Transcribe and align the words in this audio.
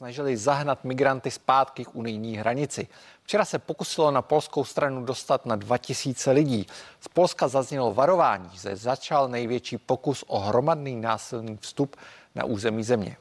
snažili 0.00 0.36
zahnat 0.36 0.84
migranty 0.84 1.30
zpátky 1.30 1.84
k 1.84 1.94
unijní 1.94 2.36
hranici. 2.36 2.88
Včera 3.22 3.44
se 3.44 3.58
pokusilo 3.58 4.10
na 4.10 4.22
polskou 4.22 4.64
stranu 4.64 5.04
dostat 5.04 5.46
na 5.46 5.56
2000 5.56 6.30
lidí. 6.30 6.66
Z 7.00 7.08
Polska 7.08 7.48
zaznělo 7.48 7.94
varování, 7.94 8.50
že 8.52 8.76
začal 8.76 9.28
největší 9.28 9.78
pokus 9.78 10.24
o 10.26 10.38
hromadný 10.38 10.96
násilný 10.96 11.58
vstup 11.60 11.96
na 12.34 12.44
území 12.44 12.84
země. 12.84 13.16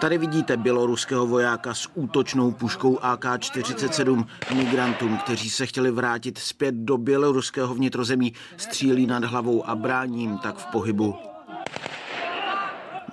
Tady 0.00 0.18
vidíte 0.18 0.56
běloruského 0.56 1.26
vojáka 1.26 1.74
s 1.74 1.88
útočnou 1.94 2.50
puškou 2.50 2.96
AK-47 2.96 4.26
migrantům, 4.54 5.18
kteří 5.18 5.50
se 5.50 5.66
chtěli 5.66 5.90
vrátit 5.90 6.38
zpět 6.38 6.74
do 6.74 6.98
běloruského 6.98 7.74
vnitrozemí, 7.74 8.32
střílí 8.56 9.06
nad 9.06 9.24
hlavou 9.24 9.68
a 9.68 9.74
bráním 9.74 10.38
tak 10.38 10.56
v 10.56 10.66
pohybu. 10.66 11.29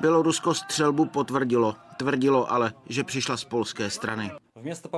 Bělorusko 0.01 0.53
střelbu 0.53 1.05
potvrdilo, 1.05 1.75
tvrdilo 1.97 2.51
ale, 2.51 2.73
že 2.89 3.03
přišla 3.03 3.37
z 3.37 3.43
polské 3.43 3.89
strany. 3.89 4.31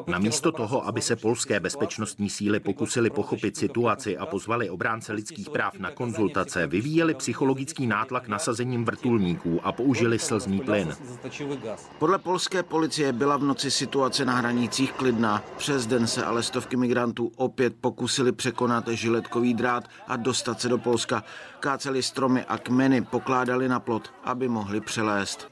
Namísto 0.07 0.51
toho, 0.51 0.87
aby 0.87 1.01
se 1.01 1.15
polské 1.15 1.59
bezpečnostní 1.59 2.29
síly 2.29 2.59
pokusili 2.59 3.09
pochopit 3.09 3.57
situaci 3.57 4.17
a 4.17 4.25
pozvali 4.25 4.69
obránce 4.69 5.13
lidských 5.13 5.49
práv 5.49 5.73
na 5.79 5.91
konzultace, 5.91 6.67
vyvíjeli 6.67 7.13
psychologický 7.13 7.87
nátlak 7.87 8.27
nasazením 8.27 8.85
vrtulníků 8.85 9.59
a 9.63 9.71
použili 9.71 10.19
slzný 10.19 10.61
plyn. 10.61 10.95
Podle 11.99 12.17
polské 12.17 12.63
policie 12.63 13.13
byla 13.13 13.37
v 13.37 13.43
noci 13.43 13.71
situace 13.71 14.25
na 14.25 14.35
hranicích 14.35 14.93
klidná. 14.93 15.43
Přes 15.57 15.85
den 15.85 16.07
se 16.07 16.25
ale 16.25 16.43
stovky 16.43 16.77
migrantů 16.77 17.31
opět 17.35 17.75
pokusili 17.81 18.31
překonat 18.31 18.88
žiletkový 18.88 19.53
drát 19.53 19.83
a 20.07 20.15
dostat 20.15 20.61
se 20.61 20.69
do 20.69 20.77
Polska. 20.77 21.23
Káceli 21.59 22.03
stromy 22.03 22.45
a 22.45 22.57
kmeny 22.57 23.01
pokládali 23.01 23.69
na 23.69 23.79
plot, 23.79 24.13
aby 24.23 24.47
mohli 24.47 24.81
přelézt. 24.81 25.47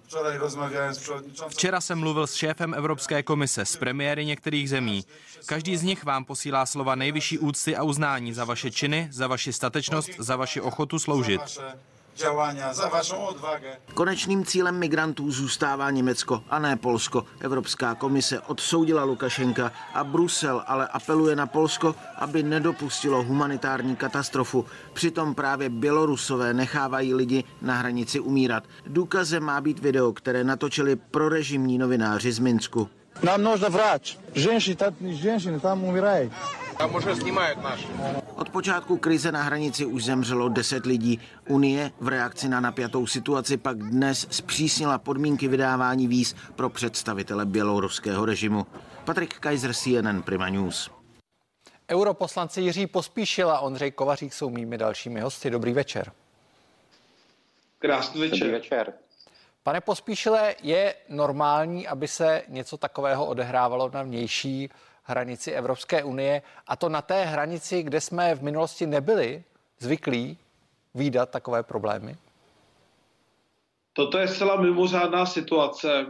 Včera 1.48 1.82
jsem 1.82 2.00
mluvil 2.00 2.28
s 2.28 2.34
šéfem 2.34 2.74
Evropské 2.74 3.24
komise, 3.24 3.66
s 3.66 3.76
premiéry 4.08 4.26
některých 4.26 4.70
zemí. 4.70 5.06
Každý 5.46 5.78
z 5.78 5.84
nich 5.84 6.04
vám 6.04 6.26
posílá 6.26 6.66
slova 6.66 6.96
nejvyšší 6.96 7.40
úcty 7.40 7.76
a 7.76 7.84
uznání 7.84 8.34
za 8.34 8.46
vaše 8.46 8.72
činy, 8.72 9.08
za 9.12 9.28
vaši 9.28 9.54
statečnost, 9.54 10.10
za 10.20 10.36
vaši 10.36 10.62
ochotu 10.62 11.00
sloužit. 11.00 11.42
Konečným 13.94 14.46
cílem 14.46 14.80
migrantů 14.80 15.32
zůstává 15.32 15.92
Německo 15.92 16.44
a 16.50 16.60
ne 16.60 16.76
Polsko. 16.76 17.26
Evropská 17.40 17.96
komise 17.96 18.40
odsoudila 18.40 19.04
Lukašenka 19.04 19.72
a 19.94 20.04
Brusel 20.04 20.64
ale 20.68 20.88
apeluje 20.88 21.36
na 21.36 21.48
Polsko, 21.48 21.96
aby 22.16 22.44
nedopustilo 22.44 23.24
humanitární 23.24 23.96
katastrofu. 23.96 24.66
Přitom 24.94 25.36
právě 25.36 25.70
Bělorusové 25.70 26.54
nechávají 26.54 27.14
lidi 27.14 27.44
na 27.62 27.76
hranici 27.76 28.20
umírat. 28.20 28.64
Důkazem 28.88 29.44
má 29.44 29.62
být 29.62 29.80
video, 29.80 30.14
které 30.14 30.44
natočili 30.44 30.96
prorežimní 30.96 31.78
novináři 31.78 32.32
z 32.32 32.40
Minsku. 32.40 32.90
Nám 33.23 33.43
нужно 33.43 33.71
vráč. 33.71 34.17
Ženšiny 34.35 35.61
tam 35.61 35.85
umírají. 35.85 36.31
Tam 36.79 36.95
už 36.95 37.05
snímají 37.05 37.57
náš. 37.63 37.87
Od 38.35 38.49
počátku 38.51 38.97
krize 38.97 39.33
na 39.33 39.43
hranici 39.43 39.85
už 39.85 40.05
zemřelo 40.05 40.49
10 40.49 40.87
lidí. 40.87 41.21
Unie 41.49 41.91
v 42.01 42.09
reakci 42.09 42.49
na 42.49 42.61
napjatou 42.61 43.07
situaci 43.07 43.57
pak 43.57 43.79
dnes 43.79 44.27
zpřísnila 44.31 44.99
podmínky 44.99 45.49
vydávání 45.49 46.09
víz 46.09 46.35
pro 46.57 46.71
představitele 46.71 47.47
běloruského 47.47 48.25
režimu. 48.25 48.67
Patrik 49.05 49.39
Kaiser, 49.39 49.75
CNN 49.75 50.23
Prima 50.23 50.49
News. 50.49 50.91
Europoslanci 51.91 52.61
Jiří 52.61 52.87
Pospíšil 52.87 53.51
a 53.51 53.61
Ondřej 53.61 53.91
Kovařík 53.91 54.35
jsou 54.35 54.51
mými 54.51 54.79
dalšími 54.79 55.21
hosty. 55.21 55.51
Dobrý 55.51 55.73
večer. 55.73 56.13
Krásný 57.79 58.21
večer. 58.21 58.39
Dobrý 58.39 58.53
večer. 58.53 58.93
Pane 59.68 59.82
Pospíšile, 59.82 60.56
je 60.64 60.96
normální, 61.10 61.88
aby 61.88 62.08
se 62.08 62.44
něco 62.48 62.78
takového 62.78 63.26
odehrávalo 63.26 63.92
na 63.94 64.04
vnější 64.04 64.70
hranici 65.04 65.52
Evropské 65.52 66.04
unie 66.04 66.42
a 66.68 66.76
to 66.76 66.90
na 66.90 67.02
té 67.02 67.24
hranici, 67.26 67.84
kde 67.84 68.02
jsme 68.02 68.36
v 68.36 68.44
minulosti 68.44 68.86
nebyli 68.86 69.44
zvyklí 69.80 70.38
výdat 70.96 71.30
takové 71.30 71.64
problémy? 71.64 72.16
Toto 73.94 74.18
je 74.18 74.28
zcela 74.28 74.62
mimořádná 74.62 75.26
situace. 75.26 76.06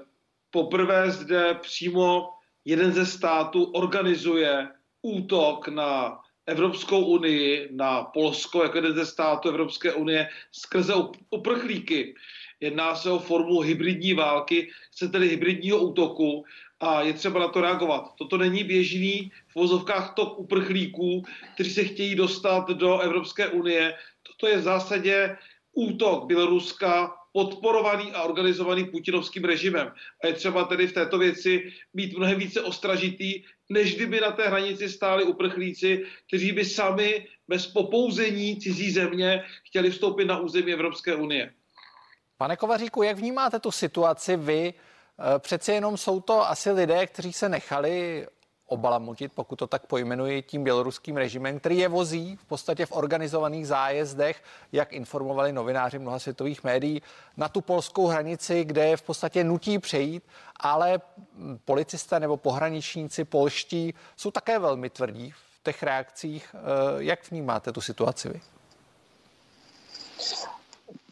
Poprvé 0.51 1.11
zde 1.11 1.53
přímo 1.53 2.29
jeden 2.65 2.93
ze 2.93 3.05
států 3.05 3.63
organizuje 3.63 4.67
útok 5.01 5.67
na 5.67 6.19
Evropskou 6.45 7.05
unii, 7.05 7.69
na 7.71 8.03
Polsko 8.03 8.63
jako 8.63 8.77
jeden 8.77 8.95
ze 8.95 9.05
států 9.05 9.49
Evropské 9.49 9.93
unie 9.93 10.29
skrze 10.51 10.93
uprchlíky. 11.29 12.15
Jedná 12.59 12.95
se 12.95 13.11
o 13.11 13.19
formu 13.19 13.59
hybridní 13.59 14.13
války, 14.13 14.69
chce 14.91 15.07
tedy 15.07 15.27
hybridního 15.27 15.77
útoku 15.77 16.45
a 16.79 17.01
je 17.01 17.13
třeba 17.13 17.39
na 17.39 17.47
to 17.47 17.61
reagovat. 17.61 18.13
Toto 18.17 18.37
není 18.37 18.63
běžný 18.63 19.31
v 19.47 19.55
vozovkách 19.55 20.13
tok 20.13 20.39
uprchlíků, 20.39 21.23
kteří 21.53 21.69
se 21.69 21.83
chtějí 21.83 22.15
dostat 22.15 22.69
do 22.69 22.99
Evropské 22.99 23.47
unie. 23.47 23.93
Toto 24.23 24.47
je 24.47 24.57
v 24.57 24.61
zásadě 24.61 25.37
útok 25.73 26.25
Běloruska 26.25 27.13
podporovaný 27.33 28.11
a 28.11 28.23
organizovaný 28.23 28.85
putinovským 28.85 29.43
režimem. 29.43 29.91
A 30.23 30.27
je 30.27 30.33
třeba 30.33 30.63
tedy 30.63 30.87
v 30.87 30.93
této 30.93 31.17
věci 31.17 31.71
být 31.93 32.17
mnohem 32.17 32.39
více 32.39 32.61
ostražitý, 32.61 33.43
než 33.69 33.95
kdyby 33.95 34.19
na 34.19 34.31
té 34.31 34.47
hranici 34.47 34.89
stáli 34.89 35.23
uprchlíci, 35.23 36.05
kteří 36.27 36.51
by 36.51 36.65
sami 36.65 37.27
bez 37.47 37.67
popouzení 37.67 38.57
cizí 38.59 38.91
země 38.91 39.43
chtěli 39.63 39.89
vstoupit 39.91 40.25
na 40.25 40.39
území 40.39 40.73
Evropské 40.73 41.15
unie. 41.15 41.53
Pane 42.37 42.57
Kovaříku, 42.57 43.03
jak 43.03 43.17
vnímáte 43.17 43.59
tu 43.59 43.71
situaci 43.71 44.37
vy? 44.37 44.73
Eh, 44.73 45.39
přeci 45.39 45.71
jenom 45.71 45.97
jsou 45.97 46.19
to 46.19 46.49
asi 46.49 46.71
lidé, 46.71 47.07
kteří 47.07 47.33
se 47.33 47.49
nechali 47.49 48.27
obalamutit, 48.67 49.31
pokud 49.35 49.55
to 49.55 49.67
tak 49.67 49.85
pojmenuji, 49.85 50.41
tím 50.41 50.63
běloruským 50.63 51.17
režimem, 51.17 51.59
který 51.59 51.77
je 51.77 51.87
vozí 51.87 52.35
v 52.35 52.45
podstatě 52.45 52.85
v 52.85 52.91
organizovaných 52.91 53.67
zájezdech, 53.67 54.43
jak 54.71 54.93
informovali 54.93 55.51
novináři 55.51 55.99
mnoha 55.99 56.19
světových 56.19 56.63
médií, 56.63 57.01
na 57.37 57.49
tu 57.49 57.61
polskou 57.61 58.07
hranici, 58.07 58.65
kde 58.65 58.87
je 58.87 58.97
v 58.97 59.01
podstatě 59.01 59.43
nutí 59.43 59.79
přejít, 59.79 60.23
ale 60.59 61.01
policisté 61.65 62.19
nebo 62.19 62.37
pohraničníci 62.37 63.23
polští 63.23 63.93
jsou 64.15 64.31
také 64.31 64.59
velmi 64.59 64.89
tvrdí 64.89 65.31
v 65.31 65.63
těch 65.63 65.83
reakcích. 65.83 66.55
Eh, 66.55 66.59
jak 66.97 67.31
vnímáte 67.31 67.71
tu 67.71 67.81
situaci 67.81 68.29
vy? 68.29 68.41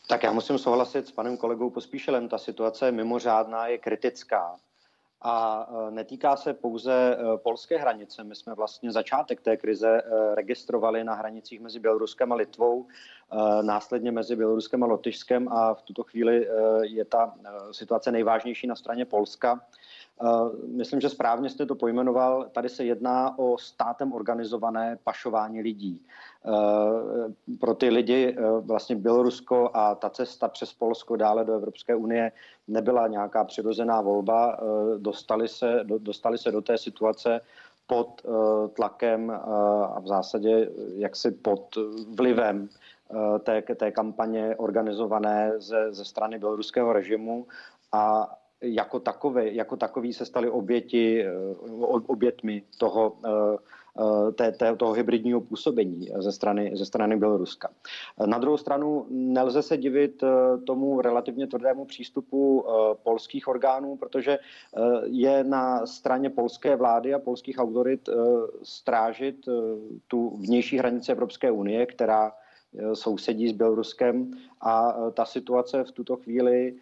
Tak 0.07 0.23
já 0.23 0.31
musím 0.31 0.57
souhlasit 0.57 1.07
s 1.07 1.11
panem 1.11 1.37
kolegou 1.37 1.69
Pospíšelem. 1.69 2.29
Ta 2.29 2.37
situace 2.37 2.85
je 2.85 2.91
mimořádná, 2.91 3.67
je 3.67 3.77
kritická. 3.77 4.55
A 5.21 5.67
e, 5.87 5.91
netýká 5.91 6.35
se 6.35 6.53
pouze 6.53 6.93
e, 6.93 7.37
polské 7.37 7.77
hranice. 7.77 8.23
My 8.23 8.35
jsme 8.35 8.53
vlastně 8.53 8.91
začátek 8.91 9.41
té 9.41 9.57
krize 9.57 10.01
e, 10.01 10.35
registrovali 10.35 11.03
na 11.03 11.13
hranicích 11.13 11.59
mezi 11.59 11.79
Běloruskem 11.79 12.31
a 12.31 12.35
Litvou, 12.35 12.87
následně 13.61 14.11
mezi 14.11 14.35
Běloruskem 14.35 14.83
a 14.83 14.87
Lotyšskem 14.87 15.47
a 15.47 15.73
v 15.73 15.81
tuto 15.81 16.03
chvíli 16.03 16.47
je 16.81 17.05
ta 17.05 17.33
situace 17.71 18.11
nejvážnější 18.11 18.67
na 18.67 18.75
straně 18.75 19.05
Polska. 19.05 19.61
Myslím, 20.67 21.01
že 21.01 21.09
správně 21.09 21.49
jste 21.49 21.65
to 21.65 21.75
pojmenoval. 21.75 22.49
Tady 22.51 22.69
se 22.69 22.83
jedná 22.83 23.39
o 23.39 23.57
státem 23.57 24.13
organizované 24.13 24.97
pašování 25.03 25.61
lidí. 25.61 26.05
Pro 27.59 27.73
ty 27.73 27.89
lidi 27.89 28.37
vlastně 28.59 28.95
Bělorusko 28.95 29.69
a 29.73 29.95
ta 29.95 30.09
cesta 30.09 30.47
přes 30.47 30.73
Polsko 30.73 31.15
dále 31.15 31.45
do 31.45 31.53
Evropské 31.53 31.95
unie 31.95 32.31
nebyla 32.67 33.07
nějaká 33.07 33.43
přirozená 33.43 34.01
volba. 34.01 34.59
Dostali 34.97 35.47
se, 35.47 35.79
dostali 35.83 36.37
se 36.37 36.51
do 36.51 36.61
té 36.61 36.77
situace 36.77 37.41
pod 37.87 38.21
tlakem 38.73 39.31
a 39.95 39.99
v 39.99 40.07
zásadě 40.07 40.69
jaksi 40.95 41.31
pod 41.31 41.77
vlivem 42.15 42.69
té, 43.43 43.61
té 43.61 43.91
kampaně 43.91 44.55
organizované 44.55 45.51
ze, 45.57 45.93
ze 45.93 46.05
strany 46.05 46.39
běloruského 46.39 46.93
režimu 46.93 47.47
a 47.91 48.35
jako, 48.65 48.99
takové, 48.99 49.51
jako 49.51 49.77
takový 49.77 50.13
se 50.13 50.25
stali 50.25 50.49
oběti, 50.49 51.25
eh, 51.25 51.31
obětmi 52.07 52.63
toho, 52.77 53.17
eh, 53.25 53.57
eh, 53.99 54.31
té, 54.31 54.51
té, 54.51 54.75
toho 54.75 54.93
hybridního 54.93 55.41
působení 55.41 56.09
ze 56.17 56.31
strany, 56.31 56.71
ze 56.73 56.85
strany 56.85 57.17
Běloruska. 57.17 57.69
Na 58.25 58.37
druhou 58.37 58.57
stranu 58.57 59.05
nelze 59.09 59.61
se 59.61 59.77
divit 59.77 60.23
tomu 60.65 61.01
relativně 61.01 61.47
tvrdému 61.47 61.85
přístupu 61.85 62.65
polských 63.03 63.47
orgánů, 63.47 63.97
protože 63.97 64.39
je 65.03 65.43
na 65.43 65.85
straně 65.85 66.29
polské 66.29 66.75
vlády 66.75 67.13
a 67.13 67.19
polských 67.19 67.59
autorit 67.59 68.09
strážit 68.63 69.35
tu 70.07 70.29
vnější 70.29 70.77
hranici 70.77 71.11
Evropské 71.11 71.51
unie, 71.51 71.85
která 71.85 72.31
sousedí 72.93 73.49
s 73.49 73.51
Běloruskem 73.51 74.31
a 74.61 74.95
ta 75.11 75.25
situace 75.25 75.83
v 75.83 75.91
tuto 75.91 76.15
chvíli 76.15 76.75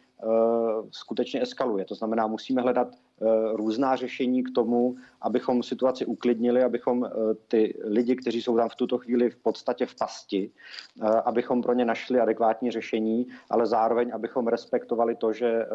skutečně 0.91 1.41
eskaluje. 1.41 1.85
To 1.85 1.95
znamená, 1.95 2.27
musíme 2.27 2.61
hledat 2.61 2.87
Eh, 3.23 3.57
různá 3.57 3.95
řešení 3.95 4.43
k 4.43 4.51
tomu, 4.55 4.95
abychom 5.21 5.63
situaci 5.63 6.05
uklidnili, 6.05 6.63
abychom 6.63 7.05
eh, 7.05 7.09
ty 7.47 7.79
lidi, 7.83 8.15
kteří 8.15 8.41
jsou 8.41 8.57
tam 8.57 8.69
v 8.69 8.75
tuto 8.75 8.97
chvíli 8.97 9.29
v 9.29 9.35
podstatě 9.35 9.85
v 9.85 9.95
pasti, 9.95 10.51
eh, 11.01 11.07
abychom 11.07 11.61
pro 11.61 11.73
ně 11.73 11.85
našli 11.85 12.19
adekvátní 12.19 12.71
řešení, 12.71 13.27
ale 13.49 13.65
zároveň, 13.65 14.11
abychom 14.13 14.47
respektovali 14.47 15.15
to, 15.15 15.33
že 15.33 15.65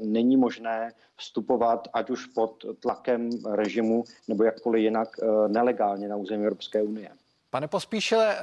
není 0.00 0.36
možné 0.36 0.92
vstupovat 1.16 1.88
ať 1.92 2.10
už 2.10 2.26
pod 2.26 2.64
tlakem 2.80 3.30
režimu 3.52 4.04
nebo 4.28 4.44
jakkoliv 4.44 4.82
jinak 4.82 5.08
nelegálně 5.48 6.08
na 6.08 6.16
území 6.16 6.44
Evropské 6.44 6.82
unie. 6.82 7.10
Pane 7.52 7.68
Pospíšile, 7.68 8.38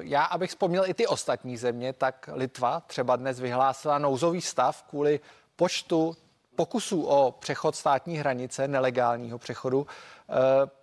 já 0.00 0.24
abych 0.24 0.50
vzpomněl 0.50 0.84
i 0.86 0.94
ty 0.94 1.06
ostatní 1.06 1.56
země, 1.56 1.92
tak 1.92 2.30
Litva 2.32 2.80
třeba 2.80 3.16
dnes 3.16 3.40
vyhlásila 3.40 3.98
nouzový 3.98 4.40
stav 4.40 4.82
kvůli 4.82 5.20
počtu 5.56 6.16
pokusů 6.56 7.02
o 7.02 7.32
přechod 7.32 7.76
státní 7.76 8.16
hranice, 8.16 8.68
nelegálního 8.68 9.38
přechodu. 9.38 9.86
Eh, 9.86 10.34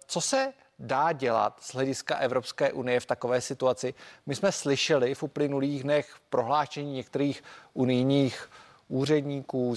co 0.08 0.22
se 0.22 0.54
dá 0.80 1.12
dělat 1.12 1.58
z 1.62 1.74
hlediska 1.74 2.16
Evropské 2.16 2.74
unie 2.74 3.00
v 3.00 3.06
takové 3.06 3.42
situaci? 3.42 3.94
My 4.26 4.36
jsme 4.36 4.52
slyšeli 4.52 5.16
v 5.16 5.24
uplynulých 5.24 5.84
dnech 5.84 6.16
prohlášení 6.30 6.94
některých 6.94 7.44
unijních 7.74 8.50
úředníků, 8.88 9.76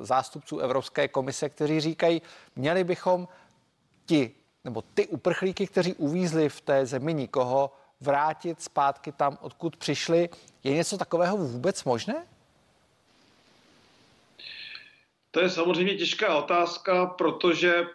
zástupců 0.00 0.58
Evropské 0.58 1.08
komise, 1.08 1.48
kteří 1.48 1.80
říkají, 1.80 2.22
měli 2.56 2.84
bychom 2.84 3.28
ti 4.06 4.34
nebo 4.68 4.84
ty 4.94 5.06
uprchlíky, 5.06 5.66
kteří 5.66 5.94
uvízli 5.94 6.48
v 6.48 6.60
té 6.60 6.86
zemi 6.86 7.14
nikoho, 7.14 7.72
vrátit 8.00 8.62
zpátky 8.62 9.12
tam, 9.12 9.38
odkud 9.40 9.76
přišli. 9.76 10.28
Je 10.64 10.72
něco 10.74 10.98
takového 10.98 11.36
vůbec 11.36 11.84
možné? 11.84 12.26
To 15.30 15.40
je 15.40 15.50
samozřejmě 15.50 15.94
těžká 15.94 16.36
otázka, 16.36 17.06
protože 17.06 17.74
e, 17.74 17.86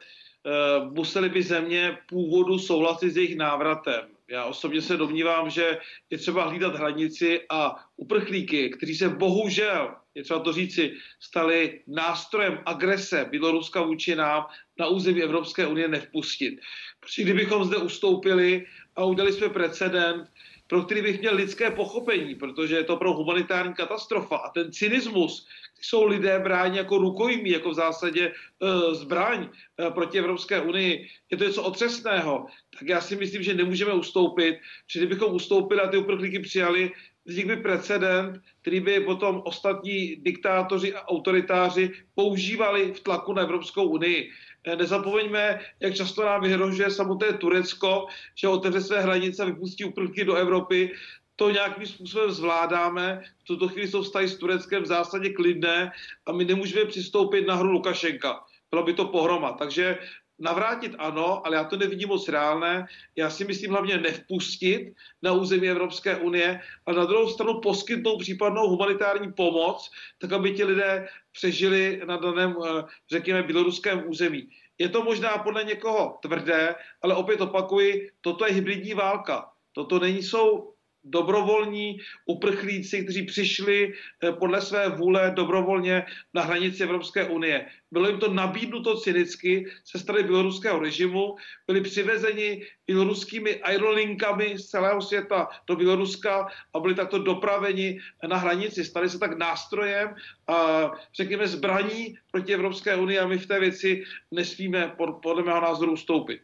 museli 0.89 1.29
by 1.29 1.43
země 1.43 1.97
původu 2.09 2.59
souhlasit 2.59 3.09
s 3.11 3.17
jejich 3.17 3.37
návratem. 3.37 4.12
Já 4.29 4.45
osobně 4.45 4.81
se 4.81 4.97
domnívám, 4.97 5.49
že 5.49 5.77
je 6.09 6.17
třeba 6.17 6.45
hlídat 6.45 6.75
hranici 6.75 7.41
a 7.49 7.75
uprchlíky, 7.97 8.69
kteří 8.69 8.95
se 8.95 9.09
bohužel, 9.09 9.95
je 10.15 10.23
třeba 10.23 10.39
to 10.39 10.53
říci, 10.53 10.93
stali 11.19 11.81
nástrojem 11.87 12.59
agrese 12.65 13.25
Běloruska 13.29 13.81
vůči 13.81 14.15
nám 14.15 14.45
na 14.79 14.87
území 14.87 15.23
Evropské 15.23 15.67
unie 15.67 15.87
nevpustit. 15.87 16.59
Protože 16.99 17.23
kdybychom 17.23 17.65
zde 17.65 17.77
ustoupili 17.77 18.65
a 18.95 19.03
udělali 19.03 19.33
jsme 19.33 19.49
precedent, 19.49 20.29
pro 20.67 20.81
který 20.83 21.01
bych 21.01 21.19
měl 21.19 21.35
lidské 21.35 21.71
pochopení, 21.71 22.35
protože 22.35 22.75
je 22.75 22.83
to 22.83 22.97
pro 22.97 23.13
humanitární 23.13 23.73
katastrofa 23.73 24.37
a 24.37 24.49
ten 24.49 24.71
cynismus, 24.71 25.47
jsou 25.83 26.05
lidé 26.05 26.39
bráni 26.39 26.77
jako 26.77 26.97
rukojmí, 26.97 27.49
jako 27.49 27.69
v 27.69 27.73
zásadě 27.73 28.31
e, 28.31 28.95
zbraň 28.95 29.49
e, 29.49 29.91
proti 29.91 30.19
Evropské 30.19 30.61
unii. 30.61 31.07
Je 31.31 31.37
to 31.37 31.43
něco 31.43 31.63
otřesného. 31.63 32.45
Tak 32.79 32.87
já 32.87 33.01
si 33.01 33.15
myslím, 33.15 33.43
že 33.43 33.53
nemůžeme 33.53 33.93
ustoupit, 33.93 34.59
že 34.87 34.99
kdybychom 34.99 35.33
ustoupili 35.33 35.81
a 35.81 35.87
ty 35.87 35.97
uprchlíky 35.97 36.39
přijali, 36.39 36.91
vznikl 37.25 37.47
by 37.47 37.57
precedent, 37.57 38.41
který 38.61 38.79
by 38.79 38.99
potom 38.99 39.41
ostatní 39.45 40.15
diktátoři 40.15 40.93
a 40.93 41.07
autoritáři 41.07 41.91
používali 42.15 42.93
v 42.93 42.99
tlaku 42.99 43.33
na 43.33 43.41
Evropskou 43.41 43.83
unii. 43.83 44.29
E, 44.63 44.75
nezapomeňme, 44.75 45.59
jak 45.79 45.95
často 45.95 46.25
nám 46.25 46.41
vyhrožuje 46.41 46.91
samotné 46.91 47.33
Turecko, 47.33 48.07
že 48.35 48.47
otevře 48.47 48.81
své 48.81 49.01
hranice 49.01 49.43
a 49.43 49.45
vypustí 49.45 49.85
uprchlíky 49.85 50.25
do 50.25 50.35
Evropy 50.35 50.91
to 51.35 51.49
nějakým 51.49 51.85
způsobem 51.85 52.31
zvládáme. 52.31 53.23
V 53.39 53.43
tuto 53.43 53.67
chvíli 53.67 53.87
jsou 53.87 54.01
vztahy 54.01 54.27
s 54.27 54.37
Tureckem 54.37 54.83
v 54.83 54.85
zásadě 54.85 55.29
klidné 55.29 55.91
a 56.25 56.31
my 56.31 56.45
nemůžeme 56.45 56.85
přistoupit 56.85 57.47
na 57.47 57.55
hru 57.55 57.71
Lukašenka. 57.71 58.43
Bylo 58.71 58.83
by 58.83 58.93
to 58.93 59.05
pohroma. 59.05 59.51
Takže 59.51 59.97
navrátit 60.39 60.95
ano, 60.97 61.45
ale 61.45 61.55
já 61.55 61.63
to 61.63 61.77
nevidím 61.77 62.09
moc 62.09 62.29
reálné. 62.29 62.85
Já 63.15 63.29
si 63.29 63.45
myslím 63.45 63.71
hlavně 63.71 63.97
nevpustit 63.97 64.93
na 65.21 65.31
území 65.31 65.69
Evropské 65.69 66.15
unie 66.15 66.61
a 66.85 66.91
na 66.91 67.05
druhou 67.05 67.29
stranu 67.29 67.59
poskytnout 67.61 68.17
případnou 68.17 68.69
humanitární 68.69 69.33
pomoc, 69.33 69.89
tak 70.19 70.31
aby 70.31 70.51
ti 70.51 70.63
lidé 70.63 71.07
přežili 71.31 72.01
na 72.05 72.17
daném, 72.17 72.55
eh, 72.65 72.83
řekněme, 73.11 73.43
běloruském 73.43 74.03
území. 74.07 74.49
Je 74.77 74.89
to 74.89 75.03
možná 75.03 75.37
podle 75.37 75.63
někoho 75.63 76.17
tvrdé, 76.21 76.75
ale 77.01 77.15
opět 77.15 77.41
opakuji, 77.41 78.11
toto 78.21 78.45
je 78.45 78.53
hybridní 78.53 78.93
válka. 78.93 79.49
Toto 79.73 79.99
nejsou 79.99 80.72
dobrovolní 81.03 81.99
uprchlíci, 82.25 83.03
kteří 83.03 83.23
přišli 83.23 83.93
eh, 84.23 84.31
podle 84.31 84.61
své 84.61 84.89
vůle 84.89 85.31
dobrovolně 85.35 86.05
na 86.33 86.41
hranici 86.41 86.83
Evropské 86.83 87.27
unie. 87.27 87.65
Bylo 87.91 88.07
jim 88.07 88.19
to 88.19 88.33
nabídnuto 88.33 88.97
cynicky 88.97 89.65
ze 89.93 89.99
strany 89.99 90.23
běloruského 90.23 90.79
režimu, 90.79 91.35
byli 91.67 91.81
přivezeni 91.81 92.65
běloruskými 92.87 93.61
aerolinkami 93.61 94.57
z 94.57 94.65
celého 94.65 95.01
světa 95.01 95.47
do 95.67 95.75
Běloruska 95.75 96.47
a 96.73 96.79
byli 96.79 96.95
takto 96.95 97.19
dopraveni 97.19 97.99
na 98.27 98.37
hranici. 98.37 98.85
Stali 98.85 99.09
se 99.09 99.19
tak 99.19 99.37
nástrojem, 99.37 100.15
a, 100.47 100.91
řekněme, 101.15 101.47
zbraní 101.47 102.17
proti 102.31 102.53
Evropské 102.53 102.95
unii 102.95 103.19
a 103.19 103.27
my 103.27 103.37
v 103.37 103.47
té 103.47 103.59
věci 103.59 104.03
nesmíme 104.31 104.95
podle 105.21 105.43
mého 105.43 105.61
názoru 105.61 105.91
ustoupit. 105.91 106.41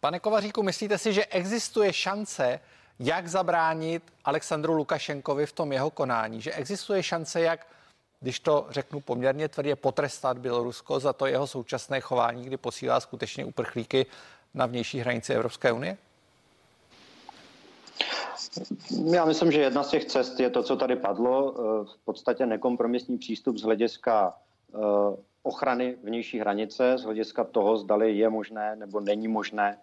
Pane 0.00 0.20
Kovaříku, 0.20 0.62
myslíte 0.62 0.98
si, 0.98 1.12
že 1.12 1.26
existuje 1.26 1.92
šance, 1.92 2.60
jak 3.04 3.28
zabránit 3.28 4.02
Alexandru 4.24 4.72
Lukašenkovi 4.72 5.46
v 5.46 5.52
tom 5.52 5.72
jeho 5.72 5.90
konání, 5.90 6.40
že 6.40 6.52
existuje 6.52 7.02
šance, 7.02 7.40
jak, 7.40 7.66
když 8.20 8.40
to 8.40 8.66
řeknu 8.70 9.00
poměrně 9.00 9.48
tvrdě, 9.48 9.76
potrestat 9.76 10.38
Bělorusko 10.38 11.00
za 11.00 11.12
to 11.12 11.26
jeho 11.26 11.46
současné 11.46 12.00
chování, 12.00 12.44
kdy 12.44 12.56
posílá 12.56 13.00
skutečně 13.00 13.44
uprchlíky 13.44 14.06
na 14.54 14.66
vnější 14.66 14.98
hranici 14.98 15.34
Evropské 15.34 15.72
unie? 15.72 15.96
Já 19.12 19.24
myslím, 19.24 19.52
že 19.52 19.60
jedna 19.60 19.82
z 19.82 19.88
těch 19.88 20.04
cest 20.04 20.40
je 20.40 20.50
to, 20.50 20.62
co 20.62 20.76
tady 20.76 20.96
padlo, 20.96 21.54
eh, 21.54 21.84
v 21.84 22.04
podstatě 22.04 22.46
nekompromisní 22.46 23.18
přístup 23.18 23.58
z 23.58 23.62
hlediska 23.62 24.34
eh, 24.74 24.78
ochrany 25.42 25.96
vnější 26.02 26.38
hranice, 26.38 26.98
z 26.98 27.02
hlediska 27.02 27.44
toho, 27.44 27.76
zdali 27.76 28.16
je 28.16 28.28
možné 28.28 28.76
nebo 28.76 29.00
není 29.00 29.28
možné 29.28 29.78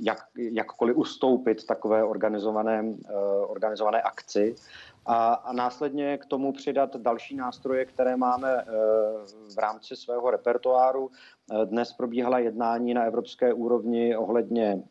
jak, 0.00 0.18
jakkoliv 0.36 0.96
ustoupit 0.96 1.66
takové 1.66 2.04
organizované, 2.04 2.84
eh, 3.08 3.14
organizované 3.46 4.02
akci 4.02 4.54
a, 5.06 5.34
a 5.34 5.52
následně 5.52 6.18
k 6.18 6.26
tomu 6.26 6.52
přidat 6.52 6.96
další 6.96 7.36
nástroje, 7.36 7.84
které 7.84 8.16
máme 8.16 8.54
eh, 8.56 8.64
v 9.54 9.58
rámci 9.58 9.96
svého 9.96 10.30
repertoáru. 10.30 11.10
Dnes 11.64 11.92
probíhala 11.92 12.38
jednání 12.38 12.94
na 12.94 13.04
evropské 13.04 13.52
úrovni 13.52 14.16
ohledně 14.16 14.82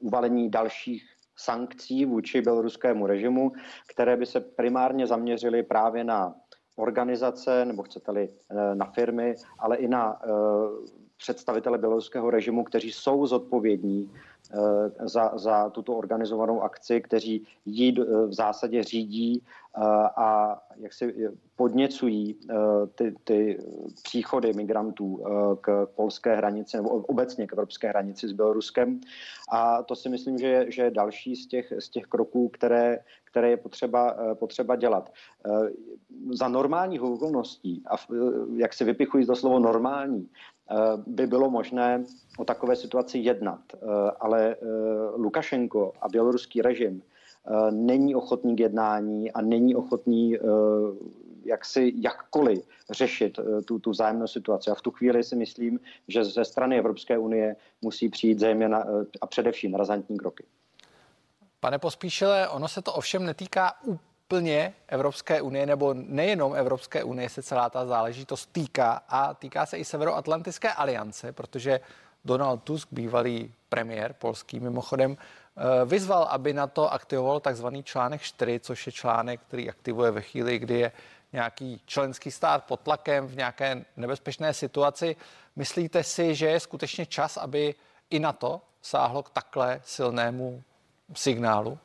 uvalení 0.00 0.50
dalších 0.50 1.02
sankcí 1.36 2.06
vůči 2.06 2.40
běloruskému 2.40 3.06
režimu, 3.06 3.52
které 3.88 4.16
by 4.16 4.26
se 4.26 4.40
primárně 4.40 5.06
zaměřily 5.06 5.62
právě 5.62 6.04
na 6.04 6.34
organizace, 6.76 7.64
nebo 7.64 7.82
chcete-li 7.82 8.28
na 8.74 8.86
firmy, 8.86 9.34
ale 9.58 9.76
i 9.76 9.88
na 9.88 10.20
představitele 11.20 11.78
běloruského 11.78 12.30
režimu, 12.30 12.64
kteří 12.64 12.92
jsou 12.92 13.26
zodpovědní 13.26 14.10
eh, 14.52 15.08
za, 15.08 15.32
za 15.34 15.70
tuto 15.70 15.94
organizovanou 15.94 16.62
akci, 16.62 17.00
kteří 17.00 17.46
ji 17.66 17.94
eh, 18.00 18.04
v 18.26 18.32
zásadě 18.32 18.82
řídí 18.82 19.42
eh, 19.42 19.80
a 20.16 20.60
jak 20.76 20.92
si 20.92 21.14
podněcují 21.56 22.36
ty, 22.94 23.14
ty 23.24 23.58
příchody 24.02 24.52
migrantů 24.52 25.24
k 25.60 25.86
polské 25.94 26.36
hranici 26.36 26.76
nebo 26.76 26.88
obecně 26.88 27.46
k 27.46 27.52
evropské 27.52 27.88
hranici 27.88 28.28
s 28.28 28.32
Běloruskem. 28.32 29.00
A 29.52 29.82
to 29.82 29.96
si 29.96 30.08
myslím, 30.08 30.38
že 30.38 30.46
je, 30.46 30.72
že 30.72 30.82
je 30.82 30.90
další 30.90 31.36
z 31.36 31.46
těch, 31.46 31.72
z 31.78 31.88
těch 31.88 32.04
kroků, 32.04 32.48
které, 32.48 32.98
které 33.24 33.50
je 33.50 33.56
potřeba, 33.56 34.16
potřeba 34.34 34.76
dělat. 34.76 35.12
Za 36.32 36.48
normálních 36.48 37.02
okolností, 37.02 37.82
a 37.90 37.96
jak 38.56 38.72
si 38.74 38.84
vypichují 38.84 39.26
to 39.26 39.36
slovo 39.36 39.58
normální, 39.58 40.28
by 41.06 41.26
bylo 41.26 41.50
možné 41.50 42.04
o 42.38 42.44
takové 42.44 42.76
situaci 42.76 43.18
jednat. 43.18 43.60
Eh, 43.74 43.78
ale 44.20 44.48
eh, 44.50 44.66
Lukašenko 45.16 45.92
a 46.00 46.08
běloruský 46.08 46.62
režim 46.62 47.02
není 47.70 48.14
ochotný 48.14 48.56
k 48.56 48.60
jednání 48.60 49.32
a 49.32 49.40
není 49.40 49.76
ochotný 49.76 50.36
jak 51.44 51.64
si 51.64 51.92
jakkoliv 51.96 52.68
řešit 52.90 53.38
tu, 53.64 53.78
tu 53.78 53.94
zájemnou 53.94 54.26
situaci. 54.26 54.70
A 54.70 54.74
v 54.74 54.82
tu 54.82 54.90
chvíli 54.90 55.24
si 55.24 55.36
myslím, 55.36 55.80
že 56.08 56.24
ze 56.24 56.44
strany 56.44 56.78
Evropské 56.78 57.18
unie 57.18 57.56
musí 57.82 58.08
přijít 58.08 58.38
zejména 58.38 58.84
a 59.20 59.26
především 59.26 59.74
razantní 59.74 60.18
kroky. 60.18 60.44
Pane 61.60 61.78
Pospíšile, 61.78 62.48
ono 62.48 62.68
se 62.68 62.82
to 62.82 62.92
ovšem 62.92 63.24
netýká 63.24 63.72
plně 64.30 64.74
Evropské 64.88 65.42
unie, 65.42 65.66
nebo 65.66 65.94
nejenom 65.94 66.54
Evropské 66.54 67.04
unie 67.04 67.28
se 67.28 67.42
celá 67.42 67.70
ta 67.70 67.86
záležitost 67.86 68.48
týká 68.52 69.02
a 69.08 69.34
týká 69.34 69.66
se 69.66 69.78
i 69.78 69.84
Severoatlantické 69.84 70.72
aliance, 70.72 71.32
protože 71.32 71.80
Donald 72.24 72.62
Tusk, 72.62 72.88
bývalý 72.92 73.54
premiér 73.68 74.12
polský 74.12 74.60
mimochodem, 74.60 75.16
vyzval, 75.84 76.22
aby 76.22 76.52
na 76.52 76.66
to 76.66 76.92
aktivoval 76.92 77.40
takzvaný 77.40 77.82
článek 77.82 78.22
4, 78.22 78.60
což 78.60 78.86
je 78.86 78.92
článek, 78.92 79.40
který 79.40 79.70
aktivuje 79.70 80.10
ve 80.10 80.22
chvíli, 80.22 80.58
kdy 80.58 80.78
je 80.78 80.92
nějaký 81.32 81.80
členský 81.86 82.30
stát 82.30 82.64
pod 82.64 82.80
tlakem 82.80 83.26
v 83.26 83.36
nějaké 83.36 83.84
nebezpečné 83.96 84.54
situaci. 84.54 85.16
Myslíte 85.56 86.04
si, 86.04 86.34
že 86.34 86.46
je 86.46 86.60
skutečně 86.60 87.06
čas, 87.06 87.36
aby 87.36 87.74
i 88.10 88.18
na 88.18 88.32
to 88.32 88.60
sáhlo 88.82 89.22
k 89.22 89.30
takhle 89.30 89.80
silnému 89.84 90.62
signálu? 91.14 91.78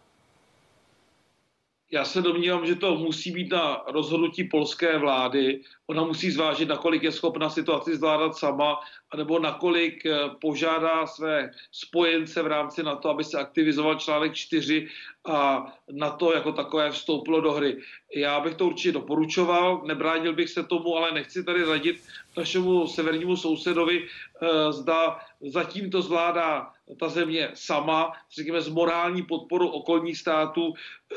Já 1.95 2.05
se 2.05 2.21
domnívám, 2.21 2.65
že 2.65 2.75
to 2.75 2.95
musí 2.95 3.31
být 3.31 3.51
na 3.51 3.83
rozhodnutí 3.87 4.43
polské 4.43 4.97
vlády. 4.97 5.61
Ona 5.87 6.03
musí 6.03 6.31
zvážit, 6.31 6.67
nakolik 6.67 7.03
je 7.03 7.11
schopna 7.11 7.49
situaci 7.49 7.95
zvládat 7.95 8.35
sama, 8.35 8.79
anebo 9.11 9.39
nakolik 9.39 10.05
eh, 10.05 10.19
požádá 10.41 11.07
své 11.07 11.51
spojence 11.71 12.43
v 12.43 12.47
rámci 12.47 12.83
NATO, 12.83 13.09
aby 13.09 13.23
se 13.23 13.37
aktivizoval 13.37 13.95
článek 13.95 14.33
4 14.33 14.87
a 15.25 15.65
NATO 15.91 16.33
jako 16.33 16.51
takové 16.51 16.91
vstoupilo 16.91 17.41
do 17.41 17.51
hry. 17.51 17.77
Já 18.15 18.39
bych 18.39 18.55
to 18.55 18.65
určitě 18.65 18.91
doporučoval, 18.91 19.81
nebránil 19.85 20.33
bych 20.33 20.49
se 20.49 20.63
tomu, 20.63 20.97
ale 20.97 21.11
nechci 21.11 21.43
tady 21.43 21.63
radit 21.63 22.03
našemu 22.38 22.88
severnímu 22.88 23.36
sousedovi, 23.36 24.04
eh, 24.06 24.72
zda 24.72 25.20
zatím 25.42 25.89
to 25.89 26.01
zvládá 26.01 26.72
ta 27.00 27.10
země 27.10 27.51
sama, 27.54 28.13
řekněme 28.36 28.62
s 28.62 28.70
morální 28.70 29.24
podporou 29.24 29.68
okolních 29.68 30.18
států, 30.18 30.74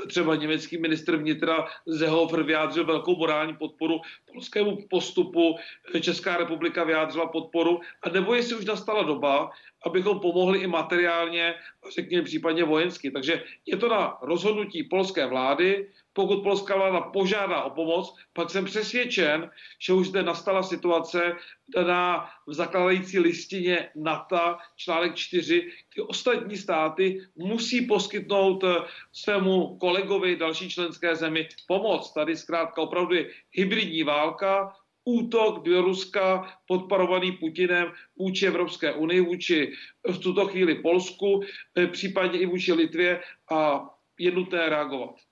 třeba 0.08 0.34
německý 0.34 0.78
ministr 0.78 1.16
vnitra 1.16 1.68
Zehofer 1.86 2.42
vyjádřil 2.42 2.84
velkou 2.84 3.16
morální 3.16 3.56
podporu 3.56 4.00
polskému 4.32 4.78
postupu, 4.90 5.56
Česká 6.00 6.36
republika 6.36 6.84
vyjádřila 6.84 7.26
podporu, 7.26 7.80
a 8.02 8.08
nebo 8.08 8.34
jestli 8.34 8.56
už 8.56 8.64
nastala 8.64 9.02
doba, 9.02 9.50
abychom 9.86 10.20
pomohli 10.20 10.58
i 10.58 10.66
materiálně, 10.66 11.54
řekněme 11.94 12.22
případně 12.22 12.64
vojensky. 12.64 13.10
Takže 13.10 13.44
je 13.66 13.76
to 13.76 13.88
na 13.88 14.18
rozhodnutí 14.22 14.82
polské 14.82 15.26
vlády, 15.26 15.88
pokud 16.18 16.42
polská 16.42 16.76
vláda 16.76 17.00
požádá 17.00 17.62
o 17.62 17.70
pomoc, 17.70 18.14
pak 18.32 18.50
jsem 18.50 18.64
přesvědčen, 18.64 19.50
že 19.78 19.92
už 19.92 20.08
zde 20.08 20.22
nastala 20.22 20.62
situace 20.62 21.36
daná 21.74 22.26
v 22.46 22.54
zakladající 22.54 23.18
listině 23.18 23.88
NATO, 23.94 24.56
článek 24.76 25.14
4, 25.14 25.60
kdy 25.94 26.02
ostatní 26.02 26.56
státy 26.56 27.20
musí 27.36 27.86
poskytnout 27.86 28.64
eh, 28.64 28.82
svému 29.12 29.78
kolegovi 29.78 30.36
další 30.36 30.70
členské 30.70 31.16
zemi 31.16 31.48
pomoc. 31.66 32.12
Tady 32.12 32.36
zkrátka 32.36 32.82
opravdu 32.82 33.14
je 33.14 33.30
hybridní 33.52 34.02
válka, 34.02 34.74
útok 35.04 35.62
Běloruska 35.62 36.50
podporovaný 36.66 37.32
Putinem 37.32 37.92
vůči 38.18 38.46
Evropské 38.46 38.92
unii, 38.92 39.20
vůči 39.20 39.72
v 40.10 40.18
tuto 40.18 40.46
chvíli 40.46 40.82
Polsku, 40.82 41.40
eh, 41.78 41.86
případně 41.86 42.38
i 42.38 42.46
vůči 42.46 42.72
Litvě 42.72 43.20
a 43.54 43.86
je 44.18 44.30
nutné 44.30 44.68
reagovat. 44.68 45.27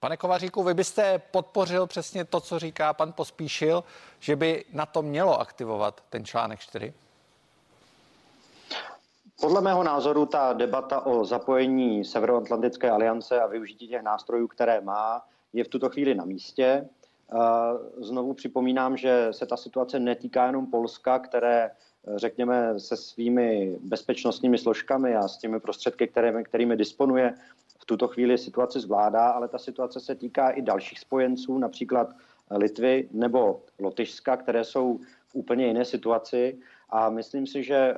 Pane 0.00 0.16
Kovaříku, 0.16 0.62
vy 0.62 0.74
byste 0.74 1.22
podpořil 1.30 1.86
přesně 1.86 2.24
to, 2.24 2.40
co 2.40 2.58
říká 2.58 2.92
pan 2.92 3.12
Pospíšil, 3.12 3.84
že 4.20 4.36
by 4.36 4.64
na 4.72 4.86
to 4.86 5.02
mělo 5.02 5.40
aktivovat 5.40 6.00
ten 6.10 6.24
článek 6.24 6.60
4? 6.60 6.94
Podle 9.40 9.60
mého 9.60 9.82
názoru 9.82 10.26
ta 10.26 10.52
debata 10.52 11.00
o 11.00 11.24
zapojení 11.24 12.04
Severoatlantické 12.04 12.90
aliance 12.90 13.40
a 13.40 13.46
využití 13.46 13.88
těch 13.88 14.02
nástrojů, 14.02 14.48
které 14.48 14.80
má, 14.80 15.26
je 15.52 15.64
v 15.64 15.68
tuto 15.68 15.88
chvíli 15.88 16.14
na 16.14 16.24
místě. 16.24 16.88
Znovu 18.00 18.34
připomínám, 18.34 18.96
že 18.96 19.28
se 19.30 19.46
ta 19.46 19.56
situace 19.56 19.98
netýká 19.98 20.46
jenom 20.46 20.66
Polska, 20.66 21.18
které 21.18 21.70
řekněme, 22.16 22.80
se 22.80 22.96
svými 22.96 23.76
bezpečnostními 23.80 24.58
složkami 24.58 25.16
a 25.16 25.28
s 25.28 25.38
těmi 25.38 25.60
prostředky, 25.60 26.08
kterými, 26.08 26.44
kterými 26.44 26.76
disponuje, 26.76 27.34
tuto 27.88 28.08
chvíli 28.08 28.38
situaci 28.38 28.80
zvládá, 28.80 29.30
ale 29.30 29.48
ta 29.48 29.58
situace 29.58 30.00
se 30.00 30.14
týká 30.14 30.50
i 30.50 30.62
dalších 30.62 31.00
spojenců, 31.00 31.58
například 31.58 32.08
Litvy 32.50 33.08
nebo 33.12 33.62
Lotyšska, 33.78 34.36
které 34.36 34.64
jsou 34.64 35.00
v 35.26 35.34
úplně 35.34 35.66
jiné 35.66 35.84
situaci 35.84 36.58
a 36.90 37.10
myslím 37.10 37.46
si, 37.46 37.62
že 37.62 37.76
eh, 37.76 37.96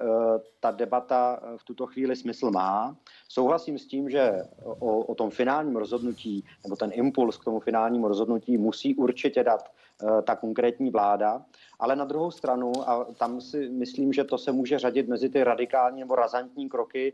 ta 0.61 0.71
debata 0.71 1.41
v 1.57 1.65
tuto 1.65 1.87
chvíli 1.87 2.17
smysl 2.17 2.51
má. 2.51 2.97
Souhlasím 3.29 3.79
s 3.79 3.87
tím, 3.87 4.11
že 4.11 4.43
o, 4.63 4.99
o 4.99 5.15
tom 5.15 5.31
finálním 5.31 5.77
rozhodnutí 5.77 6.45
nebo 6.65 6.77
ten 6.77 6.91
impuls 6.95 7.37
k 7.37 7.45
tomu 7.45 7.61
finálnímu 7.61 8.09
rozhodnutí 8.09 8.59
musí 8.59 8.95
určitě 8.95 9.45
dát 9.45 9.63
eh, 9.69 10.23
ta 10.23 10.37
konkrétní 10.37 10.91
vláda, 10.91 11.43
ale 11.79 11.97
na 11.97 12.05
druhou 12.05 12.31
stranu, 12.31 12.73
a 12.87 13.07
tam 13.19 13.41
si 13.41 13.69
myslím, 13.69 14.13
že 14.13 14.25
to 14.25 14.39
se 14.39 14.53
může 14.53 14.79
řadit 14.79 15.09
mezi 15.09 15.29
ty 15.29 15.45
radikální 15.45 16.01
nebo 16.01 16.15
razantní 16.15 16.69
kroky, 16.69 17.13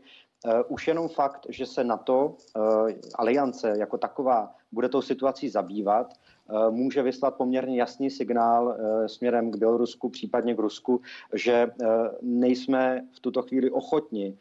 už 0.67 0.87
jenom 0.87 1.09
fakt, 1.09 1.45
že 1.49 1.65
se 1.65 1.83
na 1.83 1.97
to 1.97 2.25
uh, 2.55 2.89
aliance 3.15 3.73
jako 3.77 3.97
taková 3.97 4.55
bude 4.71 4.89
tou 4.89 5.01
situací 5.01 5.49
zabývat, 5.49 6.13
uh, 6.49 6.71
může 6.71 7.01
vyslat 7.01 7.35
poměrně 7.35 7.79
jasný 7.79 8.09
signál 8.09 8.77
směrem 9.07 9.51
k 9.51 9.55
Bělorusku, 9.55 10.09
případně 10.09 10.55
k 10.55 10.59
Rusku, 10.59 11.01
že 11.33 11.67
nejsme 12.21 13.07
v 13.15 13.19
tuto 13.19 13.41
chvíli 13.41 13.71
ochotni 13.71 14.37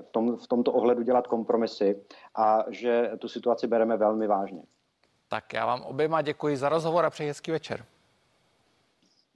v, 0.00 0.10
tom, 0.10 0.36
v 0.36 0.46
tomto 0.46 0.72
ohledu 0.72 1.02
dělat 1.02 1.26
kompromisy 1.26 2.02
a 2.34 2.64
že 2.68 3.10
tu 3.18 3.28
situaci 3.28 3.66
bereme 3.66 3.96
velmi 3.96 4.26
vážně. 4.26 4.62
Tak 5.28 5.52
já 5.52 5.66
vám 5.66 5.82
oběma 5.82 6.22
děkuji 6.22 6.56
za 6.56 6.68
rozhovor 6.68 7.04
a 7.04 7.10
přeji 7.10 7.28
hezký 7.28 7.50
večer. 7.50 7.84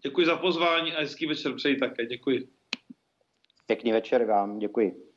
Děkuji 0.02 0.26
za 0.26 0.36
pozvání 0.36 0.92
a 0.92 1.00
hezký 1.00 1.26
večer 1.26 1.54
přeji 1.54 1.76
také. 1.76 2.06
Děkuji. 2.06 2.48
Pěkný 3.66 3.92
večer 3.92 4.24
vám, 4.24 4.58
děkuji. 4.58 5.07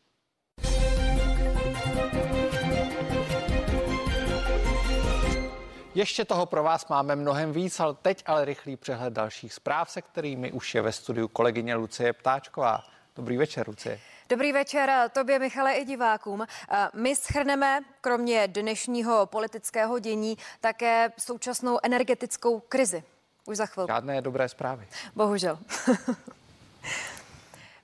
Ještě 5.96 6.26
toho 6.26 6.46
pro 6.46 6.64
vás 6.64 6.88
máme 6.88 7.16
mnohem 7.16 7.52
víc, 7.52 7.80
ale 7.80 7.96
teď 8.02 8.24
ale 8.26 8.46
rychlý 8.46 8.78
přehled 8.78 9.14
dalších 9.14 9.54
zpráv, 9.54 9.92
se 9.92 10.02
kterými 10.02 10.52
už 10.52 10.76
je 10.76 10.82
ve 10.82 10.92
studiu 10.92 11.28
kolegyně 11.28 11.76
Lucie 11.76 12.14
Ptáčková. 12.14 12.84
Dobrý 13.16 13.38
večer, 13.38 13.68
Lucie. 13.68 14.00
Dobrý 14.30 14.52
večer 14.52 14.92
tobě, 15.14 15.40
Michale, 15.40 15.74
i 15.74 15.86
divákům. 15.86 16.46
My 16.94 17.16
schrneme, 17.16 17.80
kromě 18.02 18.48
dnešního 18.48 19.26
politického 19.26 20.00
dění, 20.00 20.38
také 20.62 21.12
současnou 21.18 21.80
energetickou 21.84 22.60
krizi. 22.60 23.04
Už 23.46 23.58
za 23.58 23.66
chvilku. 23.66 23.92
Žádné 23.92 24.22
dobré 24.22 24.50
zprávy. 24.50 24.88
Bohužel. 25.16 25.60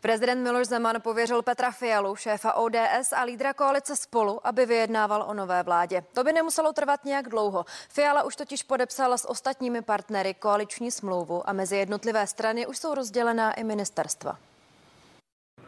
Prezident 0.08 0.44
Miloš 0.44 0.68
Zeman 0.68 1.02
pověřil 1.02 1.42
Petra 1.42 1.72
Fialu, 1.72 2.16
šéfa 2.16 2.54
ODS 2.54 3.14
a 3.16 3.24
lídra 3.24 3.54
koalice 3.54 3.96
Spolu, 3.96 4.48
aby 4.48 4.66
vyjednával 4.66 5.26
o 5.28 5.34
nové 5.34 5.64
vládě. 5.64 6.04
To 6.14 6.24
by 6.24 6.34
nemuselo 6.34 6.74
trvat 6.74 7.06
nějak 7.06 7.30
dlouho. 7.30 7.66
Fiala 7.90 8.24
už 8.24 8.36
totiž 8.36 8.64
podepsala 8.64 9.18
s 9.18 9.30
ostatními 9.30 9.82
partnery 9.82 10.34
koaliční 10.34 10.92
smlouvu 10.92 11.50
a 11.50 11.54
mezi 11.54 11.78
jednotlivé 11.78 12.28
strany 12.28 12.68
už 12.68 12.78
jsou 12.78 12.94
rozdělená 12.94 13.54
i 13.54 13.64
ministerstva. 13.64 14.38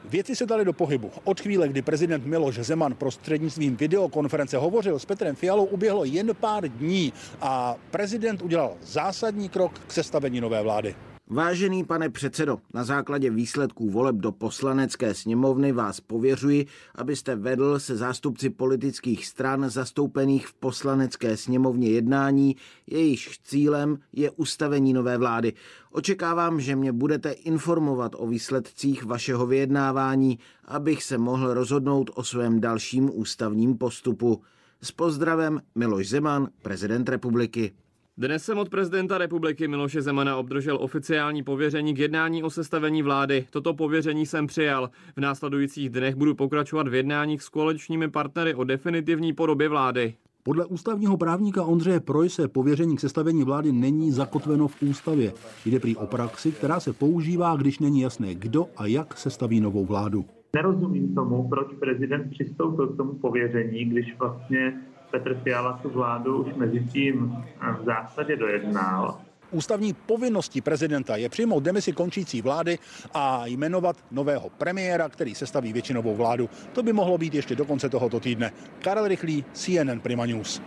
Věci 0.03 0.35
se 0.35 0.45
daly 0.45 0.65
do 0.65 0.73
pohybu. 0.73 1.11
Od 1.23 1.41
chvíle, 1.41 1.67
kdy 1.67 1.81
prezident 1.81 2.25
Miloš 2.25 2.55
Zeman 2.55 2.95
prostřednictvím 2.95 3.77
videokonference 3.77 4.57
hovořil 4.57 4.99
s 4.99 5.05
Petrem 5.05 5.35
Fialou, 5.35 5.65
uběhlo 5.65 6.03
jen 6.03 6.35
pár 6.35 6.67
dní 6.67 7.13
a 7.41 7.75
prezident 7.91 8.41
udělal 8.41 8.77
zásadní 8.81 9.49
krok 9.49 9.79
k 9.87 9.91
sestavení 9.91 10.41
nové 10.41 10.61
vlády. 10.61 10.95
Vážený 11.31 11.83
pane 11.83 12.09
předsedo, 12.09 12.57
na 12.73 12.83
základě 12.83 13.29
výsledků 13.29 13.89
voleb 13.89 14.15
do 14.15 14.31
poslanecké 14.31 15.13
sněmovny 15.13 15.71
vás 15.71 15.99
pověřuji, 15.99 16.65
abyste 16.95 17.35
vedl 17.35 17.79
se 17.79 17.95
zástupci 17.95 18.49
politických 18.49 19.25
stran 19.25 19.69
zastoupených 19.69 20.47
v 20.47 20.53
poslanecké 20.53 21.37
sněmovně 21.37 21.89
jednání, 21.89 22.55
jejíž 22.87 23.39
cílem 23.43 23.97
je 24.13 24.31
ustavení 24.31 24.93
nové 24.93 25.17
vlády. 25.17 25.53
Očekávám, 25.91 26.61
že 26.61 26.75
mě 26.75 26.91
budete 26.91 27.31
informovat 27.31 28.11
o 28.17 28.27
výsledcích 28.27 29.03
vašeho 29.03 29.47
vyjednávání, 29.47 30.39
abych 30.65 31.03
se 31.03 31.17
mohl 31.17 31.53
rozhodnout 31.53 32.11
o 32.13 32.23
svém 32.23 32.61
dalším 32.61 33.11
ústavním 33.13 33.77
postupu. 33.77 34.41
S 34.81 34.91
pozdravem 34.91 35.61
Miloš 35.75 36.09
Zeman, 36.09 36.47
prezident 36.61 37.09
republiky. 37.09 37.71
Dnes 38.19 38.43
jsem 38.43 38.57
od 38.57 38.69
prezidenta 38.69 39.17
republiky 39.17 39.67
Miloše 39.67 40.01
Zemana 40.01 40.37
obdržel 40.37 40.77
oficiální 40.81 41.43
pověření 41.43 41.93
k 41.93 41.99
jednání 41.99 42.43
o 42.43 42.49
sestavení 42.49 43.01
vlády. 43.01 43.45
Toto 43.49 43.73
pověření 43.73 44.25
jsem 44.25 44.47
přijal. 44.47 44.89
V 45.15 45.21
následujících 45.21 45.89
dnech 45.89 46.15
budu 46.15 46.35
pokračovat 46.35 46.87
v 46.87 46.93
jednáních 46.93 47.41
s 47.41 47.49
koaličními 47.49 48.09
partnery 48.09 48.55
o 48.55 48.63
definitivní 48.63 49.33
podobě 49.33 49.69
vlády. 49.69 50.13
Podle 50.43 50.65
ústavního 50.65 51.17
právníka 51.17 51.63
Ondřeje 51.63 51.99
Projse 51.99 52.47
pověření 52.47 52.95
k 52.95 52.99
sestavení 52.99 53.43
vlády 53.43 53.71
není 53.71 54.11
zakotveno 54.11 54.67
v 54.67 54.81
ústavě. 54.81 55.33
Jde 55.65 55.79
prý 55.79 55.95
o 55.95 56.07
praxi, 56.07 56.51
která 56.51 56.79
se 56.79 56.93
používá, 56.93 57.55
když 57.55 57.79
není 57.79 58.01
jasné, 58.01 58.35
kdo 58.35 58.65
a 58.77 58.85
jak 58.85 59.17
sestaví 59.17 59.61
novou 59.61 59.85
vládu. 59.85 60.25
Nerozumím 60.55 61.15
tomu, 61.15 61.49
proč 61.49 61.67
prezident 61.79 62.29
přistoupil 62.31 62.87
k 62.87 62.97
tomu 62.97 63.13
pověření, 63.13 63.85
když 63.85 64.17
vlastně 64.19 64.81
Petr 65.11 65.35
Fiala 65.43 65.79
tu 65.81 65.89
vládu 65.89 66.43
už 66.43 66.53
mezi 66.53 66.79
tím 66.79 67.45
v 67.81 67.85
zásadě 67.85 68.35
dojednal 68.35 69.19
Ústavní 69.51 69.93
povinností 69.93 70.61
prezidenta 70.61 71.15
je 71.15 71.29
přijmout 71.29 71.63
demisi 71.63 71.91
končící 71.91 72.41
vlády 72.41 72.77
a 73.13 73.45
jmenovat 73.45 73.95
nového 74.11 74.49
premiéra, 74.49 75.09
který 75.09 75.35
sestaví 75.35 75.73
většinovou 75.73 76.15
vládu. 76.15 76.49
To 76.73 76.83
by 76.83 76.93
mohlo 76.93 77.17
být 77.17 77.33
ještě 77.33 77.55
do 77.55 77.65
konce 77.65 77.89
tohoto 77.89 78.19
týdne. 78.19 78.51
Karel 78.81 79.07
Rychlý, 79.07 79.45
CNN 79.53 79.99
Prima 79.99 80.25
News. 80.25 80.61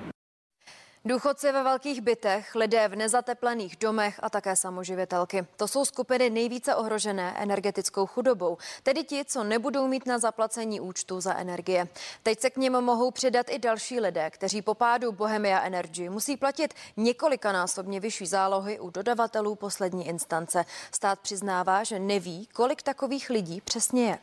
Důchodci 1.05 1.53
ve 1.53 1.63
velkých 1.63 2.01
bytech, 2.01 2.55
lidé 2.55 2.89
v 2.89 2.97
nezateplených 2.97 3.77
domech 3.77 4.21
a 4.23 4.31
také 4.31 4.57
samoživitelky. 4.57 5.47
To 5.57 5.69
jsou 5.69 5.85
skupiny 5.85 6.31
nejvíce 6.31 6.75
ohrožené 6.75 7.35
energetickou 7.39 8.07
chudobou, 8.07 8.59
tedy 8.83 9.05
ti, 9.05 9.25
co 9.25 9.45
nebudou 9.45 9.87
mít 9.89 10.07
na 10.07 10.19
zaplacení 10.19 10.81
účtu 10.81 11.21
za 11.21 11.35
energie. 11.35 11.89
Teď 12.23 12.41
se 12.41 12.51
k 12.51 12.57
něm 12.57 12.73
mohou 12.73 13.11
přidat 13.11 13.47
i 13.51 13.59
další 13.59 14.01
lidé, 14.01 14.31
kteří 14.31 14.63
po 14.63 14.75
pádu 14.75 15.13
Bohemia 15.13 15.61
Energy 15.61 16.09
musí 16.09 16.37
platit 16.37 16.75
několikanásobně 16.97 18.01
vyšší 18.01 18.27
zálohy 18.27 18.81
u 18.81 18.91
dodavatelů 18.91 19.55
poslední 19.55 20.09
instance. 20.09 20.65
Stát 20.93 21.19
přiznává, 21.19 21.85
že 21.85 21.99
neví, 21.99 22.49
kolik 22.53 22.83
takových 22.83 23.31
lidí 23.31 23.61
přesně 23.61 24.05
je. 24.05 24.19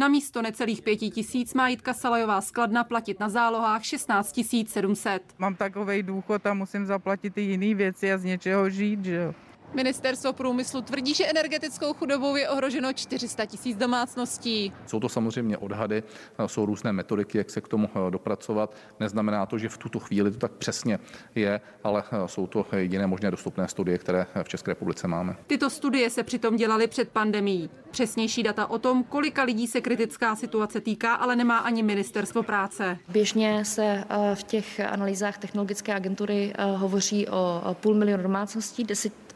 Na 0.00 0.08
místo 0.08 0.42
necelých 0.42 0.82
pěti 0.82 1.10
tisíc 1.10 1.54
má 1.54 1.68
Jitka 1.68 1.94
Salajová 1.94 2.40
skladna 2.40 2.84
platit 2.84 3.20
na 3.20 3.28
zálohách 3.28 3.84
16 3.84 4.40
700. 4.66 5.22
Mám 5.38 5.54
takový 5.54 6.02
důchod 6.02 6.46
a 6.46 6.54
musím 6.54 6.86
zaplatit 6.86 7.38
i 7.38 7.40
jiné 7.40 7.74
věci 7.74 8.12
a 8.12 8.18
z 8.18 8.24
něčeho 8.24 8.70
žít, 8.70 9.04
že 9.04 9.14
jo. 9.14 9.34
Ministerstvo 9.74 10.32
průmyslu 10.32 10.82
tvrdí, 10.82 11.14
že 11.14 11.26
energetickou 11.26 11.92
chudobou 11.94 12.36
je 12.36 12.48
ohroženo 12.48 12.92
400 12.92 13.46
tisíc 13.46 13.76
domácností. 13.76 14.72
Jsou 14.86 15.00
to 15.00 15.08
samozřejmě 15.08 15.58
odhady, 15.58 16.02
jsou 16.46 16.66
různé 16.66 16.92
metodiky, 16.92 17.38
jak 17.38 17.50
se 17.50 17.60
k 17.60 17.68
tomu 17.68 17.88
eh, 17.94 18.10
dopracovat. 18.10 18.74
Neznamená 19.00 19.46
to, 19.46 19.58
že 19.58 19.68
v 19.68 19.78
tuto 19.78 19.98
chvíli 19.98 20.30
to 20.30 20.38
tak 20.38 20.52
přesně 20.52 20.98
je, 21.34 21.60
ale 21.84 22.02
eh, 22.12 22.28
jsou 22.28 22.46
to 22.46 22.66
jediné 22.76 23.06
možné 23.06 23.30
dostupné 23.30 23.68
studie, 23.68 23.98
které 23.98 24.26
v 24.42 24.48
České 24.48 24.70
republice 24.70 25.08
máme. 25.08 25.36
Tyto 25.46 25.70
studie 25.70 26.10
se 26.10 26.22
přitom 26.22 26.56
dělaly 26.56 26.86
před 26.86 27.08
pandemí. 27.08 27.70
Přesnější 27.90 28.42
data 28.42 28.66
o 28.66 28.78
tom, 28.78 29.04
kolika 29.04 29.42
lidí 29.42 29.66
se 29.66 29.80
kritická 29.80 30.36
situace 30.36 30.80
týká, 30.80 31.14
ale 31.14 31.36
nemá 31.36 31.58
ani 31.58 31.82
ministerstvo 31.82 32.42
práce. 32.42 32.98
Běžně 33.08 33.64
se 33.64 33.84
eh, 33.84 34.34
v 34.34 34.42
těch 34.42 34.80
analýzách 34.80 35.38
technologické 35.38 35.94
agentury 35.94 36.52
hovoří 36.76 37.28
o 37.28 37.76
půl 37.80 37.94
milionu 37.94 38.22
domácností, 38.22 38.84
10 38.84 39.29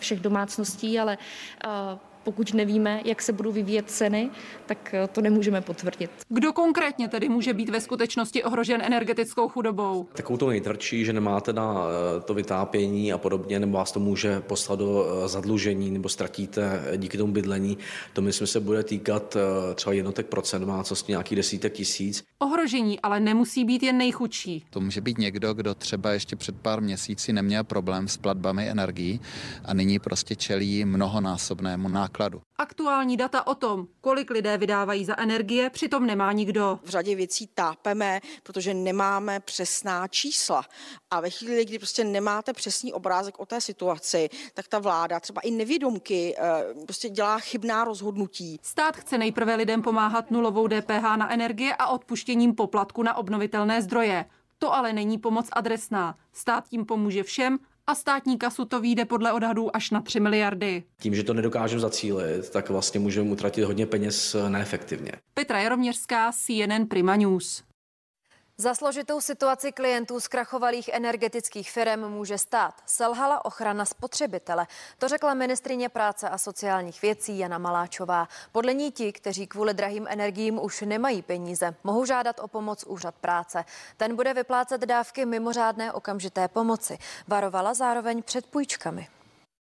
všech 0.00 0.20
domácností, 0.20 0.98
ale 0.98 1.18
pokud 2.24 2.54
nevíme, 2.54 3.00
jak 3.04 3.22
se 3.22 3.32
budou 3.32 3.52
vyvíjet 3.52 3.90
ceny, 3.90 4.30
tak 4.66 4.94
eh, 4.94 5.08
to 5.08 5.20
nemůžeme 5.20 5.60
potvrdit. 5.60 6.10
Kdo 6.28 6.52
konkrétně 6.52 7.08
tedy 7.08 7.28
může 7.28 7.54
být 7.54 7.68
ve 7.68 7.80
skutečnosti 7.80 8.42
ohrožen 8.42 8.82
energetickou 8.82 9.48
chudobou? 9.48 10.06
Takovou 10.12 10.36
to 10.36 10.48
nejtvrdší, 10.48 11.04
že 11.04 11.12
nemáte 11.12 11.52
na 11.52 11.84
eh, 11.84 12.20
to 12.20 12.34
vytápění 12.34 13.12
a 13.12 13.18
podobně, 13.18 13.60
nebo 13.60 13.78
vás 13.78 13.92
to 13.92 14.00
může 14.00 14.40
poslat 14.40 14.78
do 14.78 15.06
eh, 15.24 15.28
zadlužení, 15.28 15.90
nebo 15.90 16.08
ztratíte 16.08 16.82
díky 16.96 17.18
tomu 17.18 17.32
bydlení. 17.32 17.78
To 18.12 18.22
myslím 18.22 18.46
se 18.46 18.60
bude 18.60 18.82
týkat 18.82 19.36
třeba 19.74 19.92
jednotek 19.92 20.26
procent 20.26 20.60
domácnosti, 20.60 21.12
nějakých 21.12 21.36
desítek 21.36 21.72
tisíc. 21.72 22.24
Ohrožení 22.38 23.00
ale 23.00 23.20
nemusí 23.20 23.64
být 23.64 23.82
jen 23.82 23.98
nejchudší. 23.98 24.64
To 24.70 24.80
může 24.80 25.00
být 25.00 25.18
někdo, 25.18 25.54
kdo 25.54 25.74
třeba 25.74 26.12
ještě 26.12 26.36
před 26.36 26.56
pár 26.56 26.80
měsíci 26.80 27.32
neměl 27.32 27.64
problém 27.64 28.08
s 28.08 28.16
platbami 28.16 28.68
energií 28.68 29.20
a 29.64 29.74
nyní 29.74 29.98
prostě 29.98 30.36
čelí 30.36 30.84
mnohonásobnému 30.84 31.88
nákladu 31.88 32.09
nákladu. 32.10 32.42
Aktuální 32.58 33.16
data 33.16 33.46
o 33.46 33.54
tom, 33.54 33.86
kolik 34.00 34.30
lidé 34.30 34.58
vydávají 34.58 35.04
za 35.04 35.18
energie, 35.18 35.70
přitom 35.70 36.06
nemá 36.06 36.32
nikdo. 36.32 36.80
V 36.82 36.88
řadě 36.88 37.14
věcí 37.14 37.46
tápeme, 37.46 38.20
protože 38.42 38.74
nemáme 38.74 39.40
přesná 39.40 40.08
čísla. 40.08 40.64
A 41.10 41.20
ve 41.20 41.30
chvíli, 41.30 41.64
kdy 41.64 41.78
prostě 41.78 42.04
nemáte 42.04 42.52
přesný 42.52 42.92
obrázek 42.92 43.38
o 43.38 43.46
té 43.46 43.60
situaci, 43.60 44.28
tak 44.54 44.68
ta 44.68 44.78
vláda, 44.78 45.20
třeba 45.20 45.40
i 45.40 45.50
nevědomky, 45.50 46.34
eh, 46.38 46.64
prostě 46.84 47.08
dělá 47.08 47.38
chybná 47.38 47.84
rozhodnutí. 47.84 48.58
Stát 48.62 48.96
chce 48.96 49.18
nejprve 49.18 49.54
lidem 49.54 49.82
pomáhat 49.82 50.30
nulovou 50.30 50.68
DPH 50.68 51.16
na 51.16 51.32
energie 51.32 51.74
a 51.78 51.86
odpuštěním 51.86 52.54
poplatku 52.54 53.02
na 53.02 53.16
obnovitelné 53.16 53.82
zdroje. 53.82 54.24
To 54.58 54.74
ale 54.74 54.92
není 54.92 55.18
pomoc 55.18 55.48
adresná. 55.52 56.18
Stát 56.32 56.68
tím 56.68 56.84
pomůže 56.84 57.22
všem, 57.22 57.58
a 57.90 57.94
státní 57.94 58.38
kasu 58.38 58.64
to 58.64 58.80
vyjde 58.80 59.04
podle 59.04 59.32
odhadů 59.32 59.76
až 59.76 59.90
na 59.90 60.00
3 60.00 60.20
miliardy. 60.20 60.82
Tím, 61.00 61.14
že 61.14 61.22
to 61.24 61.34
nedokážeme 61.34 61.80
zacílit, 61.80 62.50
tak 62.50 62.70
vlastně 62.70 63.00
můžeme 63.00 63.30
utratit 63.30 63.62
hodně 63.62 63.86
peněz 63.86 64.36
neefektivně. 64.48 65.12
Petra 65.34 65.60
Jaroměřská, 65.60 66.30
CNN 66.32 66.86
Prima 66.88 67.16
News. 67.16 67.62
Za 68.60 68.74
složitou 68.74 69.20
situaci 69.20 69.72
klientů 69.72 70.20
zkrachovalých 70.20 70.88
energetických 70.88 71.70
firm 71.70 72.00
může 72.00 72.38
stát. 72.38 72.74
Selhala 72.86 73.44
ochrana 73.44 73.84
spotřebitele. 73.84 74.66
To 74.98 75.08
řekla 75.08 75.34
ministrině 75.34 75.88
práce 75.88 76.28
a 76.28 76.38
sociálních 76.38 77.02
věcí 77.02 77.38
Jana 77.38 77.58
Maláčová. 77.58 78.28
Podle 78.52 78.74
ní 78.74 78.92
ti, 78.92 79.12
kteří 79.12 79.46
kvůli 79.46 79.74
drahým 79.74 80.06
energiím 80.08 80.58
už 80.62 80.80
nemají 80.80 81.22
peníze, 81.22 81.74
mohou 81.84 82.04
žádat 82.04 82.40
o 82.40 82.48
pomoc 82.48 82.84
úřad 82.84 83.14
práce. 83.14 83.64
Ten 83.96 84.16
bude 84.16 84.34
vyplácet 84.34 84.80
dávky 84.80 85.26
mimořádné 85.26 85.92
okamžité 85.92 86.48
pomoci. 86.48 86.98
Varovala 87.28 87.74
zároveň 87.74 88.22
před 88.22 88.46
půjčkami. 88.46 89.08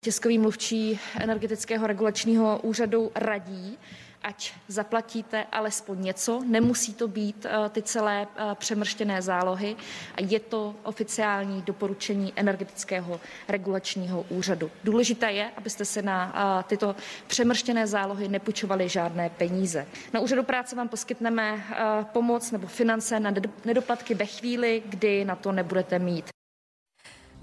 Tiskový 0.04 0.38
mluvčí 0.38 1.00
energetického 1.20 1.86
regulačního 1.86 2.60
úřadu 2.62 3.10
radí, 3.14 3.78
ať 4.24 4.52
zaplatíte 4.68 5.44
alespoň 5.52 6.02
něco. 6.02 6.42
Nemusí 6.46 6.94
to 6.94 7.08
být 7.08 7.46
eh, 7.46 7.68
ty 7.68 7.82
celé 7.82 8.26
eh, 8.36 8.54
přemrštěné 8.54 9.22
zálohy 9.22 9.76
a 10.14 10.20
je 10.20 10.40
to 10.40 10.74
oficiální 10.82 11.62
doporučení 11.62 12.32
energetického 12.36 13.20
regulačního 13.48 14.26
úřadu. 14.28 14.70
Důležité 14.84 15.32
je, 15.32 15.50
abyste 15.56 15.84
se 15.84 16.02
na 16.02 16.32
eh, 16.60 16.64
tyto 16.68 16.96
přemrštěné 17.26 17.86
zálohy 17.86 18.28
nepůjčovali 18.28 18.88
žádné 18.88 19.30
peníze. 19.30 19.86
Na 20.12 20.20
úřadu 20.20 20.42
práce 20.42 20.76
vám 20.76 20.88
poskytneme 20.88 21.64
pomoc 22.12 22.50
nebo 22.50 22.66
finance 22.66 23.20
na 23.20 23.32
nedoplatky 23.64 24.14
ve 24.14 24.26
chvíli, 24.26 24.82
kdy 24.86 25.24
na 25.24 25.36
to 25.36 25.52
nebudete 25.52 25.98
mít. 25.98 26.33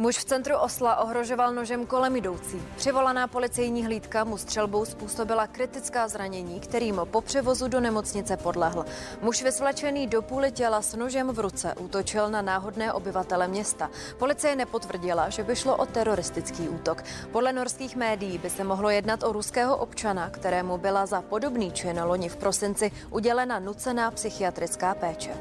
Muž 0.02 0.18
v 0.18 0.26
centru 0.26 0.58
Osla 0.58 0.96
ohrožoval 0.96 1.54
nožem 1.54 1.86
kolem 1.86 2.16
jdoucí. 2.16 2.62
Přivolaná 2.76 3.28
policejní 3.28 3.86
hlídka 3.86 4.24
mu 4.24 4.38
střelbou 4.38 4.86
způsobila 4.86 5.48
kritická 5.48 6.08
zranění, 6.08 6.60
kterým 6.60 7.02
po 7.12 7.22
převozu 7.22 7.68
do 7.68 7.80
nemocnice 7.80 8.38
podlehl. 8.38 8.86
Muž 9.22 9.44
vysvlečený 9.44 10.08
do 10.08 10.22
půly 10.22 10.52
těla 10.52 10.82
s 10.82 10.96
nožem 10.96 11.28
v 11.28 11.40
ruce 11.40 11.76
útočil 11.80 12.30
na 12.30 12.42
náhodné 12.42 12.94
obyvatele 12.94 13.48
města. 13.48 13.90
Policie 14.18 14.56
nepotvrdila, 14.56 15.30
že 15.30 15.44
by 15.44 15.56
šlo 15.56 15.76
o 15.78 15.86
teroristický 15.86 16.70
útok. 16.70 17.04
Podle 17.32 17.54
norských 17.54 17.96
médií 17.96 18.38
by 18.38 18.50
se 18.50 18.64
mohlo 18.64 18.90
jednat 18.90 19.24
o 19.24 19.32
ruského 19.32 19.78
občana, 19.78 20.30
kterému 20.30 20.78
byla 20.78 21.06
za 21.06 21.22
podobný 21.22 21.72
čin 21.72 22.02
loni 22.04 22.30
v 22.30 22.36
prosinci 22.36 22.92
udělena 23.10 23.60
nucená 23.60 24.12
psychiatrická 24.12 24.96
péče. 24.96 25.34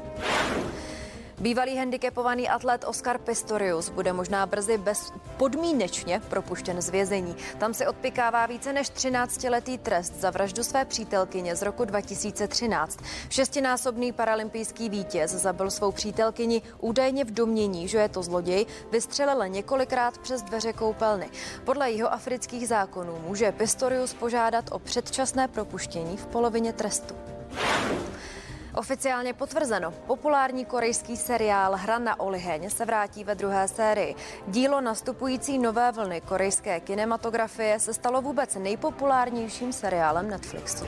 Bývalý 1.41 1.77
handicapovaný 1.77 2.49
atlet 2.49 2.83
Oscar 2.87 3.17
Pistorius 3.17 3.89
bude 3.89 4.13
možná 4.13 4.45
brzy 4.45 4.77
bezpodmínečně 4.77 6.21
propuštěn 6.29 6.81
z 6.81 6.89
vězení. 6.89 7.35
Tam 7.57 7.73
si 7.73 7.87
odpikává 7.87 8.45
více 8.45 8.73
než 8.73 8.91
13-letý 8.91 9.77
trest 9.77 10.13
za 10.15 10.29
vraždu 10.29 10.63
své 10.63 10.85
přítelkyně 10.85 11.55
z 11.55 11.61
roku 11.61 11.85
2013. 11.85 12.99
Šestinásobný 13.29 14.11
paralympijský 14.11 14.89
vítěz 14.89 15.31
zabil 15.31 15.71
svou 15.71 15.91
přítelkyni 15.91 16.61
údajně 16.79 17.23
v 17.25 17.31
domění, 17.31 17.87
že 17.87 17.97
je 17.97 18.09
to 18.09 18.23
zloděj, 18.23 18.65
vystřelil 18.91 19.47
několikrát 19.47 20.17
přes 20.17 20.41
dveře 20.41 20.73
koupelny. 20.73 21.29
Podle 21.63 21.91
jeho 21.91 22.13
afrických 22.13 22.67
zákonů 22.67 23.17
může 23.27 23.51
Pistorius 23.51 24.13
požádat 24.13 24.65
o 24.71 24.79
předčasné 24.79 25.47
propuštění 25.47 26.17
v 26.17 26.25
polovině 26.25 26.73
trestu. 26.73 27.15
Oficiálně 28.75 29.33
potvrzeno, 29.33 29.91
populární 29.91 30.65
korejský 30.65 31.17
seriál 31.17 31.75
Hra 31.75 31.99
na 31.99 32.19
oliheň 32.19 32.69
se 32.69 32.85
vrátí 32.85 33.23
ve 33.23 33.35
druhé 33.35 33.67
sérii. 33.67 34.15
Dílo 34.47 34.81
nastupující 34.81 35.59
nové 35.59 35.91
vlny 35.91 36.21
korejské 36.21 36.79
kinematografie 36.79 37.79
se 37.79 37.93
stalo 37.93 38.21
vůbec 38.21 38.55
nejpopulárnějším 38.55 39.73
seriálem 39.73 40.29
Netflixu. 40.29 40.85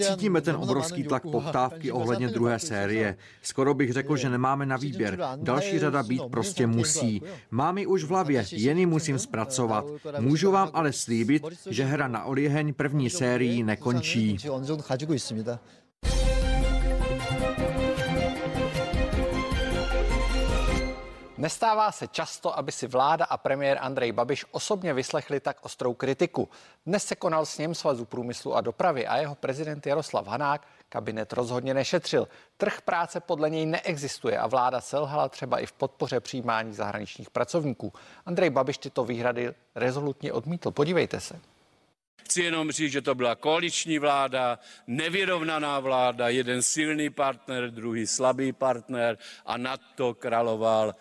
Cítíme 0.00 0.40
ten 0.40 0.56
obrovský 0.56 1.04
tlak 1.04 1.22
poptávky 1.22 1.92
ohledně 1.92 2.28
druhé 2.28 2.58
série. 2.58 3.16
Skoro 3.42 3.74
bych 3.74 3.92
řekl, 3.92 4.16
že 4.16 4.30
nemáme 4.30 4.66
na 4.66 4.76
výběr. 4.76 5.18
Další 5.36 5.78
řada 5.78 6.02
být 6.02 6.22
prostě 6.30 6.66
musí. 6.66 7.22
Mám 7.50 7.78
ji 7.78 7.86
už 7.86 8.04
v 8.04 8.08
hlavě, 8.08 8.44
jen 8.50 8.78
ji 8.78 8.86
musím 8.86 9.18
zpracovat. 9.18 9.84
Můžu 10.20 10.50
vám 10.50 10.70
ale 10.72 10.92
slíbit, 10.92 11.42
že 11.70 11.84
hra 11.84 12.08
na 12.08 12.24
Olieheň 12.24 12.74
první 12.74 13.10
sérii 13.10 13.62
nekončí. 13.62 14.38
Nestává 21.42 21.92
se 21.92 22.08
často, 22.08 22.58
aby 22.58 22.72
si 22.72 22.86
vláda 22.86 23.24
a 23.24 23.36
premiér 23.36 23.78
Andrej 23.80 24.12
Babiš 24.12 24.44
osobně 24.50 24.94
vyslechli 24.94 25.40
tak 25.40 25.64
ostrou 25.64 25.94
kritiku. 25.94 26.48
Dnes 26.86 27.04
se 27.04 27.16
konal 27.16 27.46
s 27.46 27.58
ním 27.58 27.74
Svazu 27.74 28.04
průmyslu 28.04 28.54
a 28.54 28.60
dopravy 28.60 29.06
a 29.06 29.16
jeho 29.16 29.34
prezident 29.34 29.86
Jaroslav 29.86 30.26
Hanák 30.26 30.66
kabinet 30.88 31.32
rozhodně 31.32 31.74
nešetřil. 31.74 32.28
Trh 32.56 32.80
práce 32.80 33.20
podle 33.20 33.50
něj 33.50 33.66
neexistuje 33.66 34.38
a 34.38 34.46
vláda 34.46 34.80
selhala 34.80 35.28
třeba 35.28 35.58
i 35.58 35.66
v 35.66 35.72
podpoře 35.72 36.20
přijímání 36.20 36.74
zahraničních 36.74 37.30
pracovníků. 37.30 37.92
Andrej 38.26 38.50
Babiš 38.50 38.78
tyto 38.78 39.04
výhrady 39.04 39.54
rezolutně 39.74 40.32
odmítl. 40.32 40.70
Podívejte 40.70 41.20
se. 41.20 41.40
Chci 42.24 42.42
jenom 42.42 42.70
říct, 42.70 42.92
že 42.92 43.02
to 43.02 43.14
byla 43.14 43.34
koaliční 43.34 43.98
vláda, 43.98 44.58
nevyrovnaná 44.86 45.80
vláda, 45.80 46.28
jeden 46.28 46.62
silný 46.62 47.10
partner, 47.10 47.70
druhý 47.70 48.06
slabý 48.06 48.52
partner 48.52 49.18
a 49.46 49.56
nad 49.56 49.80
to 49.94 50.14
královal 50.14 50.94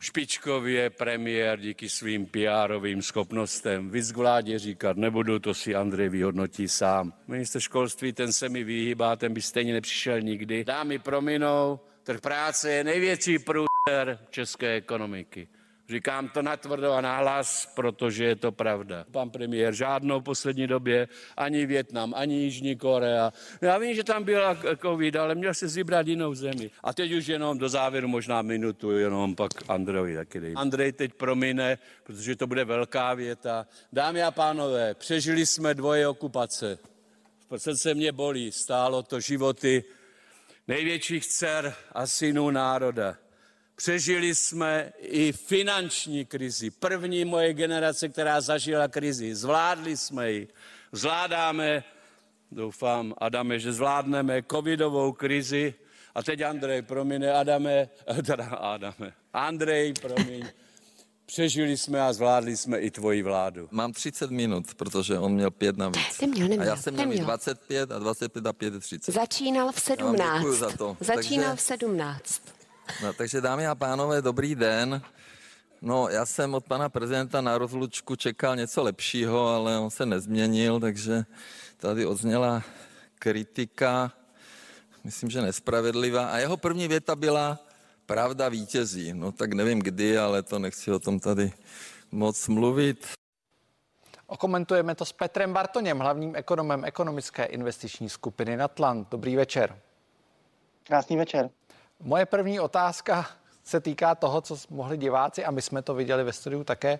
špičkově 0.00 0.90
premiér 0.90 1.60
díky 1.60 1.88
svým 1.88 2.26
PR-ovým 2.26 3.00
schopnostem. 3.00 3.90
Víc 3.90 4.12
vládě 4.12 4.58
říkat 4.58 4.96
nebudu, 4.96 5.38
to 5.38 5.54
si 5.54 5.74
Andrej 5.74 6.08
vyhodnotí 6.08 6.68
sám. 6.68 7.12
Minister 7.28 7.60
školství, 7.60 8.12
ten 8.12 8.32
se 8.32 8.48
mi 8.48 8.64
vyhýbá, 8.64 9.16
ten 9.16 9.34
by 9.34 9.42
stejně 9.42 9.72
nepřišel 9.72 10.20
nikdy. 10.20 10.64
Dámy 10.64 10.98
prominou, 10.98 11.80
trh 12.02 12.20
práce 12.20 12.72
je 12.72 12.84
největší 12.84 13.38
průser 13.38 14.18
české 14.30 14.72
ekonomiky. 14.72 15.48
Říkám 15.90 16.28
to 16.28 16.42
natvrdo 16.42 16.92
a 16.92 17.00
nahlas, 17.00 17.66
protože 17.74 18.24
je 18.24 18.36
to 18.36 18.52
pravda. 18.52 19.04
Pan 19.10 19.30
premiér 19.30 19.74
žádnou 19.74 20.20
poslední 20.20 20.66
době, 20.66 21.08
ani 21.36 21.66
Větnam, 21.66 22.14
ani 22.16 22.34
Jižní 22.34 22.76
Korea. 22.76 23.32
Já 23.60 23.78
vím, 23.78 23.94
že 23.94 24.04
tam 24.04 24.24
byla 24.24 24.56
covid, 24.82 25.16
ale 25.16 25.34
měl 25.34 25.54
se 25.54 25.66
vybrat 25.66 26.06
jinou 26.06 26.34
zemi. 26.34 26.70
A 26.82 26.92
teď 26.92 27.12
už 27.12 27.26
jenom 27.26 27.58
do 27.58 27.68
závěru 27.68 28.08
možná 28.08 28.42
minutu, 28.42 28.90
jenom 28.90 29.34
pak 29.34 29.50
Andrejovi 29.68 30.14
taky 30.14 30.40
dej. 30.40 30.54
Andrej 30.56 30.92
teď 30.92 31.14
promine, 31.14 31.78
protože 32.04 32.36
to 32.36 32.46
bude 32.46 32.64
velká 32.64 33.14
věta. 33.14 33.66
Dámy 33.92 34.22
a 34.22 34.30
pánové, 34.30 34.94
přežili 34.94 35.46
jsme 35.46 35.74
dvoje 35.74 36.08
okupace. 36.08 36.78
Srdce 37.56 37.94
mě 37.94 38.12
bolí, 38.12 38.52
stálo 38.52 39.02
to 39.02 39.20
životy 39.20 39.84
největších 40.68 41.26
dcer 41.26 41.74
a 41.92 42.06
synů 42.06 42.50
národa. 42.50 43.16
Přežili 43.80 44.34
jsme 44.34 44.92
i 44.98 45.32
finanční 45.32 46.24
krizi. 46.24 46.70
První 46.70 47.24
moje 47.24 47.54
generace, 47.54 48.08
která 48.08 48.40
zažila 48.40 48.88
krizi. 48.88 49.34
Zvládli 49.34 49.96
jsme 49.96 50.32
ji. 50.32 50.48
Zvládáme, 50.92 51.84
doufám, 52.52 53.14
Adame, 53.18 53.58
že 53.58 53.72
zvládneme 53.72 54.42
covidovou 54.50 55.12
krizi. 55.12 55.74
A 56.14 56.22
teď 56.22 56.40
Andrej, 56.40 56.82
promiň, 56.82 57.26
Adame, 57.28 57.88
teda 58.26 58.44
Adame. 58.44 59.12
Andrej, 59.32 59.92
promiň. 59.92 60.46
Přežili 61.26 61.76
jsme 61.76 62.00
a 62.00 62.12
zvládli 62.12 62.56
jsme 62.56 62.78
i 62.78 62.90
tvoji 62.90 63.22
vládu. 63.22 63.68
Mám 63.70 63.92
30 63.92 64.30
minut, 64.30 64.74
protože 64.74 65.18
on 65.18 65.32
měl 65.32 65.50
pět 65.50 65.76
navíc. 65.76 66.18
Ty 66.18 66.26
měl, 66.26 66.48
neměl, 66.48 66.62
a 66.62 66.64
já 66.64 66.76
jsem 66.76 66.94
měl 66.94 67.06
neměl. 67.06 67.24
25 67.24 67.92
a 67.92 67.98
25 67.98 68.46
a 68.46 68.52
5 68.52 68.74
je 68.74 68.80
30. 68.80 69.12
Začínal 69.12 69.72
v 69.72 69.80
17. 69.80 70.44
Já 70.44 70.52
za 70.52 70.70
to. 70.76 70.96
Začínal 71.00 71.50
Takže, 71.50 71.56
v 71.56 71.60
17. 71.60 72.59
No, 73.02 73.12
takže 73.12 73.40
dámy 73.40 73.66
a 73.66 73.74
pánové, 73.74 74.22
dobrý 74.22 74.54
den. 74.54 75.02
No, 75.82 76.08
já 76.08 76.26
jsem 76.26 76.54
od 76.54 76.64
pana 76.64 76.88
prezidenta 76.88 77.40
na 77.40 77.58
rozlučku 77.58 78.16
čekal 78.16 78.56
něco 78.56 78.82
lepšího, 78.82 79.48
ale 79.48 79.78
on 79.78 79.90
se 79.90 80.06
nezměnil, 80.06 80.80
takže 80.80 81.24
tady 81.76 82.06
odzněla 82.06 82.62
kritika, 83.18 84.12
myslím, 85.04 85.30
že 85.30 85.42
nespravedlivá. 85.42 86.26
A 86.26 86.38
jeho 86.38 86.56
první 86.56 86.88
věta 86.88 87.16
byla, 87.16 87.58
pravda 88.06 88.48
vítězí. 88.48 89.12
No 89.12 89.32
tak 89.32 89.52
nevím 89.52 89.78
kdy, 89.78 90.18
ale 90.18 90.42
to 90.42 90.58
nechci 90.58 90.92
o 90.92 90.98
tom 90.98 91.20
tady 91.20 91.52
moc 92.10 92.48
mluvit. 92.48 93.08
Okomentujeme 94.26 94.94
to 94.94 95.04
s 95.04 95.12
Petrem 95.12 95.52
Bartoněm, 95.52 95.98
hlavním 95.98 96.36
ekonomem 96.36 96.84
ekonomické 96.84 97.44
investiční 97.44 98.08
skupiny 98.08 98.56
Natland. 98.56 99.08
Dobrý 99.10 99.36
večer. 99.36 99.78
Krásný 100.84 101.16
večer. 101.16 101.50
Moje 102.02 102.26
první 102.26 102.60
otázka 102.60 103.26
se 103.64 103.80
týká 103.80 104.14
toho, 104.14 104.40
co 104.40 104.56
mohli 104.70 104.96
diváci, 104.96 105.44
a 105.44 105.50
my 105.50 105.62
jsme 105.62 105.82
to 105.82 105.94
viděli 105.94 106.24
ve 106.24 106.32
studiu 106.32 106.64
také. 106.64 106.98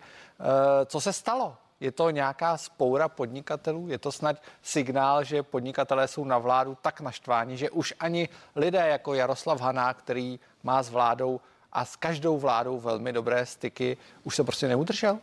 Co 0.87 1.01
se 1.01 1.13
stalo? 1.13 1.57
Je 1.81 1.93
to 1.93 2.11
nějaká 2.11 2.57
spoura 2.57 3.09
podnikatelů? 3.09 3.89
Je 3.89 3.99
to 3.99 4.13
snad 4.13 4.37
signál, 4.63 5.25
že 5.25 5.43
podnikatelé 5.43 6.09
jsou 6.09 6.25
na 6.25 6.39
vládu 6.39 6.77
tak 6.83 7.01
naštváni, 7.01 7.57
že 7.57 7.71
už 7.71 7.95
ani 8.01 8.29
lidé 8.57 8.89
jako 8.89 9.15
Jaroslav 9.15 9.61
Haná, 9.61 9.95
který 9.95 10.41
má 10.63 10.83
s 10.83 10.91
vládou 10.91 11.41
a 11.73 11.85
s 11.85 11.97
každou 11.97 12.39
vládou 12.39 12.81
velmi 12.81 13.13
dobré 13.13 13.47
styky, 13.47 13.97
už 14.25 14.37
se 14.37 14.45
prostě 14.45 14.69
neudržel? 14.69 15.19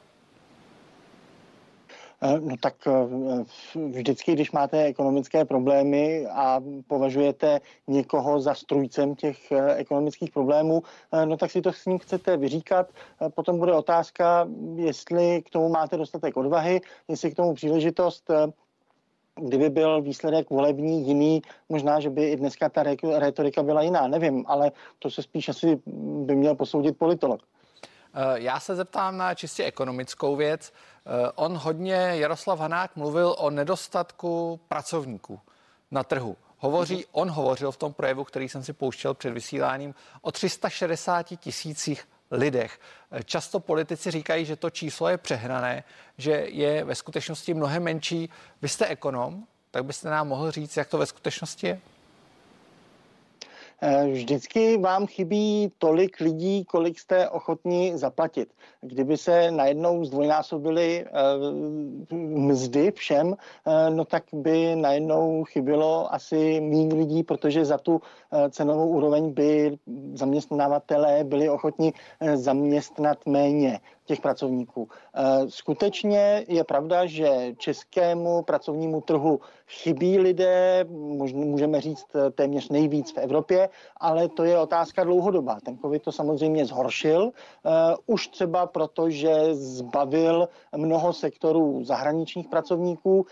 No 2.21 2.55
tak 2.61 2.75
vždycky, 3.89 4.33
když 4.33 4.51
máte 4.51 4.83
ekonomické 4.83 5.45
problémy 5.45 6.25
a 6.27 6.61
považujete 6.87 7.59
někoho 7.87 8.39
za 8.39 8.53
strujcem 8.53 9.15
těch 9.15 9.51
ekonomických 9.75 10.31
problémů, 10.31 10.83
no 11.25 11.37
tak 11.37 11.51
si 11.51 11.61
to 11.61 11.73
s 11.73 11.85
ním 11.85 11.99
chcete 11.99 12.37
vyříkat. 12.37 12.89
Potom 13.35 13.59
bude 13.59 13.73
otázka, 13.73 14.47
jestli 14.75 15.41
k 15.41 15.49
tomu 15.49 15.69
máte 15.69 15.97
dostatek 15.97 16.37
odvahy, 16.37 16.81
jestli 17.07 17.31
k 17.31 17.35
tomu 17.35 17.53
příležitost 17.53 18.31
kdyby 19.41 19.69
byl 19.69 20.01
výsledek 20.01 20.49
volební 20.49 21.07
jiný, 21.07 21.41
možná, 21.69 21.99
že 21.99 22.09
by 22.09 22.29
i 22.29 22.35
dneska 22.35 22.69
ta 22.69 22.83
retorika 23.17 23.63
byla 23.63 23.81
jiná, 23.81 24.07
nevím, 24.07 24.43
ale 24.47 24.71
to 24.99 25.11
se 25.11 25.23
spíš 25.23 25.49
asi 25.49 25.81
by 26.25 26.35
měl 26.35 26.55
posoudit 26.55 26.97
politolog. 26.97 27.41
Já 28.33 28.59
se 28.59 28.75
zeptám 28.75 29.17
na 29.17 29.35
čistě 29.35 29.63
ekonomickou 29.63 30.35
věc. 30.35 30.73
On 31.35 31.57
hodně, 31.57 31.93
Jaroslav 31.93 32.59
Hanák, 32.59 32.95
mluvil 32.95 33.35
o 33.37 33.49
nedostatku 33.49 34.59
pracovníků 34.67 35.39
na 35.91 36.03
trhu. 36.03 36.37
Hovoří, 36.57 37.05
on 37.11 37.29
hovořil 37.29 37.71
v 37.71 37.77
tom 37.77 37.93
projevu, 37.93 38.23
který 38.23 38.49
jsem 38.49 38.63
si 38.63 38.73
pouštěl 38.73 39.13
před 39.13 39.29
vysíláním, 39.29 39.95
o 40.21 40.31
360 40.31 41.23
tisících 41.39 42.07
lidech. 42.31 42.79
Často 43.25 43.59
politici 43.59 44.11
říkají, 44.11 44.45
že 44.45 44.55
to 44.55 44.69
číslo 44.69 45.07
je 45.09 45.17
přehnané, 45.17 45.83
že 46.17 46.31
je 46.31 46.83
ve 46.83 46.95
skutečnosti 46.95 47.53
mnohem 47.53 47.83
menší. 47.83 48.29
Vy 48.61 48.69
jste 48.69 48.85
ekonom, 48.87 49.43
tak 49.71 49.85
byste 49.85 50.09
nám 50.09 50.27
mohl 50.27 50.51
říct, 50.51 50.77
jak 50.77 50.87
to 50.87 50.97
ve 50.97 51.05
skutečnosti 51.05 51.67
je? 51.67 51.79
Vždycky 54.11 54.77
vám 54.77 55.07
chybí 55.07 55.71
tolik 55.77 56.19
lidí, 56.19 56.65
kolik 56.65 56.99
jste 56.99 57.29
ochotní 57.29 57.97
zaplatit. 57.97 58.49
Kdyby 58.81 59.17
se 59.17 59.51
najednou 59.51 60.05
zdvojnásobily 60.05 61.05
mzdy 62.11 62.91
všem, 62.91 63.35
no 63.89 64.05
tak 64.05 64.23
by 64.33 64.75
najednou 64.75 65.43
chybilo 65.43 66.13
asi 66.13 66.61
méně 66.61 66.93
lidí, 66.93 67.23
protože 67.23 67.65
za 67.65 67.77
tu 67.77 68.01
cenovou 68.49 68.87
úroveň 68.87 69.33
by 69.33 69.77
zaměstnavatelé 70.13 71.23
byli 71.23 71.49
ochotni 71.49 71.93
zaměstnat 72.35 73.25
méně 73.25 73.79
těch 74.07 74.21
pracovníků. 74.21 74.87
Skutečně 75.49 76.45
je 76.47 76.63
pravda, 76.63 77.05
že 77.05 77.53
českému 77.57 78.41
pracovnímu 78.41 79.01
trhu 79.01 79.39
chybí 79.67 80.19
lidé, 80.19 80.85
můžeme 81.33 81.81
říct 81.81 82.05
téměř 82.35 82.69
nejvíc 82.69 83.11
v 83.13 83.17
Evropě, 83.17 83.69
ale 83.97 84.29
to 84.29 84.43
je 84.43 84.59
otázka 84.59 85.03
dlouhodobá. 85.03 85.59
Ten 85.65 85.77
COVID 85.77 86.03
to 86.03 86.11
samozřejmě 86.11 86.65
zhoršil, 86.65 87.31
už 88.05 88.27
třeba 88.27 88.65
proto, 88.65 89.09
že 89.09 89.55
zbavil 89.55 90.49
mnoho 90.75 91.13
sektorů 91.13 91.83
zahraničních 91.83 92.47
pracovníků, 92.47 93.25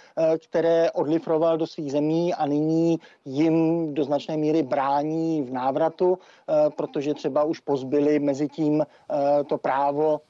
které 0.44 0.92
odlifroval 0.92 1.58
do 1.58 1.68
svých 1.68 1.92
zemí 1.92 2.34
a 2.34 2.46
nyní 2.46 3.00
jim 3.26 3.94
do 3.94 4.04
značné 4.04 4.38
míry 4.38 4.64
brání 4.64 5.42
v 5.42 5.52
návratu, 5.52 6.18
protože 6.76 7.14
třeba 7.14 7.44
už 7.44 7.60
pozbyli 7.60 8.20
mezi 8.20 8.48
tím 8.48 8.86
to 9.48 9.58
právo 9.58 10.22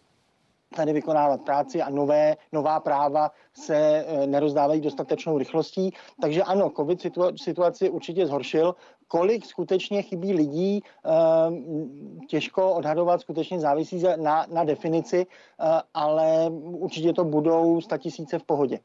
tady 0.76 0.94
vykonávat 0.94 1.42
práci 1.42 1.82
a 1.82 1.90
nové, 1.90 2.38
nová 2.52 2.80
práva 2.80 3.32
se 3.54 4.06
nerozdávají 4.26 4.82
dostatečnou 4.82 5.38
rychlostí. 5.38 5.94
Takže 6.22 6.44
ano, 6.44 6.72
COVID 6.76 7.08
situaci 7.36 7.90
určitě 7.90 8.28
zhoršil. 8.28 8.76
Kolik 9.08 9.46
skutečně 9.46 10.02
chybí 10.02 10.34
lidí, 10.34 10.82
těžko 12.30 12.72
odhadovat, 12.72 13.22
skutečně 13.22 13.60
závisí 13.60 14.04
na, 14.16 14.46
na 14.52 14.64
definici, 14.64 15.26
ale 15.94 16.50
určitě 16.62 17.14
to 17.14 17.24
budou 17.24 17.82
statisíce 17.82 18.40
v 18.40 18.44
pohodě. 18.44 18.80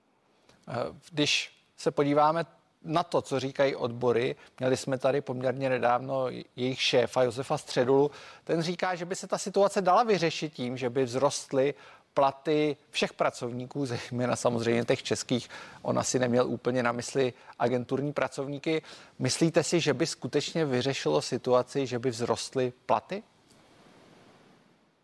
Když 1.13 1.51
se 1.77 1.91
podíváme 1.91 2.45
na 2.85 3.03
to, 3.03 3.23
co 3.23 3.41
říkají 3.41 3.77
odbory. 3.77 4.37
Měli 4.59 4.77
jsme 4.77 4.99
tady 4.99 5.21
poměrně 5.21 5.69
nedávno 5.69 6.27
jejich 6.57 6.83
šéfa 6.83 7.23
Josefa 7.23 7.59
Středulu. 7.59 8.11
Ten 8.45 8.63
říká, 8.63 8.95
že 8.95 9.05
by 9.05 9.17
se 9.17 9.27
ta 9.27 9.39
situace 9.39 9.81
dala 9.81 10.03
vyřešit 10.03 10.53
tím, 10.53 10.77
že 10.77 10.91
by 10.91 11.07
vzrostly 11.07 11.75
platy 12.15 12.77
všech 12.91 13.13
pracovníků, 13.13 13.87
zejména 14.11 14.37
samozřejmě 14.37 14.85
těch 14.85 15.03
českých. 15.03 15.49
On 15.83 15.99
asi 15.99 16.19
neměl 16.19 16.47
úplně 16.47 16.83
na 16.83 16.93
mysli 16.93 17.33
agenturní 17.59 18.13
pracovníky. 18.13 18.83
Myslíte 19.19 19.65
si, 19.65 19.81
že 19.81 19.95
by 19.95 20.07
skutečně 20.07 20.65
vyřešilo 20.65 21.23
situaci, 21.23 21.87
že 21.87 21.99
by 21.99 22.11
vzrostly 22.11 22.73
platy? 22.87 23.23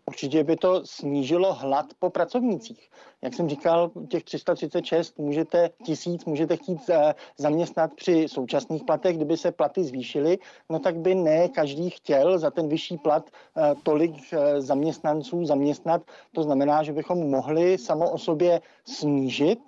Určitě 0.06 0.44
by 0.44 0.56
to 0.56 0.86
snížilo 0.86 1.52
hlad 1.52 1.86
po 1.98 2.10
pracovnících. 2.10 2.90
Jak 3.22 3.34
jsem 3.34 3.48
říkal, 3.48 3.90
těch 4.08 4.24
336 4.24 5.18
můžete, 5.18 5.70
tisíc 5.84 6.24
můžete 6.24 6.56
chtít 6.56 6.90
eh, 6.90 7.14
zaměstnat 7.38 7.94
při 7.94 8.28
současných 8.28 8.84
platech. 8.84 9.16
Kdyby 9.16 9.36
se 9.36 9.52
platy 9.52 9.84
zvýšily, 9.84 10.38
no 10.70 10.78
tak 10.78 10.96
by 10.96 11.14
ne 11.14 11.48
každý 11.48 11.90
chtěl 11.90 12.38
za 12.38 12.50
ten 12.50 12.68
vyšší 12.68 12.98
plat 12.98 13.30
eh, 13.30 13.74
tolik 13.82 14.14
eh, 14.32 14.60
zaměstnanců 14.60 15.44
zaměstnat. 15.44 16.02
To 16.32 16.42
znamená, 16.42 16.82
že 16.82 16.92
bychom 16.92 17.30
mohli 17.30 17.78
samo 17.78 18.10
o 18.10 18.18
sobě 18.18 18.60
snížit 18.84 19.58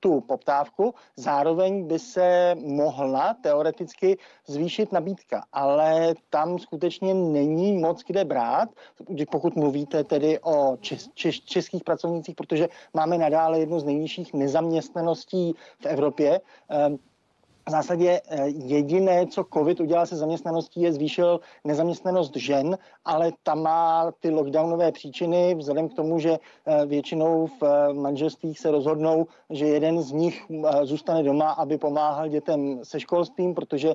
tu 0.00 0.20
poptávku. 0.20 0.94
Zároveň 1.16 1.86
by 1.86 1.98
se 1.98 2.54
mohla 2.54 3.34
teoreticky 3.42 4.18
zvýšit 4.46 4.92
nabídka, 4.92 5.44
ale 5.52 6.14
tam 6.30 6.58
skutečně 6.58 7.14
není 7.14 7.72
moc 7.72 8.02
kde 8.06 8.24
brát, 8.24 8.68
pokud 9.30 9.56
mluvíte 9.80 10.04
tedy 10.04 10.38
o 10.40 10.76
čes, 10.80 11.08
čes, 11.14 11.34
českých 11.40 11.84
pracovnících, 11.84 12.34
protože 12.36 12.68
máme 12.94 13.18
nadále 13.18 13.60
jednu 13.60 13.80
z 13.80 13.84
nejnižších 13.84 14.34
nezaměstnaností 14.34 15.54
v 15.80 15.86
Evropě. 15.86 16.40
V 17.70 17.72
zásadě 17.72 18.20
eh, 18.28 18.48
jediné, 18.48 19.26
co 19.26 19.44
COVID 19.54 19.80
udělal 19.80 20.06
se 20.06 20.16
zaměstnaností, 20.16 20.80
je 20.80 20.92
zvýšil 20.92 21.40
nezaměstnanost 21.64 22.36
žen, 22.36 22.78
ale 23.04 23.32
tam 23.42 23.62
má 23.62 24.12
ty 24.20 24.30
lockdownové 24.30 24.92
příčiny, 24.92 25.54
vzhledem 25.54 25.88
k 25.88 25.94
tomu, 25.94 26.18
že 26.18 26.38
eh, 26.38 26.86
většinou 26.86 27.46
v 27.46 27.62
eh, 27.62 27.92
manželstvích 27.92 28.58
se 28.58 28.70
rozhodnou, 28.70 29.26
že 29.50 29.66
jeden 29.66 30.02
z 30.02 30.12
nich 30.12 30.42
zůstane 30.82 31.22
doma, 31.22 31.50
aby 31.50 31.78
pomáhal 31.78 32.28
dětem 32.28 32.80
se 32.82 33.00
školstvím, 33.00 33.54
protože 33.54 33.94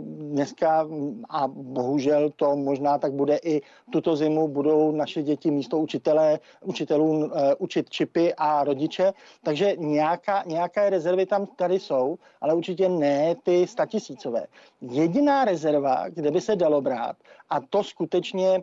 dneska 0.00 0.88
a 1.28 1.48
bohužel 1.48 2.30
to 2.36 2.56
možná 2.56 2.98
tak 2.98 3.12
bude 3.12 3.38
i 3.44 3.62
tuto 3.90 4.16
zimu, 4.16 4.48
budou 4.48 4.92
naše 4.92 5.22
děti 5.22 5.50
místo 5.50 5.78
učitelé, 5.78 6.38
učitelů 6.64 7.30
učit 7.58 7.90
čipy 7.90 8.34
a 8.34 8.64
rodiče, 8.64 9.12
takže 9.42 9.76
nějaká, 9.76 10.42
nějaké 10.46 10.90
rezervy 10.90 11.26
tam 11.26 11.46
tady 11.46 11.80
jsou, 11.80 12.16
ale 12.40 12.54
určitě 12.54 12.88
ne 12.88 13.05
ty 13.42 13.66
statisícové. 13.66 14.46
Jediná 14.80 15.44
rezerva, 15.44 16.08
kde 16.08 16.30
by 16.30 16.40
se 16.40 16.56
dalo 16.56 16.80
brát, 16.80 17.16
a 17.50 17.60
to 17.60 17.84
skutečně 17.84 18.62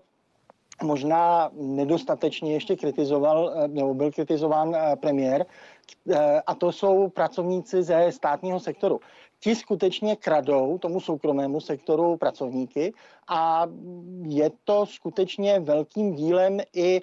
možná 0.84 1.50
nedostatečně 1.54 2.54
ještě 2.54 2.76
kritizoval, 2.76 3.54
eh, 3.56 3.68
nebo 3.68 3.94
byl 3.94 4.12
kritizován 4.12 4.76
eh, 4.76 4.96
premiér, 4.96 5.46
eh, 6.12 6.42
a 6.42 6.56
to 6.56 6.72
jsou 6.72 7.10
pracovníci 7.10 7.84
ze 7.84 8.12
státního 8.12 8.60
sektoru. 8.60 9.00
Ti 9.40 9.56
skutečně 9.56 10.16
kradou 10.16 10.78
tomu 10.78 11.00
soukromému 11.00 11.60
sektoru 11.60 12.18
pracovníky 12.18 12.94
a 13.28 13.68
je 14.28 14.52
to 14.64 14.86
skutečně 14.86 15.60
velkým 15.60 16.16
dílem 16.16 16.60
i 16.74 17.02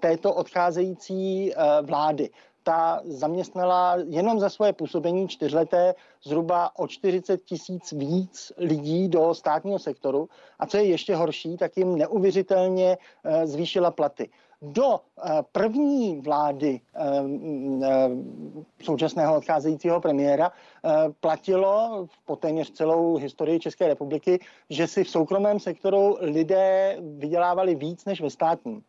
této 0.00 0.34
odcházející 0.34 1.52
vlády 1.82 2.30
ta 2.62 3.00
zaměstnala 3.04 3.96
jenom 4.08 4.40
za 4.40 4.50
svoje 4.50 4.72
působení 4.72 5.28
čtyřleté 5.28 5.94
zhruba 6.24 6.78
o 6.78 6.88
40 6.88 7.44
tisíc 7.44 7.92
víc 7.92 8.52
lidí 8.56 9.08
do 9.08 9.34
státního 9.34 9.78
sektoru 9.78 10.28
a 10.58 10.66
co 10.66 10.76
je 10.76 10.84
ještě 10.84 11.16
horší, 11.16 11.56
tak 11.56 11.76
jim 11.76 11.98
neuvěřitelně 11.98 12.98
eh, 13.24 13.46
zvýšila 13.46 13.90
platy. 13.90 14.30
Do 14.62 15.00
eh, 15.00 15.30
první 15.52 16.20
vlády 16.20 16.80
eh, 16.94 17.00
současného 18.82 19.36
odcházejícího 19.36 20.00
premiéra 20.00 20.52
platilo 21.20 22.06
po 22.26 22.36
téměř 22.36 22.70
celou 22.70 23.16
historii 23.16 23.60
České 23.60 23.88
republiky, 23.88 24.40
že 24.70 24.86
si 24.86 25.04
v 25.04 25.10
soukromém 25.10 25.60
sektoru 25.60 26.16
lidé 26.20 26.96
vydělávali 27.00 27.74
víc 27.74 28.04
než 28.04 28.20
ve 28.20 28.30
státním 28.30 28.82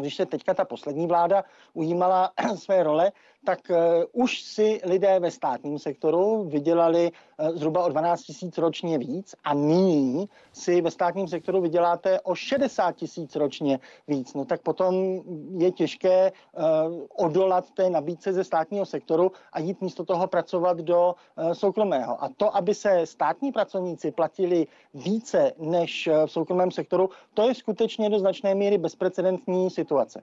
když 0.00 0.14
se 0.14 0.26
teďka 0.26 0.54
ta 0.54 0.64
poslední 0.64 1.06
vláda 1.06 1.44
ujímala 1.72 2.32
své 2.56 2.82
role, 2.82 3.12
tak 3.44 3.60
uh, 3.70 3.76
už 4.22 4.42
si 4.42 4.80
lidé 4.84 5.20
ve 5.20 5.30
státním 5.30 5.78
sektoru 5.78 6.44
vydělali 6.44 7.10
uh, 7.10 7.56
zhruba 7.56 7.84
o 7.84 7.88
12 7.88 8.22
tisíc 8.22 8.58
ročně 8.58 8.98
víc 8.98 9.34
a 9.44 9.54
nyní 9.54 10.28
si 10.52 10.80
ve 10.80 10.90
státním 10.90 11.28
sektoru 11.28 11.60
vyděláte 11.60 12.20
o 12.20 12.34
60 12.34 12.92
tisíc 12.92 13.36
ročně 13.36 13.80
víc. 14.08 14.34
No 14.34 14.44
tak 14.44 14.62
potom 14.62 15.22
je 15.58 15.72
těžké 15.72 16.32
uh, 16.32 17.26
odolat 17.26 17.70
té 17.70 17.90
nabídce 17.90 18.32
ze 18.32 18.44
státního 18.44 18.86
sektoru 18.86 19.32
a 19.52 19.60
jít 19.60 19.80
místo 19.80 20.04
toho 20.04 20.26
pracovat 20.26 20.78
do 20.78 21.14
soukromého. 21.52 22.24
A 22.24 22.28
to, 22.36 22.56
aby 22.56 22.74
se 22.74 23.06
státní 23.06 23.52
pracovníci 23.52 24.10
platili 24.10 24.66
více 24.94 25.52
než 25.58 26.08
v 26.26 26.30
soukromém 26.30 26.70
sektoru, 26.70 27.10
to 27.34 27.48
je 27.48 27.54
skutečně 27.54 28.10
do 28.10 28.18
značné 28.18 28.54
míry 28.54 28.78
bezprecedentní 28.78 29.70
situace. 29.70 30.22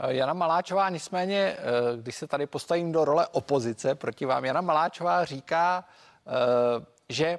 Eh, 0.00 0.14
Jana 0.14 0.32
Maláčová, 0.32 0.88
nicméně, 0.88 1.38
eh, 1.38 1.56
když 1.96 2.16
se 2.16 2.26
tady 2.26 2.46
postavím 2.46 2.92
do 2.92 3.04
role 3.04 3.26
opozice 3.26 3.94
proti 3.94 4.26
vám, 4.26 4.44
Jana 4.44 4.60
Maláčová 4.60 5.24
říká, 5.24 5.84
eh, 6.26 6.30
že 7.08 7.38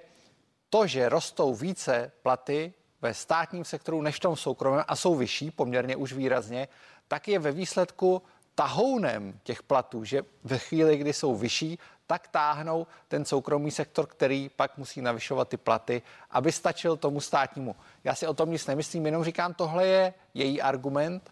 to, 0.70 0.88
že 0.88 1.10
rostou 1.10 1.56
více 1.56 2.12
platy 2.22 2.74
ve 3.02 3.14
státním 3.14 3.66
sektoru 3.66 4.02
než 4.02 4.16
v 4.16 4.20
tom 4.20 4.36
soukromém 4.36 4.84
a 4.88 4.96
jsou 4.96 5.16
vyšší 5.16 5.52
poměrně 5.52 5.96
už 5.96 6.14
výrazně, 6.14 6.68
tak 7.08 7.28
je 7.28 7.40
ve 7.40 7.52
výsledku 7.52 8.22
tahounem 8.56 9.40
těch 9.44 9.64
platů, 9.64 10.04
že 10.04 10.22
ve 10.44 10.58
chvíli, 10.58 10.98
kdy 10.98 11.14
jsou 11.14 11.36
vyšší, 11.36 11.80
tak 12.08 12.28
táhnou 12.28 12.88
ten 13.08 13.26
soukromý 13.26 13.72
sektor, 13.72 14.08
který 14.08 14.50
pak 14.50 14.78
musí 14.78 15.02
navyšovat 15.02 15.50
ty 15.50 15.58
platy, 15.58 16.02
aby 16.32 16.52
stačil 16.52 16.98
tomu 16.98 17.22
státnímu. 17.22 17.76
Já 18.04 18.16
si 18.16 18.28
o 18.28 18.34
tom 18.34 18.52
nic 18.52 18.68
nemyslím, 18.68 19.06
jenom 19.06 19.24
říkám, 19.24 19.54
tohle 19.54 19.88
je 19.88 20.14
její 20.34 20.62
argument 20.62 21.32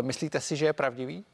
myslíte 0.00 0.40
si, 0.40 0.56
že 0.56 0.66
je 0.66 0.72
pravdivý? 0.72 1.24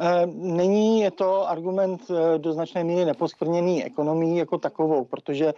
Eh, 0.00 0.26
není 0.26 1.00
je 1.00 1.10
to 1.10 1.48
argument 1.48 2.02
eh, 2.10 2.38
do 2.38 2.52
značné 2.52 2.84
míry 2.84 3.04
neposkvrněný 3.04 3.84
ekonomii 3.84 4.38
jako 4.38 4.58
takovou, 4.58 5.04
protože 5.04 5.54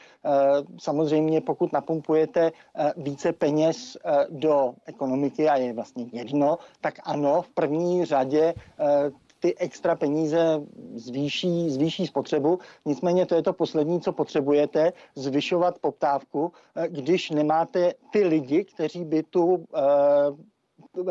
samozřejmě 0.78 1.40
pokud 1.40 1.72
napumpujete 1.72 2.52
více 2.96 3.32
peněz 3.32 3.96
do 4.30 4.74
ekonomiky 4.86 5.48
a 5.48 5.56
je 5.56 5.72
vlastně 5.72 6.06
jedno, 6.12 6.58
tak 6.80 6.94
ano, 7.04 7.42
v 7.42 7.48
první 7.48 8.04
řadě 8.04 8.54
ty 9.40 9.58
extra 9.58 9.96
peníze 9.96 10.60
zvýší, 10.94 11.70
zvýší 11.70 12.06
spotřebu. 12.06 12.58
Nicméně 12.84 13.26
to 13.26 13.34
je 13.34 13.42
to 13.42 13.52
poslední, 13.52 14.00
co 14.00 14.12
potřebujete, 14.12 14.92
zvyšovat 15.14 15.78
poptávku, 15.78 16.52
když 16.88 17.30
nemáte 17.30 17.92
ty 18.12 18.24
lidi, 18.24 18.64
kteří 18.64 19.04
by 19.04 19.22
tu 19.22 19.64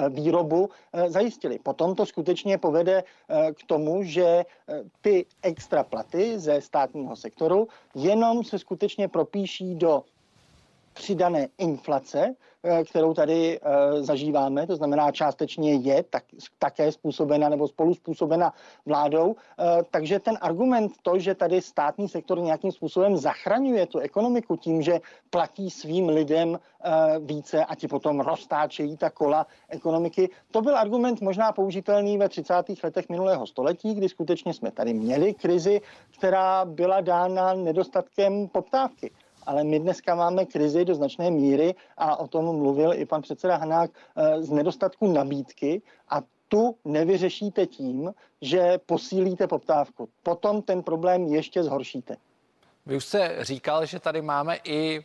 výrobu 0.10 0.70
eh, 0.94 1.10
zajistili. 1.10 1.60
Potom 1.60 1.96
to 1.96 2.06
skutečně 2.06 2.58
povede 2.58 3.04
eh, 3.04 3.54
k 3.54 3.64
tomu, 3.64 4.04
že 4.04 4.26
eh, 4.26 4.46
ty 5.02 5.26
extra 5.42 5.84
platy 5.84 6.40
ze 6.40 6.62
státního 6.62 7.16
sektoru 7.16 7.68
jenom 7.96 8.44
se 8.44 8.60
skutečně 8.60 9.08
propíší 9.08 9.76
do 9.76 10.04
přidané 11.00 11.48
inflace, 11.58 12.36
Eh, 12.64 12.84
kterou 12.84 13.14
tady 13.14 13.60
eh, 13.60 14.04
zažíváme, 14.04 14.68
to 14.68 14.76
znamená 14.76 15.12
částečně 15.12 15.74
je 15.74 16.04
tak, 16.04 16.24
také 16.60 16.92
způsobena 16.92 17.50
nebo 17.50 17.68
spolu 17.68 17.94
způsobena 17.94 18.54
vládou. 18.86 19.36
Eh, 19.60 19.84
takže 19.92 20.20
ten 20.20 20.38
argument 20.42 20.92
to, 21.02 21.20
že 21.20 21.36
tady 21.36 21.62
státní 21.62 22.10
sektor 22.10 22.40
nějakým 22.40 22.72
způsobem 22.72 23.18
zachraňuje 23.18 23.86
tu 23.86 24.00
ekonomiku 24.00 24.56
tím, 24.58 24.82
že 24.82 25.00
platí 25.30 25.70
svým 25.70 26.10
lidem 26.10 26.60
více 27.20 27.66
a 27.66 27.76
ti 27.76 27.88
potom 27.88 28.20
roztáčejí 28.20 28.98
ta 28.98 29.10
kola 29.10 29.48
ekonomiky, 29.70 30.30
to 30.52 30.62
byl 30.62 30.78
argument 30.78 31.22
možná 31.22 31.52
použitelný 31.52 32.18
ve 32.18 32.30
30. 32.30 32.54
letech 32.84 33.10
minulého 33.10 33.48
století, 33.48 33.94
kdy 33.94 34.10
skutečně 34.10 34.54
jsme 34.54 34.72
tady 34.72 34.94
měli 34.94 35.34
krizi, 35.34 35.82
která 36.18 36.66
byla 36.66 37.02
dána 37.02 37.54
nedostatkem 37.54 38.48
poptávky 38.48 39.12
ale 39.50 39.64
my 39.64 39.80
dneska 39.80 40.16
máme 40.16 40.46
krizi 40.46 40.86
do 40.86 40.96
značné 40.96 41.32
míry 41.32 41.76
a 41.98 42.20
o 42.20 42.28
tom 42.28 42.46
mluvil 42.46 42.94
i 42.94 43.06
pan 43.06 43.22
předseda 43.22 43.56
Hanák 43.56 43.92
eh, 43.92 44.44
z 44.44 44.50
nedostatku 44.50 45.14
nabídky 45.14 45.82
a 46.10 46.22
tu 46.48 46.76
nevyřešíte 46.86 47.66
tím, 47.66 48.14
že 48.42 48.78
posílíte 48.86 49.48
poptávku. 49.48 50.10
Potom 50.24 50.62
ten 50.62 50.84
problém 50.84 51.26
ještě 51.26 51.64
zhoršíte. 51.64 52.16
Vy 52.86 52.96
už 52.96 53.06
jste 53.06 53.38
říkal, 53.42 53.86
že 53.86 54.00
tady 54.00 54.22
máme 54.22 54.58
i 54.64 55.04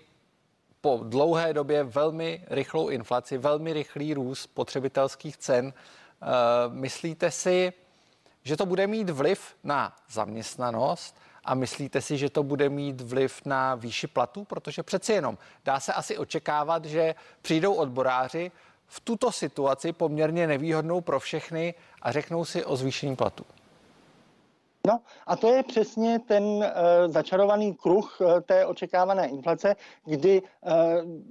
po 0.80 1.00
dlouhé 1.02 1.54
době 1.54 1.84
velmi 1.84 2.44
rychlou 2.50 2.88
inflaci, 2.88 3.38
velmi 3.38 3.72
rychlý 3.72 4.14
růst 4.14 4.46
potřebitelských 4.46 5.36
cen. 5.36 5.72
Eh, 5.72 6.26
myslíte 6.68 7.30
si, 7.30 7.72
že 8.42 8.56
to 8.56 8.66
bude 8.66 8.86
mít 8.86 9.10
vliv 9.10 9.56
na 9.64 9.96
zaměstnanost 10.10 11.16
a 11.44 11.54
myslíte 11.54 12.00
si, 12.00 12.18
že 12.18 12.30
to 12.30 12.42
bude 12.42 12.68
mít 12.68 13.00
vliv 13.00 13.40
na 13.44 13.74
výši 13.74 14.06
platů? 14.06 14.44
Protože 14.44 14.82
přeci 14.82 15.12
jenom 15.12 15.38
dá 15.64 15.80
se 15.80 15.92
asi 15.92 16.18
očekávat, 16.18 16.84
že 16.84 17.14
přijdou 17.42 17.74
odboráři 17.74 18.50
v 18.86 19.00
tuto 19.00 19.32
situaci 19.32 19.92
poměrně 19.92 20.46
nevýhodnou 20.46 21.00
pro 21.00 21.20
všechny 21.20 21.74
a 22.02 22.12
řeknou 22.12 22.44
si 22.44 22.64
o 22.64 22.76
zvýšení 22.76 23.16
platů. 23.16 23.44
No 24.86 25.00
a 25.26 25.36
to 25.36 25.48
je 25.48 25.62
přesně 25.62 26.18
ten 26.18 26.44
uh, 26.44 26.62
začarovaný 27.06 27.74
kruh 27.74 28.20
uh, 28.20 28.40
té 28.40 28.66
očekávané 28.66 29.28
inflace, 29.28 29.76
kdy 30.04 30.42
uh, 30.42 30.72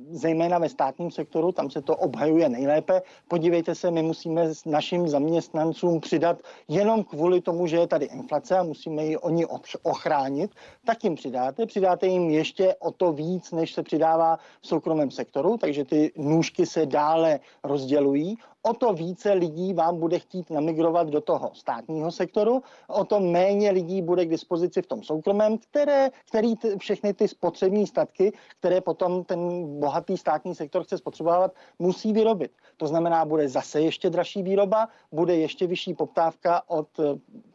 zejména 0.10 0.58
ve 0.58 0.70
státním 0.70 1.12
sektoru, 1.12 1.52
tam 1.52 1.70
se 1.70 1.82
to 1.82 1.96
obhajuje 1.96 2.50
nejlépe. 2.50 3.02
Podívejte 3.28 3.76
se, 3.76 3.92
my 3.92 4.04
musíme 4.04 4.50
našim 4.66 5.08
zaměstnancům 5.08 6.00
přidat 6.00 6.42
jenom 6.68 7.04
kvůli 7.04 7.42
tomu, 7.42 7.68
že 7.68 7.78
je 7.78 7.88
tady 7.88 8.06
inflace 8.06 8.58
a 8.58 8.64
musíme 8.64 9.06
ji 9.06 9.18
oni 9.18 9.46
ochránit, 9.84 10.52
tak 10.86 11.04
jim 11.04 11.16
přidáte. 11.16 11.66
Přidáte 11.66 12.08
jim 12.08 12.30
ještě 12.30 12.76
o 12.76 12.92
to 12.92 13.14
víc, 13.14 13.52
než 13.52 13.74
se 13.74 13.84
přidává 13.84 14.38
v 14.62 14.68
soukromém 14.68 15.12
sektoru, 15.12 15.58
takže 15.58 15.86
ty 15.86 16.12
nůžky 16.18 16.66
se 16.66 16.86
dále 16.86 17.40
rozdělují 17.64 18.38
o 18.64 18.74
to 18.74 18.94
více 18.94 19.34
lidí 19.34 19.74
vám 19.74 20.00
bude 20.00 20.20
chtít 20.20 20.50
namigrovat 20.50 21.08
do 21.08 21.22
toho 21.22 21.52
státního 21.54 22.12
sektoru, 22.12 22.62
o 22.88 23.04
to 23.06 23.20
méně 23.20 23.72
lidí 23.72 24.02
bude 24.02 24.26
k 24.26 24.30
dispozici 24.30 24.82
v 24.82 24.88
tom 24.88 25.04
soukromém, 25.04 25.58
které, 25.58 26.10
který 26.28 26.56
ty, 26.56 26.78
všechny 26.78 27.14
ty 27.14 27.28
spotřební 27.28 27.88
statky, 27.88 28.34
které 28.60 28.82
potom 28.82 29.24
ten 29.24 29.66
bohatý 29.80 30.18
státní 30.18 30.56
sektor 30.56 30.84
chce 30.84 30.98
spotřebovat, 30.98 31.52
musí 31.80 32.14
vyrobit. 32.14 32.52
To 32.78 32.88
znamená, 32.88 33.26
bude 33.26 33.50
zase 33.50 33.82
ještě 33.82 34.10
dražší 34.10 34.44
výroba, 34.44 34.88
bude 35.12 35.36
ještě 35.36 35.68
vyšší 35.68 35.94
poptávka 35.94 36.62
od 36.68 36.88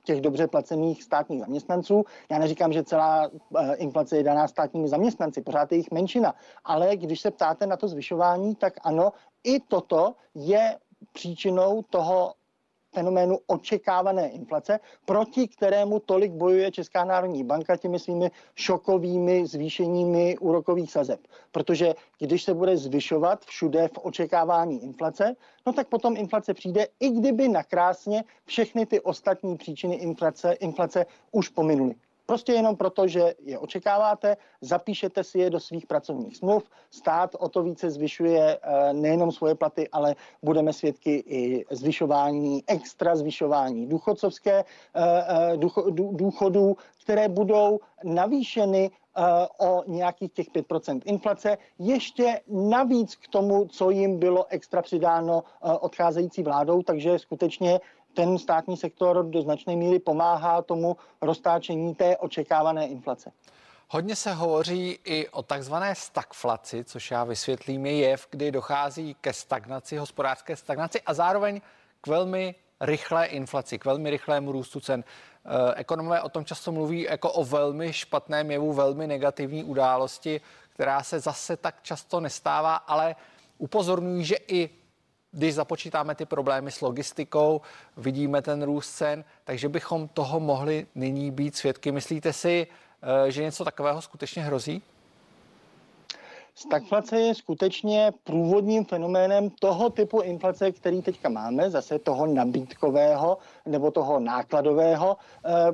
těch 0.08 0.20
dobře 0.20 0.46
placených 0.48 1.02
státních 1.02 1.40
zaměstnanců. 1.40 2.04
Já 2.30 2.38
neříkám, 2.38 2.72
že 2.72 2.84
celá 2.84 3.28
eh, 3.28 3.74
inflace 3.74 4.16
je 4.16 4.22
daná 4.22 4.48
státními 4.48 4.88
zaměstnanci, 4.88 5.42
pořád 5.42 5.72
je 5.72 5.78
jich 5.78 5.90
menšina, 5.90 6.34
ale 6.64 6.96
když 6.96 7.20
se 7.20 7.30
ptáte 7.30 7.66
na 7.66 7.76
to 7.76 7.88
zvyšování, 7.88 8.54
tak 8.54 8.72
ano, 8.82 9.12
i 9.44 9.60
toto 9.60 10.14
je 10.34 10.78
příčinou 11.12 11.82
toho 11.90 12.34
fenoménu 12.94 13.38
očekávané 13.46 14.30
inflace, 14.30 14.80
proti 15.04 15.48
kterému 15.48 16.00
tolik 16.00 16.32
bojuje 16.32 16.70
Česká 16.70 17.04
národní 17.04 17.44
banka 17.44 17.76
těmi 17.76 17.98
svými 17.98 18.30
šokovými 18.54 19.46
zvýšeními 19.46 20.38
úrokových 20.38 20.92
sazeb. 20.92 21.20
Protože 21.52 21.94
když 22.18 22.42
se 22.42 22.54
bude 22.54 22.76
zvyšovat 22.76 23.44
všude 23.44 23.88
v 23.88 23.98
očekávání 23.98 24.84
inflace, 24.84 25.36
no 25.66 25.72
tak 25.72 25.88
potom 25.88 26.16
inflace 26.16 26.54
přijde, 26.54 26.86
i 27.00 27.10
kdyby 27.10 27.48
nakrásně 27.48 28.24
všechny 28.44 28.86
ty 28.86 29.00
ostatní 29.00 29.56
příčiny 29.56 29.94
inflace, 29.94 30.52
inflace 30.52 31.06
už 31.32 31.48
pominuly. 31.48 31.94
Prostě 32.28 32.52
jenom 32.52 32.76
proto, 32.76 33.08
že 33.08 33.34
je 33.44 33.58
očekáváte, 33.58 34.36
zapíšete 34.60 35.24
si 35.24 35.38
je 35.38 35.50
do 35.50 35.60
svých 35.60 35.86
pracovních 35.86 36.36
smluv, 36.36 36.70
stát 36.90 37.30
o 37.38 37.48
to 37.48 37.62
více 37.62 37.90
zvyšuje 37.90 38.58
eh, 38.62 38.92
nejenom 38.92 39.32
svoje 39.32 39.54
platy, 39.54 39.88
ale 39.88 40.14
budeme 40.42 40.72
svědky 40.72 41.24
i 41.26 41.64
zvyšování, 41.70 42.64
extra 42.66 43.16
zvyšování 43.16 43.86
důchodcovské 43.86 44.58
eh, 44.60 44.64
eh, 44.94 45.56
důchodů, 46.12 46.76
které 47.02 47.28
budou 47.28 47.80
navýšeny 48.04 48.90
o 49.58 49.82
nějakých 49.86 50.32
těch 50.32 50.48
5% 50.48 51.00
inflace, 51.04 51.58
ještě 51.78 52.40
navíc 52.48 53.16
k 53.16 53.28
tomu, 53.28 53.66
co 53.66 53.90
jim 53.90 54.18
bylo 54.18 54.46
extra 54.48 54.82
přidáno 54.82 55.42
odcházející 55.80 56.42
vládou, 56.42 56.82
takže 56.82 57.18
skutečně 57.18 57.80
ten 58.18 58.38
státní 58.38 58.76
sektor 58.76 59.24
do 59.24 59.42
značné 59.42 59.76
míry 59.76 59.98
pomáhá 59.98 60.62
tomu 60.62 60.96
roztáčení 61.22 61.94
té 61.94 62.16
očekávané 62.16 62.86
inflace. 62.86 63.32
Hodně 63.88 64.16
se 64.16 64.32
hovoří 64.32 64.98
i 65.04 65.28
o 65.28 65.42
takzvané 65.42 65.94
stagflaci, 65.94 66.84
což 66.84 67.10
já 67.10 67.24
vysvětlím, 67.24 67.86
je 67.86 67.96
jev, 67.96 68.26
kdy 68.30 68.52
dochází 68.52 69.16
ke 69.20 69.32
stagnaci, 69.32 69.96
hospodářské 69.96 70.56
stagnaci 70.56 71.00
a 71.00 71.14
zároveň 71.14 71.60
k 72.00 72.06
velmi 72.06 72.54
rychlé 72.80 73.26
inflaci, 73.26 73.78
k 73.78 73.84
velmi 73.84 74.10
rychlému 74.10 74.52
růstu 74.52 74.80
cen. 74.80 75.04
Eh, 75.04 75.74
ekonomové 75.74 76.22
o 76.22 76.28
tom 76.28 76.44
často 76.44 76.72
mluví 76.72 77.02
jako 77.02 77.32
o 77.32 77.44
velmi 77.44 77.92
špatném 77.92 78.50
jevu, 78.50 78.72
velmi 78.72 79.06
negativní 79.06 79.64
události, 79.64 80.40
která 80.74 81.02
se 81.02 81.20
zase 81.20 81.56
tak 81.56 81.82
často 81.82 82.20
nestává, 82.20 82.76
ale 82.76 83.16
upozorňují, 83.58 84.24
že 84.24 84.36
i 84.48 84.70
když 85.32 85.54
započítáme 85.54 86.14
ty 86.14 86.26
problémy 86.26 86.70
s 86.70 86.80
logistikou, 86.80 87.60
vidíme 87.96 88.42
ten 88.42 88.62
růst 88.62 88.90
cen, 88.90 89.24
takže 89.44 89.68
bychom 89.68 90.08
toho 90.08 90.40
mohli 90.40 90.86
nyní 90.94 91.30
být 91.30 91.56
svědky. 91.56 91.92
Myslíte 91.92 92.32
si, 92.32 92.66
eh, 93.26 93.30
že 93.30 93.42
něco 93.42 93.64
takového 93.64 94.02
skutečně 94.02 94.42
hrozí? 94.42 94.82
Stagflace 96.54 97.20
je 97.20 97.34
skutečně 97.34 98.12
průvodním 98.24 98.84
fenoménem 98.84 99.50
toho 99.50 99.90
typu 99.90 100.20
inflace, 100.20 100.72
který 100.72 101.02
teďka 101.02 101.28
máme, 101.28 101.70
zase 101.70 101.98
toho 101.98 102.26
nabídkového 102.26 103.38
nebo 103.68 103.90
toho 103.90 104.20
nákladového. 104.20 105.16
Eh, 105.46 105.70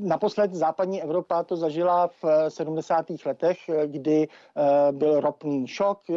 naposled 0.00 0.54
západní 0.54 1.02
Evropa 1.02 1.42
to 1.42 1.56
zažila 1.56 2.08
v 2.22 2.24
70. 2.50 3.06
letech, 3.26 3.58
kdy 3.86 4.28
eh, 4.28 4.92
byl 4.92 5.20
ropný 5.20 5.66
šok, 5.66 6.00
eh, 6.10 6.16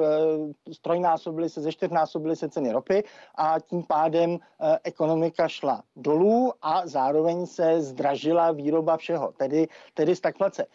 strojnásobily 0.73 1.49
se, 1.49 1.61
ze 1.61 1.71
čtyřnásobily 1.71 2.35
se 2.35 2.49
ceny 2.49 2.71
ropy 2.71 3.03
a 3.35 3.59
tím 3.59 3.83
pádem 3.83 4.37
ekonomika 4.83 5.47
šla 5.47 5.83
dolů 5.95 6.53
a 6.61 6.87
zároveň 6.87 7.45
se 7.45 7.81
zdražila 7.81 8.51
výroba 8.51 8.97
všeho, 8.97 9.33
tedy, 9.37 9.67
tedy 9.93 10.15
stagflace. 10.15 10.65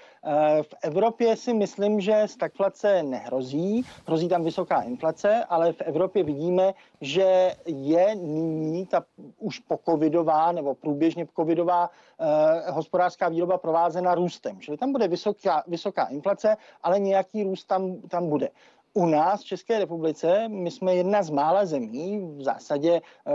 V 0.62 0.74
Evropě 0.82 1.36
si 1.36 1.54
myslím, 1.54 2.00
že 2.00 2.22
stagflace 2.26 3.02
nehrozí, 3.02 3.82
hrozí 4.06 4.28
tam 4.28 4.44
vysoká 4.44 4.80
inflace, 4.82 5.44
ale 5.48 5.72
v 5.72 5.80
Evropě 5.80 6.22
vidíme, 6.24 6.74
že 7.00 7.52
je 7.66 8.14
nyní 8.14 8.86
ta 8.86 9.04
už 9.38 9.58
po 9.58 9.76
covidová 10.06 10.52
nebo 10.52 10.74
průběžně 10.74 11.26
covidová 11.36 11.90
eh, 12.20 12.70
hospodářská 12.70 13.28
výroba 13.28 13.58
provázena 13.58 14.14
růstem. 14.14 14.60
Čili 14.60 14.76
tam 14.76 14.92
bude 14.92 15.08
vysoká, 15.08 15.62
vysoká 15.66 16.04
inflace, 16.04 16.56
ale 16.82 16.98
nějaký 16.98 17.42
růst 17.42 17.64
tam, 17.64 17.96
tam 18.08 18.28
bude 18.28 18.48
u 18.96 19.06
nás 19.06 19.40
v 19.40 19.44
České 19.44 19.78
republice 19.78 20.48
my 20.48 20.70
jsme 20.70 20.94
jedna 20.94 21.22
z 21.22 21.30
mála 21.30 21.66
zemí, 21.66 22.18
v 22.36 22.42
zásadě 22.42 23.00
eh, 23.26 23.32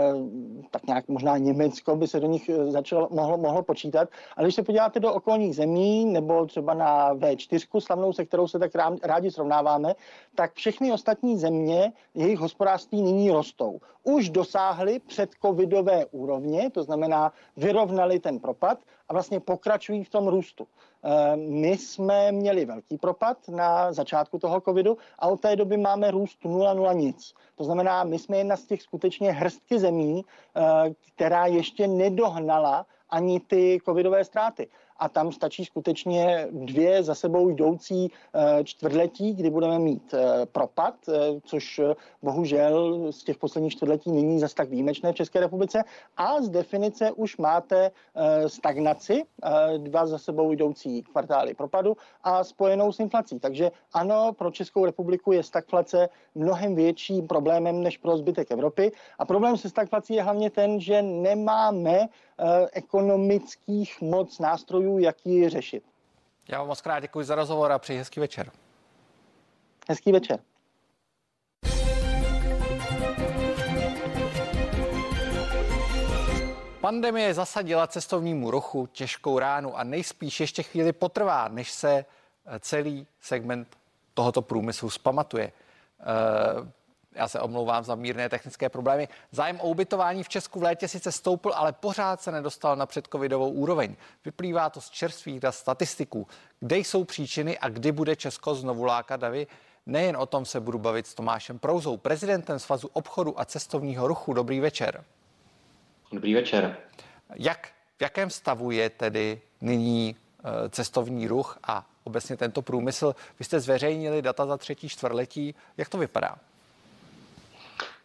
tak 0.70 0.86
nějak 0.86 1.08
možná 1.08 1.36
Německo 1.38 1.96
by 1.96 2.06
se 2.06 2.20
do 2.20 2.26
nich 2.26 2.48
eh, 2.48 2.70
začalo, 2.70 3.08
mohlo, 3.10 3.38
mohlo 3.38 3.62
počítat, 3.62 4.08
ale 4.36 4.46
když 4.46 4.54
se 4.54 4.62
podíváte 4.62 5.00
do 5.00 5.14
okolních 5.14 5.56
zemí 5.56 6.04
nebo 6.04 6.46
třeba 6.46 6.74
na 6.74 7.14
V4, 7.14 7.80
slavnou, 7.80 8.12
se 8.12 8.24
kterou 8.24 8.48
se 8.48 8.58
tak 8.58 8.70
rádi 9.02 9.30
srovnáváme, 9.30 9.94
tak 10.34 10.54
všechny 10.54 10.92
ostatní 10.92 11.38
země, 11.38 11.92
jejich 12.14 12.38
hospodářství 12.38 13.02
nyní 13.02 13.30
rostou. 13.30 13.80
Už 14.04 14.30
dosáhly 14.30 14.98
před 14.98 15.30
covidové 15.42 16.06
úrovně, 16.06 16.70
to 16.70 16.82
znamená 16.82 17.32
vyrovnali 17.56 18.18
ten 18.18 18.38
propad 18.38 18.78
a 19.12 19.20
vlastně 19.20 19.40
pokračují 19.40 20.04
v 20.04 20.08
tom 20.08 20.28
růstu. 20.28 20.66
Eh, 21.04 21.36
my 21.36 21.68
jsme 21.68 22.32
měli 22.32 22.64
velký 22.64 22.98
propad 22.98 23.48
na 23.48 23.92
začátku 23.92 24.38
toho 24.38 24.60
covidu 24.60 24.98
a 25.18 25.28
od 25.28 25.40
té 25.40 25.56
doby 25.56 25.76
máme 25.76 26.10
růst 26.10 26.38
0,0 26.44 26.94
nic. 26.94 27.34
To 27.56 27.64
znamená, 27.64 28.04
my 28.04 28.18
jsme 28.18 28.36
jedna 28.36 28.56
z 28.56 28.64
těch 28.64 28.82
skutečně 28.82 29.32
hrstky 29.32 29.78
zemí, 29.78 30.24
eh, 30.24 30.60
která 31.14 31.46
ještě 31.46 31.86
nedohnala 31.86 32.86
ani 33.10 33.40
ty 33.40 33.78
covidové 33.84 34.24
ztráty 34.24 34.68
a 34.96 35.08
tam 35.08 35.32
stačí 35.32 35.64
skutečně 35.64 36.48
dvě 36.50 37.02
za 37.02 37.14
sebou 37.14 37.48
jdoucí 37.48 38.10
eh, 38.34 38.64
čtvrtletí, 38.64 39.34
kdy 39.34 39.50
budeme 39.50 39.78
mít 39.78 40.14
eh, 40.14 40.46
propad, 40.46 40.94
eh, 41.08 41.12
což 41.44 41.80
bohužel 42.22 43.06
z 43.12 43.24
těch 43.24 43.38
posledních 43.38 43.72
čtvrtletí 43.72 44.12
není 44.12 44.38
zas 44.40 44.54
tak 44.54 44.68
výjimečné 44.68 45.12
v 45.12 45.16
České 45.16 45.40
republice 45.40 45.82
a 46.16 46.42
z 46.42 46.48
definice 46.48 47.12
už 47.12 47.36
máte 47.36 47.90
stagnaci, 48.46 49.22
dva 49.78 50.06
za 50.06 50.18
sebou 50.18 50.52
jdoucí 50.52 51.02
kvartály 51.02 51.54
propadu 51.54 51.96
a 52.22 52.44
spojenou 52.44 52.92
s 52.92 53.00
inflací. 53.00 53.40
Takže 53.40 53.70
ano, 53.92 54.32
pro 54.32 54.50
Českou 54.50 54.84
republiku 54.84 55.32
je 55.32 55.42
stagflace 55.42 56.08
mnohem 56.34 56.74
větším 56.74 57.26
problémem 57.26 57.82
než 57.82 57.98
pro 57.98 58.16
zbytek 58.16 58.50
Evropy 58.50 58.92
a 59.18 59.24
problém 59.24 59.56
se 59.56 59.68
stagflací 59.68 60.14
je 60.14 60.22
hlavně 60.22 60.50
ten, 60.50 60.80
že 60.80 61.02
nemáme 61.02 62.08
ekonomických 62.72 64.00
moc 64.00 64.38
nástrojů, 64.38 64.98
jak 64.98 65.26
ji 65.26 65.48
řešit. 65.48 65.84
Já 66.48 66.58
vám 66.58 66.68
moc 66.68 66.80
krát 66.80 67.00
děkuji 67.00 67.24
za 67.24 67.34
rozhovor 67.34 67.72
a 67.72 67.78
přeji 67.78 67.98
hezký 67.98 68.20
večer. 68.20 68.50
Hezký 69.88 70.12
večer. 70.12 70.40
Pandemie 76.80 77.34
zasadila 77.34 77.86
cestovnímu 77.86 78.50
ruchu 78.50 78.86
těžkou 78.86 79.38
ránu 79.38 79.76
a 79.78 79.84
nejspíš 79.84 80.40
ještě 80.40 80.62
chvíli 80.62 80.92
potrvá, 80.92 81.48
než 81.48 81.70
se 81.70 82.04
celý 82.60 83.06
segment 83.20 83.76
tohoto 84.14 84.42
průmyslu 84.42 84.90
zpamatuje. 84.90 85.52
Já 87.14 87.28
se 87.28 87.40
omlouvám 87.40 87.84
za 87.84 87.94
mírné 87.94 88.28
technické 88.28 88.68
problémy. 88.68 89.08
Zájem 89.30 89.60
o 89.60 89.68
ubytování 89.68 90.22
v 90.22 90.28
Česku 90.28 90.60
v 90.60 90.62
létě 90.62 90.88
sice 90.88 91.12
stoupl, 91.12 91.52
ale 91.54 91.72
pořád 91.72 92.20
se 92.20 92.32
nedostal 92.32 92.76
na 92.76 92.86
předcovidovou 92.86 93.50
úroveň. 93.50 93.96
Vyplývá 94.24 94.70
to 94.70 94.80
z 94.80 94.90
čerstvých 94.90 95.40
dat 95.40 95.52
statistiků. 95.52 96.26
Kde 96.60 96.76
jsou 96.78 97.04
příčiny 97.04 97.58
a 97.58 97.68
kdy 97.68 97.92
bude 97.92 98.16
Česko 98.16 98.54
znovu 98.54 98.84
lákat 98.84 99.20
davy? 99.20 99.46
Nejen 99.86 100.16
o 100.16 100.26
tom 100.26 100.44
se 100.44 100.60
budu 100.60 100.78
bavit 100.78 101.06
s 101.06 101.14
Tomášem 101.14 101.58
Prouzou, 101.58 101.96
prezidentem 101.96 102.58
Svazu 102.58 102.90
obchodu 102.92 103.40
a 103.40 103.44
cestovního 103.44 104.08
ruchu. 104.08 104.32
Dobrý 104.32 104.60
večer. 104.60 105.04
Dobrý 106.12 106.34
večer. 106.34 106.76
Jak 107.34 107.72
V 107.98 108.02
jakém 108.02 108.30
stavu 108.30 108.70
je 108.70 108.90
tedy 108.90 109.40
nyní 109.60 110.16
eh, 110.16 110.68
cestovní 110.68 111.28
ruch 111.28 111.58
a 111.62 111.86
obecně 112.04 112.36
tento 112.36 112.62
průmysl? 112.62 113.14
Vy 113.38 113.44
jste 113.44 113.60
zveřejnili 113.60 114.22
data 114.22 114.46
za 114.46 114.56
třetí 114.56 114.88
čtvrtletí. 114.88 115.54
Jak 115.76 115.88
to 115.88 115.98
vypadá? 115.98 116.36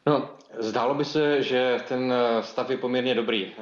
No, 0.07 0.29
zdálo 0.57 0.93
by 0.93 1.05
se, 1.05 1.43
že 1.43 1.79
ten 1.87 2.13
stav 2.41 2.69
je 2.69 2.77
poměrně 2.77 3.15
dobrý. 3.15 3.53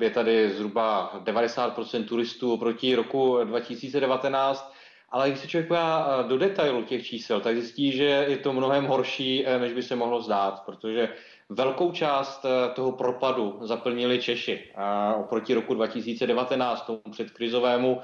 Je 0.00 0.10
tady 0.10 0.50
zhruba 0.50 1.12
90% 1.24 2.04
turistů 2.04 2.52
oproti 2.52 2.94
roku 2.94 3.38
2019, 3.44 4.74
ale 5.10 5.28
když 5.28 5.40
se 5.40 5.48
člověk 5.48 5.68
podívá 5.68 6.22
do 6.22 6.38
detailu 6.38 6.82
těch 6.82 7.06
čísel, 7.06 7.40
tak 7.40 7.56
zjistí, 7.56 7.92
že 7.92 8.04
je 8.04 8.36
to 8.36 8.52
mnohem 8.52 8.84
horší, 8.84 9.46
než 9.58 9.72
by 9.72 9.82
se 9.82 9.96
mohlo 9.96 10.22
zdát, 10.22 10.62
protože 10.66 11.08
velkou 11.48 11.92
část 11.92 12.46
toho 12.74 12.92
propadu 12.92 13.58
zaplnili 13.60 14.22
Češi. 14.22 14.72
Oproti 15.20 15.54
roku 15.54 15.74
2019, 15.74 16.86
tomu 16.86 17.00
předkrizovému, 17.10 18.00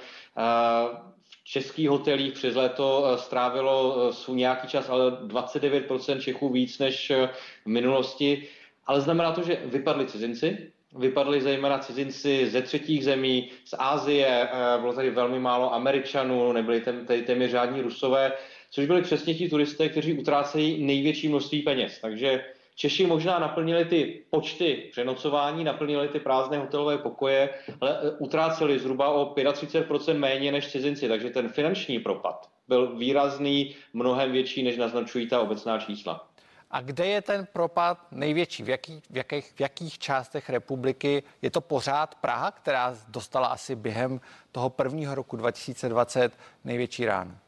českých 1.48 1.88
hotelích 1.88 2.32
přes 2.32 2.54
léto 2.54 3.04
eh, 3.06 3.18
strávilo 3.18 3.96
eh, 3.96 4.12
svůj 4.12 4.36
nějaký 4.36 4.68
čas, 4.68 4.88
ale 4.88 5.10
29% 5.10 6.20
Čechů 6.20 6.48
víc 6.48 6.78
než 6.78 7.10
eh, 7.10 7.28
v 7.64 7.66
minulosti. 7.66 8.48
Ale 8.86 9.00
znamená 9.00 9.32
to, 9.32 9.42
že 9.42 9.62
vypadli 9.64 10.06
cizinci, 10.06 10.72
vypadli 10.98 11.40
zejména 11.40 11.78
cizinci 11.78 12.50
ze 12.50 12.62
třetích 12.62 13.04
zemí, 13.04 13.50
z 13.64 13.74
Ázie, 13.78 14.48
bylo 14.80 14.92
tady 14.92 15.10
velmi 15.10 15.38
málo 15.38 15.74
Američanů, 15.74 16.52
nebyli 16.52 16.80
tady 16.80 17.22
téměř 17.22 17.50
žádní 17.50 17.80
Rusové, 17.80 18.32
což 18.70 18.86
byli 18.86 19.02
přesně 19.02 19.34
ti 19.34 19.48
turisté, 19.48 19.88
kteří 19.88 20.12
utrácejí 20.12 20.84
největší 20.84 21.28
množství 21.28 21.62
peněz. 21.62 21.98
Takže 22.00 22.44
Češi 22.80 23.06
možná 23.06 23.38
naplnili 23.38 23.84
ty 23.84 24.24
počty 24.30 24.88
přenocování, 24.90 25.64
naplnili 25.64 26.08
ty 26.08 26.20
prázdné 26.20 26.58
hotelové 26.58 26.98
pokoje, 26.98 27.50
ale 27.80 27.90
e, 27.90 28.10
utráceli 28.10 28.78
zhruba 28.78 29.08
o 29.08 29.34
35% 29.34 30.18
méně 30.18 30.52
než 30.52 30.72
cizinci, 30.72 31.08
takže 31.08 31.30
ten 31.30 31.48
finanční 31.48 31.98
propad 31.98 32.50
byl 32.68 32.96
výrazný, 32.96 33.74
mnohem 33.92 34.32
větší, 34.32 34.62
než 34.62 34.76
naznačují 34.76 35.28
ta 35.28 35.40
obecná 35.40 35.78
čísla. 35.78 36.28
A 36.70 36.80
kde 36.80 37.06
je 37.06 37.22
ten 37.22 37.46
propad 37.52 37.98
největší? 38.12 38.62
V, 38.62 38.68
jaký, 38.68 39.02
v, 39.10 39.16
jakých, 39.16 39.52
v 39.52 39.60
jakých 39.60 39.98
částech 39.98 40.50
republiky? 40.50 41.22
Je 41.42 41.50
to 41.50 41.60
pořád 41.60 42.14
Praha, 42.14 42.50
která 42.50 42.96
dostala 43.08 43.46
asi 43.46 43.76
během 43.76 44.20
toho 44.52 44.70
prvního 44.70 45.14
roku 45.14 45.36
2020 45.36 46.32
největší 46.64 47.04
ránu? 47.04 47.38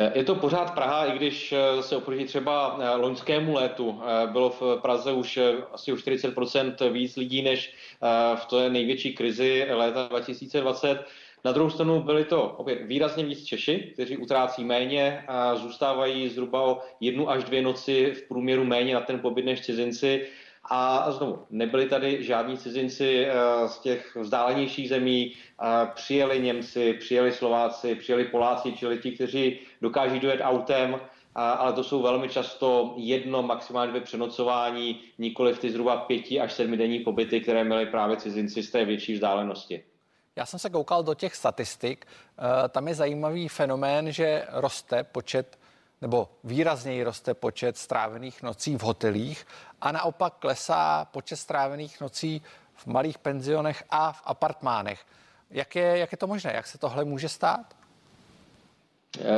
Eh, 0.00 0.12
je 0.14 0.24
to 0.24 0.34
pořád 0.34 0.74
Praha, 0.74 1.04
i 1.04 1.16
když 1.16 1.52
eh, 1.52 1.82
se 1.82 1.96
oproti 1.96 2.24
třeba 2.24 2.78
eh, 2.80 2.96
loňskému 2.96 3.54
létu 3.54 4.00
bylo 4.32 4.50
v 4.50 4.62
Praze 4.82 5.12
už 5.12 5.38
asi 5.72 5.92
o 5.92 5.96
40% 5.96 6.92
víc 6.92 7.16
lidí 7.16 7.42
než 7.42 7.74
v 8.34 8.44
té 8.44 8.70
největší 8.70 9.14
krizi 9.14 9.66
léta 9.70 10.08
2020. 10.08 11.04
Na 11.44 11.52
druhou 11.52 11.70
stranu 11.70 12.02
byly 12.02 12.24
to 12.24 12.42
opět 12.42 12.82
výrazně 12.82 13.24
víc 13.24 13.44
Češi, 13.44 13.90
kteří 13.94 14.16
utrácí 14.16 14.64
méně 14.64 15.24
a 15.28 15.56
zůstávají 15.56 16.28
zhruba 16.28 16.62
o 16.62 16.78
jednu 17.00 17.30
až 17.30 17.44
dvě 17.44 17.62
noci 17.62 18.12
v 18.12 18.28
průměru 18.28 18.64
méně 18.64 18.94
na 18.94 19.00
ten 19.00 19.18
pobyt 19.18 19.44
než 19.44 19.60
cizinci. 19.60 20.26
A 20.70 21.10
znovu, 21.12 21.38
nebyli 21.50 21.86
tady 21.86 22.24
žádní 22.24 22.56
cizinci 22.56 23.26
z 23.66 23.78
těch 23.78 24.16
vzdálenějších 24.16 24.88
zemí, 24.88 25.32
přijeli 25.94 26.40
Němci, 26.40 26.94
přijeli 26.94 27.32
Slováci, 27.32 27.94
přijeli 27.94 28.24
Poláci, 28.24 28.72
čili 28.72 28.98
ti, 28.98 29.12
kteří 29.12 29.58
dokáží 29.80 30.20
dojet 30.20 30.40
autem, 30.42 31.00
ale 31.34 31.72
to 31.72 31.84
jsou 31.84 32.02
velmi 32.02 32.28
často 32.28 32.94
jedno, 32.96 33.42
maximálně 33.42 33.90
dvě 33.90 34.00
přenocování, 34.00 35.00
nikoli 35.18 35.52
v 35.52 35.58
ty 35.58 35.70
zhruba 35.70 35.96
pěti 35.96 36.40
až 36.40 36.52
sedmi 36.52 36.76
denní 36.76 36.98
pobyty, 36.98 37.40
které 37.40 37.64
měli 37.64 37.86
právě 37.86 38.16
cizinci 38.16 38.62
z 38.62 38.70
té 38.70 38.84
větší 38.84 39.14
vzdálenosti. 39.14 39.84
Já 40.36 40.46
jsem 40.46 40.58
se 40.58 40.70
koukal 40.70 41.02
do 41.02 41.14
těch 41.14 41.36
statistik. 41.36 42.06
Eh, 42.06 42.68
tam 42.68 42.88
je 42.88 42.94
zajímavý 42.94 43.48
fenomén, 43.48 44.12
že 44.12 44.46
roste 44.50 45.04
počet 45.04 45.58
nebo 46.00 46.28
výrazněji 46.44 47.02
roste 47.02 47.34
počet 47.34 47.78
strávených 47.78 48.42
nocí 48.42 48.76
v 48.76 48.82
hotelích 48.82 49.46
a 49.80 49.92
naopak 49.92 50.34
klesá 50.34 51.04
počet 51.04 51.36
strávených 51.36 52.00
nocí 52.00 52.42
v 52.74 52.86
malých 52.86 53.18
penzionech 53.18 53.84
a 53.90 54.12
v 54.12 54.22
apartmánech. 54.24 55.06
Jak 55.50 55.76
je, 55.76 55.98
jak 55.98 56.12
je 56.12 56.18
to 56.18 56.26
možné? 56.26 56.52
Jak 56.54 56.66
se 56.66 56.78
tohle 56.78 57.04
může 57.04 57.28
stát? 57.28 57.79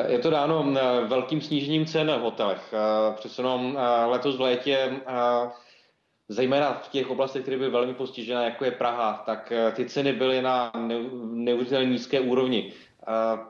Je 0.09 0.19
to 0.19 0.31
dáno 0.31 0.75
velkým 1.07 1.41
snížením 1.41 1.87
cen 1.87 2.13
v 2.13 2.21
hotelech. 2.21 2.75
Přece 3.15 3.43
jenom 3.43 3.79
letos 4.07 4.37
v 4.37 4.41
létě, 4.41 5.01
zejména 6.29 6.73
v 6.73 6.89
těch 6.89 7.11
oblastech, 7.11 7.43
které 7.43 7.57
byly 7.57 7.71
velmi 7.71 7.95
postižené, 7.95 8.45
jako 8.45 8.65
je 8.65 8.71
Praha, 8.71 9.23
tak 9.27 9.53
ty 9.73 9.87
ceny 9.87 10.13
byly 10.13 10.43
na 10.43 10.73
neuvěřitelně 11.33 11.91
nízké 11.91 12.21
úrovni. 12.21 12.73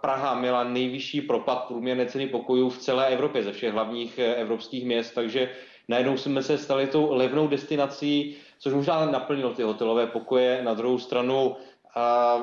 Praha 0.00 0.34
měla 0.34 0.64
nejvyšší 0.64 1.20
propad 1.20 1.64
průměrné 1.64 2.06
ceny 2.06 2.26
pokojů 2.26 2.68
v 2.68 2.78
celé 2.78 3.06
Evropě 3.06 3.42
ze 3.42 3.52
všech 3.52 3.72
hlavních 3.72 4.18
eh, 4.18 4.34
evropských 4.34 4.84
měst, 4.84 5.14
takže 5.14 5.50
najednou 5.88 6.16
jsme 6.16 6.42
se 6.42 6.58
stali 6.58 6.86
tou 6.86 7.14
levnou 7.14 7.48
destinací, 7.48 8.36
což 8.58 8.72
možná 8.72 9.06
naplnilo 9.06 9.54
ty 9.54 9.62
hotelové 9.62 10.06
pokoje. 10.06 10.62
Na 10.62 10.74
druhou 10.74 10.98
stranu 10.98 11.56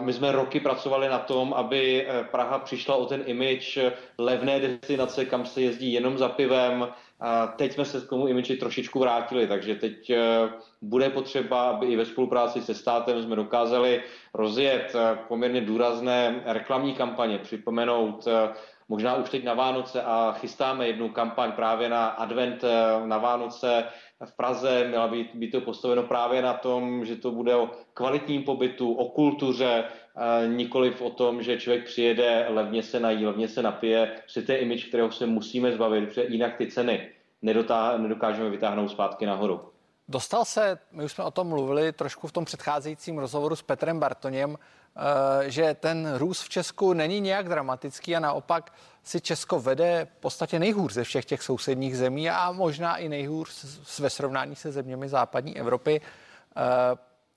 my 0.02 0.14
jsme 0.14 0.32
roky 0.32 0.60
pracovali 0.60 1.10
na 1.10 1.20
tom, 1.20 1.54
aby 1.54 2.08
eh, 2.08 2.24
Praha 2.24 2.60
přišla 2.60 2.96
o 2.96 3.06
ten 3.06 3.24
image 3.26 3.80
levné 4.18 4.60
destinace, 4.60 5.26
kam 5.26 5.46
se 5.46 5.62
jezdí 5.62 5.94
jenom 5.94 6.18
za 6.18 6.30
pivem. 6.30 6.88
A 7.20 7.48
teď 7.48 7.74
jsme 7.74 7.86
se 7.86 8.02
k 8.02 8.10
tomu 8.10 8.28
imidži 8.28 8.58
trošičku 8.58 9.00
vrátili, 9.00 9.48
takže 9.48 9.76
teď 9.76 10.10
eh, 10.10 10.50
bude 10.82 11.10
potřeba, 11.10 11.70
aby 11.70 11.86
i 11.86 11.96
ve 11.96 12.06
spolupráci 12.06 12.62
se 12.62 12.74
státem 12.74 13.24
jsme 13.24 13.36
dokázali 13.36 14.04
rozjet 14.34 14.96
eh, 14.96 15.20
poměrně 15.28 15.62
důrazné 15.62 16.44
reklamní 16.46 16.94
kampaně, 16.94 17.38
připomenout 17.38 18.28
možná 18.90 19.16
už 19.16 19.30
teď 19.30 19.44
na 19.44 19.54
Vánoce 19.54 20.02
a 20.02 20.36
chystáme 20.40 20.88
jednu 20.88 21.10
kampaň 21.10 21.52
právě 21.52 21.90
na 21.90 22.08
advent 22.08 22.64
na 23.06 23.18
Vánoce, 23.18 23.84
v 24.26 24.36
Praze, 24.36 24.88
měla 24.88 25.08
být, 25.08 25.36
být 25.36 25.52
to 25.52 25.62
postaveno 25.62 26.04
právě 26.04 26.42
na 26.42 26.54
tom, 26.54 27.06
že 27.06 27.16
to 27.16 27.32
bude 27.32 27.56
o 27.56 27.70
kvalitním 27.94 28.44
pobytu, 28.44 28.94
o 28.94 29.10
kultuře, 29.10 29.84
nikoliv 30.48 31.02
o 31.02 31.10
tom, 31.10 31.44
že 31.44 31.60
člověk 31.60 31.86
přijede, 31.86 32.46
levně 32.50 32.84
se 32.84 33.00
nají, 33.00 33.26
levně 33.26 33.48
se 33.48 33.62
napije, 33.62 34.16
to 34.46 34.52
je 34.52 34.58
image, 34.58 34.86
kterého 34.86 35.12
se 35.12 35.26
musíme 35.26 35.72
zbavit, 35.72 36.06
protože 36.08 36.26
jinak 36.30 36.58
ty 36.58 36.68
ceny 36.68 37.10
nedokážeme 37.98 38.50
vytáhnout 38.50 38.92
zpátky 38.92 39.26
nahoru. 39.26 39.69
Dostal 40.10 40.46
se, 40.46 40.80
my 40.92 41.04
už 41.04 41.12
jsme 41.12 41.24
o 41.24 41.32
tom 41.32 41.48
mluvili 41.48 41.92
trošku 41.92 42.28
v 42.28 42.32
tom 42.32 42.46
předcházejícím 42.46 43.18
rozhovoru 43.18 43.56
s 43.56 43.62
Petrem 43.62 44.00
Bartoněm, 44.00 44.58
Eh, 44.96 45.50
že 45.52 45.74
ten 45.74 46.16
růst 46.16 46.42
v 46.42 46.50
Česku 46.50 46.94
není 46.94 47.20
nějak 47.20 47.50
dramatický 47.50 48.16
a 48.16 48.20
naopak 48.20 48.74
si 49.04 49.22
Česko 49.22 49.60
vede 49.60 50.08
v 50.18 50.20
podstatě 50.20 50.60
nejhůř 50.60 50.94
ze 50.94 51.04
všech 51.04 51.26
těch 51.26 51.44
sousedních 51.44 51.98
zemí 51.98 52.30
a 52.30 52.52
možná 52.52 52.98
i 52.98 53.10
nejhůř 53.10 53.66
ve 54.00 54.10
srovnání 54.10 54.56
se 54.56 54.72
zeměmi 54.72 55.10
západní 55.10 55.58
Evropy. 55.58 56.02
Eh, 56.02 56.62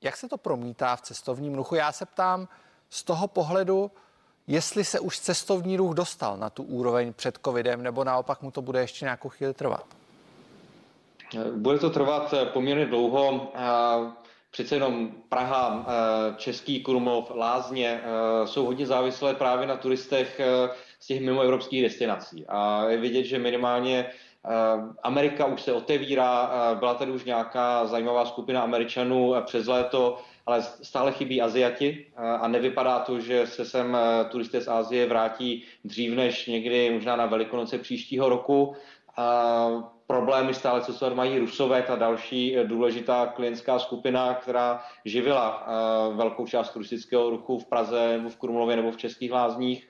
jak 0.01 0.17
se 0.17 0.29
to 0.29 0.39
promítá 0.39 0.97
v 0.97 1.01
cestovním 1.01 1.55
ruchu? 1.55 1.75
Já 1.75 1.93
se 1.93 2.07
ptám 2.07 2.49
z 2.91 3.03
toho 3.03 3.29
pohledu, 3.29 3.91
jestli 4.47 4.85
se 4.85 5.01
už 5.01 5.19
cestovní 5.19 5.77
ruch 5.77 5.95
dostal 5.95 6.37
na 6.37 6.51
tu 6.51 6.63
úroveň 6.63 7.13
před 7.13 7.39
covidem, 7.45 7.83
nebo 7.83 8.05
naopak 8.05 8.43
mu 8.43 8.51
to 8.51 8.63
bude 8.63 8.81
ještě 8.81 9.05
nějakou 9.05 9.29
chvíli 9.29 9.55
trvat? 9.55 9.85
Bude 11.57 11.79
to 11.79 11.91
trvat 11.91 12.35
poměrně 12.53 12.87
dlouho. 12.87 13.53
Přece 14.53 14.77
jenom 14.77 15.11
Praha, 15.29 15.87
eh, 15.89 16.35
Český 16.37 16.83
Krumlov, 16.83 17.33
Lázně 17.35 18.01
eh, 18.05 18.47
jsou 18.47 18.65
hodně 18.65 18.87
závislé 18.87 19.35
právě 19.35 19.67
na 19.67 19.77
turistech 19.77 20.41
eh, 20.41 20.69
z 21.01 21.07
těch 21.07 21.21
mimoevropských 21.21 21.83
destinací. 21.83 22.45
A 22.49 22.85
je 22.89 22.97
vidět, 22.97 23.25
že 23.25 23.39
minimálně 23.39 24.07
Amerika 25.03 25.47
už 25.47 25.63
se 25.63 25.73
otevírá, 25.73 26.51
byla 26.79 26.95
tady 26.95 27.11
už 27.11 27.25
nějaká 27.25 27.87
zajímavá 27.87 28.27
skupina 28.27 28.63
Američanů 28.63 29.35
přes 29.45 29.67
léto, 29.67 30.19
ale 30.47 30.63
stále 30.63 31.13
chybí 31.13 31.43
Aziati 31.43 32.07
a 32.17 32.49
nevypadá 32.49 32.99
to, 32.99 33.21
že 33.21 33.47
se 33.47 33.65
sem 33.65 33.97
turisté 34.31 34.61
z 34.61 34.69
Asie 34.69 35.07
vrátí 35.07 35.65
dřív 35.85 36.15
než 36.15 36.47
někdy 36.47 36.91
možná 36.91 37.17
na 37.17 37.27
Velikonoce 37.27 37.79
příštího 37.79 38.29
roku 38.29 38.75
problémy 40.13 40.55
stále, 40.55 40.81
co 40.81 40.93
se 40.93 41.15
mají 41.15 41.39
Rusové, 41.39 41.83
ta 41.83 41.97
další 41.97 42.57
eh, 42.57 42.65
důležitá 42.65 43.27
klientská 43.27 43.79
skupina, 43.79 44.35
která 44.35 44.85
živila 45.05 45.49
uh, 45.49 46.17
velkou 46.17 46.47
část 46.47 46.71
turistického 46.71 47.31
ruchu 47.31 47.59
v 47.59 47.65
Praze 47.65 48.17
nebo 48.17 48.29
v 48.29 48.37
Krumlově 48.37 48.77
nebo 48.77 48.93
v 48.93 48.97
Českých 48.97 49.33
lázních. 49.33 49.89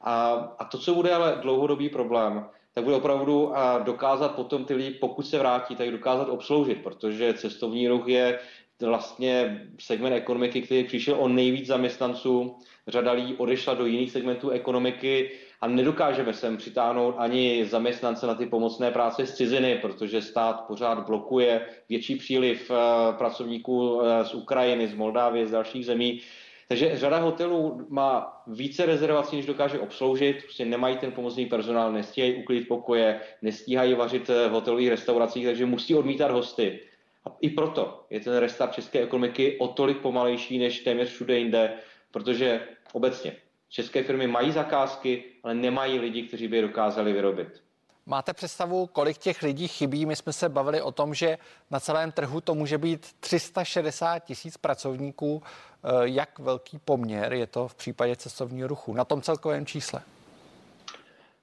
A, 0.00 0.30
a 0.58 0.64
to, 0.64 0.78
co 0.78 0.94
bude 0.94 1.14
ale 1.14 1.38
dlouhodobý 1.42 1.88
problém, 1.88 2.46
tak 2.74 2.84
bude 2.84 2.96
opravdu 2.96 3.52
dokázat 3.82 4.34
potom 4.34 4.64
ty 4.64 4.74
lidi, 4.74 4.90
pokud 4.90 5.26
se 5.26 5.38
vrátí, 5.38 5.76
tak 5.76 5.90
dokázat 5.90 6.28
obsloužit, 6.28 6.82
protože 6.82 7.34
cestovní 7.34 7.88
ruch 7.88 8.08
je 8.08 8.38
vlastně 8.82 9.66
segment 9.78 10.12
ekonomiky, 10.12 10.62
který 10.62 10.84
přišel 10.84 11.16
o 11.18 11.28
nejvíc 11.28 11.66
zaměstnanců. 11.66 12.56
Řada 12.88 13.12
lidí 13.12 13.34
odešla 13.34 13.74
do 13.74 13.86
jiných 13.86 14.10
segmentů 14.10 14.50
ekonomiky 14.50 15.30
a 15.64 15.66
nedokážeme 15.66 16.32
sem 16.32 16.56
přitáhnout 16.56 17.14
ani 17.18 17.66
zaměstnance 17.66 18.26
na 18.26 18.34
ty 18.34 18.46
pomocné 18.46 18.90
práce 18.90 19.26
z 19.26 19.34
ciziny, 19.34 19.78
protože 19.82 20.22
stát 20.22 20.66
pořád 20.66 21.06
blokuje 21.06 21.66
větší 21.88 22.16
příliv 22.16 22.70
eh, 22.70 22.76
pracovníků 23.12 24.02
eh, 24.02 24.24
z 24.24 24.34
Ukrajiny, 24.34 24.88
z 24.88 24.94
Moldávie, 24.94 25.46
z 25.46 25.50
dalších 25.50 25.86
zemí. 25.86 26.20
Takže 26.68 26.98
řada 26.98 27.18
hotelů 27.18 27.86
má 27.88 28.42
více 28.46 28.86
rezervací, 28.86 29.36
než 29.36 29.46
dokáže 29.46 29.78
obsloužit, 29.78 30.42
prostě 30.42 30.64
nemají 30.64 30.96
ten 30.96 31.12
pomocný 31.12 31.46
personál, 31.46 31.92
nestíhají 31.92 32.34
uklidit 32.34 32.68
pokoje, 32.68 33.20
nestíhají 33.42 33.94
vařit 33.94 34.28
v 34.28 34.50
hotelových 34.50 34.88
restauracích, 34.88 35.44
takže 35.46 35.66
musí 35.66 35.94
odmítat 35.94 36.30
hosty. 36.30 36.80
A 37.24 37.36
i 37.40 37.50
proto 37.50 38.04
je 38.10 38.20
ten 38.20 38.36
restart 38.36 38.72
české 38.72 39.02
ekonomiky 39.02 39.56
o 39.58 39.68
tolik 39.68 39.98
pomalejší 39.98 40.58
než 40.58 40.80
téměř 40.80 41.08
všude 41.08 41.38
jinde, 41.38 41.72
protože 42.10 42.60
obecně 42.92 43.43
české 43.74 44.02
firmy 44.02 44.26
mají 44.26 44.52
zakázky, 44.52 45.24
ale 45.42 45.54
nemají 45.54 45.98
lidi, 45.98 46.22
kteří 46.22 46.48
by 46.48 46.56
je 46.56 46.62
dokázali 46.62 47.12
vyrobit. 47.12 47.62
Máte 48.06 48.32
představu, 48.32 48.86
kolik 48.86 49.18
těch 49.18 49.42
lidí 49.42 49.68
chybí? 49.68 50.06
My 50.06 50.16
jsme 50.16 50.32
se 50.32 50.48
bavili 50.48 50.82
o 50.82 50.92
tom, 50.92 51.14
že 51.14 51.38
na 51.70 51.80
celém 51.80 52.12
trhu 52.12 52.40
to 52.40 52.54
může 52.54 52.78
být 52.78 53.06
360 53.20 54.18
tisíc 54.18 54.56
pracovníků. 54.56 55.42
Eh, 55.42 55.88
jak 56.02 56.38
velký 56.38 56.78
poměr 56.78 57.32
je 57.32 57.46
to 57.46 57.68
v 57.68 57.74
případě 57.74 58.16
cestovního 58.16 58.68
ruchu 58.68 58.94
na 58.94 59.04
tom 59.04 59.22
celkovém 59.22 59.66
čísle? 59.66 60.00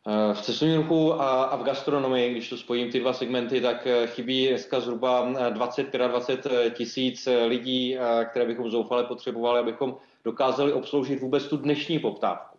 Eh, 0.07 0.33
v 0.33 0.41
cestovním 0.41 0.77
ruchu 0.77 1.21
a, 1.21 1.55
v 1.55 1.63
gastronomii, 1.63 2.31
když 2.31 2.49
to 2.49 2.57
spojím 2.57 2.91
ty 2.91 2.99
dva 2.99 3.13
segmenty, 3.13 3.61
tak 3.61 3.87
eh, 3.87 4.07
chybí 4.07 4.47
dneska 4.47 4.79
zhruba 4.79 5.27
20-20 5.49 6.71
tisíc 6.71 7.27
lidí, 7.47 7.97
které 8.29 8.45
bychom 8.45 8.71
zoufale 8.71 9.03
potřebovali, 9.03 9.59
abychom 9.59 9.97
dokázali 10.25 10.73
obsloužit 10.73 11.21
vůbec 11.21 11.47
tu 11.47 11.57
dnešní 11.57 11.99
poptávku. 11.99 12.57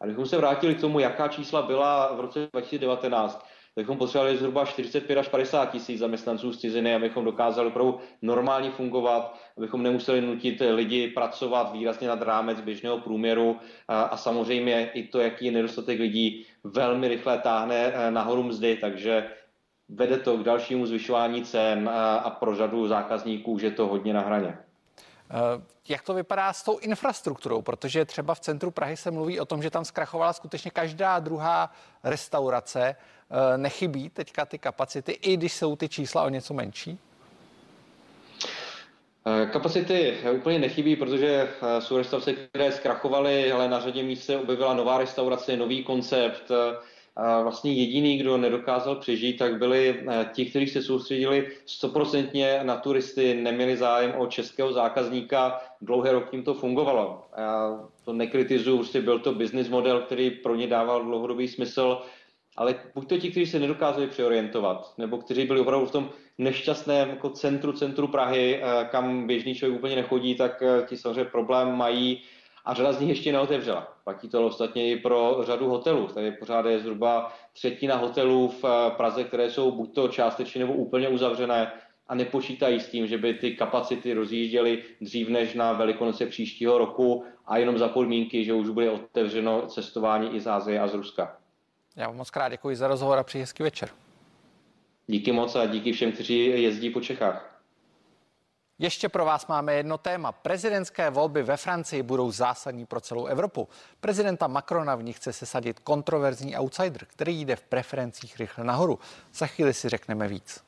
A 0.00 0.04
kdybychom 0.04 0.26
se 0.26 0.36
vrátili 0.36 0.74
k 0.74 0.80
tomu, 0.80 0.98
jaká 0.98 1.28
čísla 1.28 1.62
byla 1.62 2.14
v 2.14 2.20
roce 2.20 2.48
2019, 2.52 3.46
tak 3.74 3.84
bychom 3.84 3.98
potřebovali 3.98 4.36
zhruba 4.36 4.64
45 4.64 5.18
až 5.18 5.28
50 5.28 5.66
tisíc 5.66 5.98
zaměstnanců 5.98 6.52
z 6.52 6.60
ciziny, 6.60 6.94
abychom 6.94 7.24
dokázali 7.24 7.68
opravdu 7.68 8.00
normálně 8.22 8.70
fungovat, 8.70 9.38
abychom 9.56 9.82
nemuseli 9.82 10.20
nutit 10.20 10.62
lidi 10.70 11.08
pracovat 11.08 11.72
výrazně 11.72 12.08
nad 12.08 12.22
rámec 12.22 12.60
běžného 12.60 12.98
průměru 12.98 13.56
a, 13.88 14.02
a 14.02 14.16
samozřejmě 14.16 14.90
i 14.94 15.02
to, 15.02 15.20
jaký 15.20 15.44
je 15.44 15.52
nedostatek 15.52 16.00
lidí, 16.00 16.46
velmi 16.64 17.08
rychle 17.08 17.38
táhne 17.38 17.76
eh, 17.76 18.10
nahoru 18.10 18.42
mzdy, 18.42 18.76
takže 18.76 19.30
vede 19.88 20.18
to 20.18 20.36
k 20.36 20.42
dalšímu 20.42 20.86
zvyšování 20.86 21.42
cen 21.42 21.88
a, 21.88 22.16
a 22.16 22.30
pro 22.30 22.56
řadu 22.56 22.88
zákazníků, 22.88 23.58
že 23.58 23.70
to 23.70 23.86
hodně 23.86 24.14
na 24.14 24.20
hraně. 24.20 24.58
Eh, 25.30 25.62
jak 25.88 26.02
to 26.02 26.14
vypadá 26.14 26.52
s 26.52 26.62
tou 26.62 26.78
infrastrukturou? 26.78 27.62
Protože 27.62 28.04
třeba 28.04 28.34
v 28.34 28.40
centru 28.40 28.70
Prahy 28.70 28.96
se 28.96 29.10
mluví 29.10 29.40
o 29.40 29.44
tom, 29.44 29.62
že 29.62 29.70
tam 29.70 29.84
zkrachovala 29.84 30.32
skutečně 30.32 30.70
každá 30.70 31.18
druhá 31.18 31.72
restaurace. 32.04 32.96
Eh, 33.30 33.58
nechybí 33.58 34.10
teďka 34.10 34.46
ty 34.46 34.58
kapacity, 34.58 35.12
i 35.12 35.36
když 35.36 35.52
jsou 35.52 35.76
ty 35.76 35.88
čísla 35.88 36.22
o 36.22 36.28
něco 36.28 36.54
menší? 36.54 36.98
Eh, 39.26 39.46
kapacity 39.46 40.18
úplně 40.32 40.58
nechybí, 40.58 40.96
protože 40.96 41.48
jsou 41.78 41.96
restaurace, 41.96 42.32
které 42.32 42.72
zkrachovaly, 42.72 43.52
ale 43.52 43.68
na 43.68 43.80
řadě 43.80 44.02
míst 44.02 44.24
se 44.24 44.36
objevila 44.36 44.74
nová 44.74 44.98
restaurace, 44.98 45.56
nový 45.56 45.84
koncept 45.84 46.50
vlastně 47.42 47.72
jediný, 47.72 48.18
kdo 48.18 48.36
nedokázal 48.36 48.96
přežít, 48.96 49.38
tak 49.38 49.58
byli 49.58 50.00
eh, 50.08 50.30
ti, 50.32 50.46
kteří 50.46 50.66
se 50.66 50.82
soustředili 50.82 51.48
stoprocentně 51.66 52.60
na 52.62 52.76
turisty, 52.76 53.34
neměli 53.34 53.76
zájem 53.76 54.14
o 54.18 54.26
českého 54.26 54.72
zákazníka, 54.72 55.60
dlouhé 55.80 56.12
roky 56.12 56.36
jim 56.36 56.44
to 56.44 56.54
fungovalo. 56.54 57.26
Já 57.38 57.80
to 58.04 58.12
nekritizuju, 58.12 58.76
prostě 58.76 59.00
byl 59.00 59.18
to 59.18 59.34
business 59.34 59.68
model, 59.68 60.00
který 60.00 60.30
pro 60.30 60.54
ně 60.54 60.66
dával 60.66 61.04
dlouhodobý 61.04 61.48
smysl, 61.48 61.98
ale 62.56 62.74
buď 62.94 63.08
to 63.08 63.18
ti, 63.18 63.30
kteří 63.30 63.46
se 63.46 63.58
nedokázali 63.58 64.06
přeorientovat, 64.06 64.94
nebo 64.98 65.18
kteří 65.18 65.44
byli 65.44 65.60
opravdu 65.60 65.86
v 65.86 65.92
tom 65.92 66.10
nešťastném 66.38 67.10
jako 67.10 67.30
centru, 67.30 67.72
centru 67.72 68.08
Prahy, 68.08 68.60
eh, 68.62 68.84
kam 68.90 69.26
běžný 69.26 69.54
člověk 69.54 69.78
úplně 69.78 69.96
nechodí, 69.96 70.34
tak 70.34 70.62
eh, 70.62 70.86
ti 70.86 70.96
samozřejmě 70.96 71.24
problém 71.24 71.76
mají 71.76 72.22
a 72.68 72.74
řada 72.74 72.92
z 72.92 73.00
nich 73.00 73.08
ještě 73.08 73.32
neotevřela. 73.32 73.88
Platí 74.04 74.28
to 74.28 74.46
ostatně 74.46 74.90
i 74.90 74.96
pro 74.96 75.38
řadu 75.42 75.68
hotelů. 75.68 76.06
Tady 76.06 76.32
pořád 76.32 76.66
je 76.66 76.80
zhruba 76.80 77.32
třetina 77.52 77.96
hotelů 77.96 78.48
v 78.48 78.64
eh, 78.64 78.90
Praze, 78.96 79.24
které 79.24 79.50
jsou 79.50 79.70
buď 79.70 79.94
to 79.94 80.08
částečně 80.08 80.58
nebo 80.60 80.72
úplně 80.72 81.08
uzavřené 81.08 81.72
a 82.08 82.14
nepočítají 82.14 82.80
s 82.80 82.88
tím, 82.88 83.06
že 83.06 83.18
by 83.18 83.34
ty 83.34 83.56
kapacity 83.56 84.12
rozjížděly 84.12 84.82
dřív 85.00 85.28
než 85.28 85.54
na 85.54 85.72
Velikonoce 85.72 86.26
příštího 86.26 86.78
roku 86.78 87.24
a 87.46 87.58
jenom 87.58 87.78
za 87.78 87.88
podmínky, 87.88 88.44
že 88.44 88.52
už 88.52 88.68
bude 88.68 88.90
otevřeno 88.90 89.66
cestování 89.66 90.36
i 90.36 90.40
z 90.40 90.46
Ázie 90.46 90.80
a 90.80 90.88
z 90.88 90.94
Ruska. 90.94 91.36
Já 91.96 92.06
vám 92.06 92.16
moc 92.16 92.30
krát 92.30 92.48
děkuji 92.48 92.76
za 92.76 92.88
rozhovor 92.88 93.18
a 93.18 93.22
přeji 93.22 93.42
hezký 93.42 93.62
večer. 93.62 93.88
Díky 95.06 95.32
moc 95.32 95.56
a 95.56 95.66
díky 95.66 95.92
všem, 95.92 96.12
kteří 96.12 96.62
jezdí 96.62 96.90
po 96.90 97.00
Čechách. 97.00 97.47
Ještě 98.80 99.08
pro 99.08 99.24
vás 99.24 99.46
máme 99.46 99.74
jedno 99.74 99.98
téma. 99.98 100.32
Prezidentské 100.32 101.10
volby 101.10 101.42
ve 101.42 101.56
Francii 101.56 102.02
budou 102.02 102.30
zásadní 102.30 102.86
pro 102.86 103.00
celou 103.00 103.26
Evropu. 103.26 103.68
Prezidenta 104.00 104.46
Macrona 104.46 104.94
v 104.94 105.02
nich 105.02 105.16
chce 105.16 105.32
sesadit 105.32 105.78
kontroverzní 105.78 106.56
outsider, 106.56 107.06
který 107.06 107.40
jde 107.40 107.56
v 107.56 107.62
preferencích 107.62 108.36
rychle 108.36 108.64
nahoru. 108.64 108.98
Za 109.34 109.46
chvíli 109.46 109.74
si 109.74 109.88
řekneme 109.88 110.28
víc. 110.28 110.60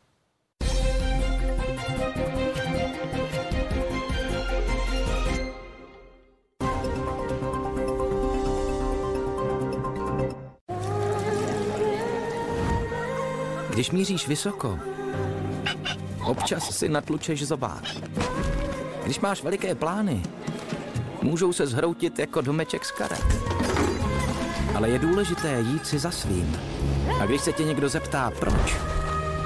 Když 13.70 13.90
míříš 13.90 14.28
vysoko, 14.28 14.78
Občas 16.24 16.78
si 16.78 16.88
natlučeš 16.88 17.46
zobák. 17.46 17.84
Když 19.04 19.20
máš 19.20 19.42
veliké 19.42 19.74
plány, 19.74 20.22
můžou 21.22 21.52
se 21.52 21.66
zhroutit 21.66 22.18
jako 22.18 22.40
domeček 22.40 22.84
z 22.84 22.90
karet. 22.90 23.26
Ale 24.74 24.88
je 24.88 24.98
důležité 24.98 25.60
jít 25.60 25.86
si 25.86 25.98
za 25.98 26.10
svým. 26.10 26.58
A 27.20 27.26
když 27.26 27.40
se 27.40 27.52
tě 27.52 27.64
někdo 27.64 27.88
zeptá, 27.88 28.32
proč, 28.38 28.76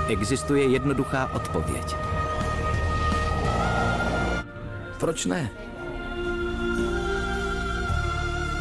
existuje 0.08 0.68
jednoduchá 0.68 1.30
odpověď. 1.34 1.94
Proč 5.00 5.26
ne? 5.26 5.50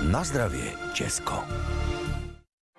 Na 0.02 0.24
zdravě, 0.24 0.72
Česko. 0.94 1.44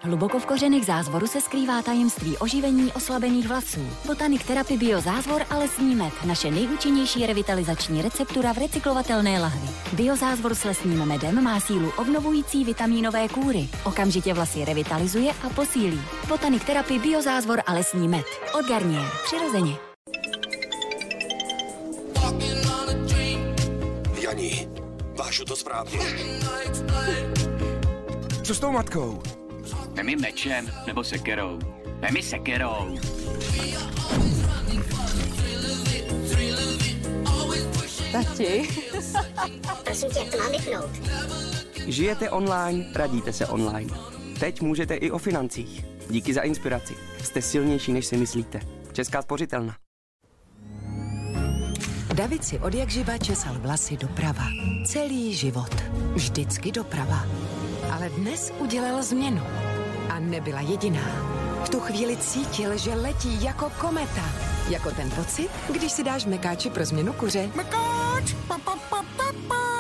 Hluboko 0.05 0.39
v 0.39 0.47
kořenech 0.47 0.87
zázvoru 0.87 1.27
se 1.27 1.41
skrývá 1.41 1.83
tajemství 1.83 2.39
oživení 2.39 2.93
oslabených 2.93 3.49
vlasů. 3.49 3.81
Botanik 4.07 4.45
Therapy 4.47 4.77
Bio 4.77 5.01
Zázvor 5.01 5.43
a 5.51 5.59
lesní 5.59 5.95
med. 5.95 6.13
Naše 6.25 6.51
nejúčinnější 6.51 7.27
revitalizační 7.27 8.03
receptura 8.03 8.53
v 8.53 8.59
recyklovatelné 8.59 9.41
lahvi. 9.41 9.69
Biozázvor 9.93 10.55
s 10.55 10.65
lesním 10.65 11.07
medem 11.07 11.45
má 11.45 11.61
sílu 11.61 11.93
obnovující 11.99 12.65
vitamínové 12.65 13.29
kůry. 13.29 13.69
Okamžitě 13.85 14.35
vlasy 14.35 14.65
revitalizuje 14.65 15.33
a 15.33 15.49
posílí. 15.49 16.01
Botanik 16.29 16.65
Therapy 16.65 16.99
Bio 16.99 17.23
Zázvor 17.23 17.63
a 17.67 17.73
lesní 17.73 18.09
med. 18.09 18.27
Od 18.59 18.69
Garnier. 18.69 19.11
Přirozeně. 19.25 19.77
Janí, 24.21 24.69
vážu 25.19 25.45
to 25.45 25.57
správně. 25.57 25.99
Co 28.43 28.55
s 28.55 28.61
tou 28.61 28.73
matkou? 28.73 29.23
Vemi 29.95 30.17
mečem 30.17 30.71
nebo 30.87 31.05
sekerou. 31.05 31.59
Vemi 32.01 32.23
sekerou. 32.23 32.99
Tati. 38.13 38.69
Prosím 39.85 40.11
tě, 40.11 40.39
mám 40.39 40.53
vypnout. 40.53 40.91
Žijete 41.87 42.31
online, 42.31 42.87
radíte 42.95 43.33
se 43.33 43.47
online. 43.47 43.95
Teď 44.41 44.61
můžete 44.61 44.95
i 44.95 45.11
o 45.11 45.19
financích. 45.19 45.85
Díky 46.11 46.35
za 46.35 46.41
inspiraci. 46.41 46.95
Jste 47.23 47.43
silnější, 47.43 47.93
než 47.93 48.07
si 48.07 48.17
myslíte. 48.17 48.61
Česká 48.93 49.23
spořitelna. 49.23 49.77
David 52.15 52.45
si 52.45 52.59
od 52.59 52.75
jak 52.75 52.91
živa 52.91 53.19
česal 53.19 53.55
vlasy 53.59 53.97
doprava. 53.97 54.45
Celý 54.87 55.35
život. 55.35 55.75
Vždycky 56.15 56.73
doprava. 56.73 57.27
Ale 57.93 58.09
dnes 58.09 58.53
udělal 58.59 59.03
změnu 59.03 59.43
a 60.15 60.19
nebyla 60.19 60.61
jediná. 60.61 61.07
V 61.65 61.69
tu 61.69 61.81
chvíli 61.81 62.17
cítil, 62.17 62.79
že 62.79 62.95
letí 62.95 63.43
jako 63.43 63.71
kometa. 63.81 64.25
Jako 64.71 64.91
ten 64.91 65.11
pocit, 65.11 65.49
když 65.73 65.93
si 65.93 66.05
dáš 66.05 66.25
mekáči 66.25 66.71
pro 66.71 66.85
změnu 66.85 67.13
kuře. 67.13 67.51
Mekáč! 67.55 68.35
Pa, 68.49 68.59
pa, 68.59 68.77
pa, 68.91 69.05
pa, 69.17 69.25
pa. 69.49 69.74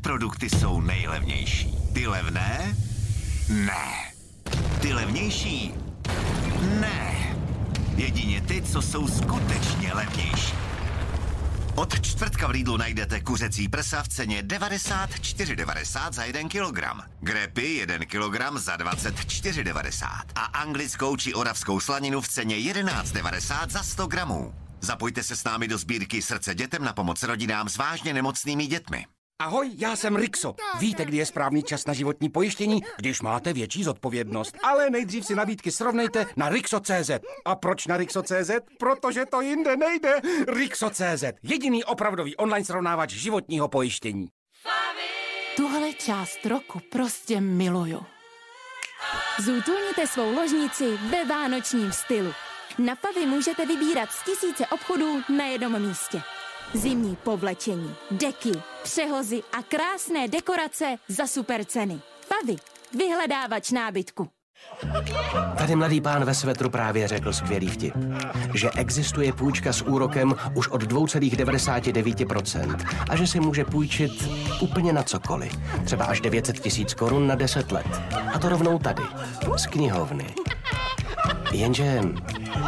Produkty 0.00 0.50
jsou 0.50 0.80
nejlevnější. 0.80 1.74
Ty 1.92 2.06
levné? 2.06 2.76
Ne. 3.48 4.12
Ty 4.80 4.92
levnější? 4.92 5.74
Ne. 6.80 7.36
Jedině 7.96 8.40
ty, 8.40 8.62
co 8.62 8.82
jsou 8.82 9.08
skutečně 9.08 9.92
levnější. 9.92 10.54
Od 11.74 12.00
čtvrtka 12.00 12.46
v 12.46 12.50
Lidlu 12.50 12.76
najdete 12.76 13.20
kuřecí 13.20 13.68
prsa 13.68 14.02
v 14.02 14.08
ceně 14.08 14.42
94,90 14.42 16.12
za 16.12 16.24
1 16.24 16.42
kg. 16.42 16.80
Grepy 17.20 17.74
1 17.74 17.98
kg 17.98 18.58
za 18.58 18.76
24,90 18.76 20.06
a 20.34 20.44
anglickou 20.44 21.16
či 21.16 21.34
oravskou 21.34 21.80
slaninu 21.80 22.20
v 22.20 22.28
ceně 22.28 22.56
11,90 22.56 23.70
za 23.70 23.82
100 23.82 24.06
gramů. 24.06 24.54
Zapojte 24.80 25.22
se 25.22 25.36
s 25.36 25.44
námi 25.44 25.68
do 25.68 25.78
sbírky 25.78 26.22
Srdce 26.22 26.54
dětem 26.54 26.84
na 26.84 26.92
pomoc 26.92 27.22
rodinám 27.22 27.68
s 27.68 27.76
vážně 27.76 28.14
nemocnými 28.14 28.66
dětmi. 28.66 29.06
Ahoj, 29.40 29.70
já 29.78 29.96
jsem 29.96 30.16
Rixo. 30.16 30.54
Víte, 30.78 31.04
kdy 31.04 31.16
je 31.16 31.26
správný 31.26 31.62
čas 31.62 31.86
na 31.86 31.92
životní 31.92 32.28
pojištění, 32.28 32.82
když 32.96 33.22
máte 33.22 33.52
větší 33.52 33.84
zodpovědnost. 33.84 34.56
Ale 34.62 34.90
nejdřív 34.90 35.26
si 35.26 35.34
nabídky 35.34 35.70
srovnejte 35.70 36.26
na 36.36 36.48
Rixo.cz. 36.48 37.10
A 37.44 37.56
proč 37.56 37.86
na 37.86 37.96
Rixo.cz? 37.96 38.50
Protože 38.78 39.26
to 39.26 39.40
jinde 39.40 39.76
nejde. 39.76 40.20
Rixo.cz. 40.48 41.24
Jediný 41.42 41.84
opravdový 41.84 42.36
online 42.36 42.64
srovnávač 42.64 43.10
životního 43.10 43.68
pojištění. 43.68 44.28
Tuhle 45.56 45.92
část 45.92 46.46
roku 46.46 46.80
prostě 46.90 47.40
miluju. 47.40 48.02
Zútulněte 49.38 50.06
svou 50.06 50.34
ložnici 50.34 50.96
ve 50.96 51.24
vánočním 51.24 51.92
stylu. 51.92 52.32
Na 52.78 52.96
Pavy 52.96 53.26
můžete 53.26 53.66
vybírat 53.66 54.10
z 54.12 54.24
tisíce 54.24 54.66
obchodů 54.66 55.22
na 55.36 55.44
jednom 55.44 55.88
místě. 55.88 56.22
Zimní 56.74 57.16
povlečení, 57.16 57.94
deky, 58.10 58.52
přehozy 58.82 59.42
a 59.58 59.62
krásné 59.62 60.28
dekorace 60.28 60.96
za 61.08 61.26
super 61.26 61.64
ceny. 61.64 62.00
Pavy, 62.28 62.56
vyhledávač 62.98 63.70
nábytku. 63.70 64.28
Tady 65.58 65.76
mladý 65.76 66.00
pán 66.00 66.24
ve 66.24 66.34
svetru 66.34 66.70
právě 66.70 67.08
řekl 67.08 67.32
skvělý 67.32 67.68
vtip, 67.68 67.94
že 68.54 68.70
existuje 68.70 69.32
půjčka 69.32 69.72
s 69.72 69.82
úrokem 69.82 70.34
už 70.54 70.68
od 70.68 70.82
2,99% 70.82 72.86
a 73.10 73.16
že 73.16 73.26
si 73.26 73.40
může 73.40 73.64
půjčit 73.64 74.28
úplně 74.60 74.92
na 74.92 75.02
cokoliv. 75.02 75.58
Třeba 75.84 76.04
až 76.04 76.20
900 76.20 76.60
tisíc 76.60 76.94
korun 76.94 77.26
na 77.26 77.34
10 77.34 77.72
let. 77.72 77.86
A 78.34 78.38
to 78.38 78.48
rovnou 78.48 78.78
tady, 78.78 79.02
z 79.56 79.66
knihovny. 79.66 80.34
Jenže 81.52 82.00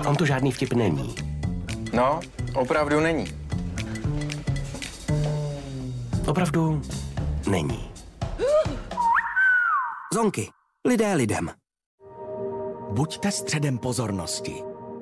on 0.06 0.16
to 0.16 0.26
žádný 0.26 0.52
vtip 0.52 0.72
není. 0.72 1.14
No, 1.92 2.20
opravdu 2.54 3.00
není. 3.00 3.41
Opravdu 6.26 6.82
není. 7.50 7.90
Zonky. 10.14 10.48
Lidé 10.88 11.14
lidem. 11.14 11.50
Buďte 12.90 13.30
středem 13.30 13.78
pozornosti. 13.78 14.54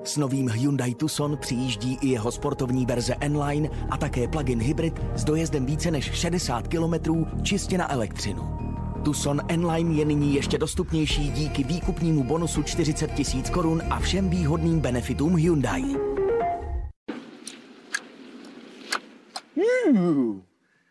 S 0.04 0.16
novým 0.16 0.48
Hyundai 0.48 0.94
Tucson 0.94 1.36
přijíždí 1.36 1.98
i 2.00 2.08
jeho 2.08 2.32
sportovní 2.32 2.86
verze 2.86 3.14
N-Line 3.20 3.68
a 3.90 3.96
také 3.96 4.28
plug-in 4.28 4.60
hybrid 4.60 5.00
s 5.14 5.24
dojezdem 5.24 5.66
více 5.66 5.90
než 5.90 6.04
60 6.04 6.68
km 6.68 7.24
čistě 7.42 7.78
na 7.78 7.92
elektřinu. 7.92 8.58
Tucson 9.04 9.40
N-Line 9.48 9.94
je 9.94 10.04
nyní 10.04 10.34
ještě 10.34 10.58
dostupnější 10.58 11.30
díky 11.30 11.64
výkupnímu 11.64 12.24
bonusu 12.24 12.62
40 12.62 13.14
tisíc 13.14 13.50
korun 13.50 13.82
a 13.90 13.98
všem 13.98 14.30
výhodným 14.30 14.80
benefitům 14.80 15.36
Hyundai. 15.36 16.09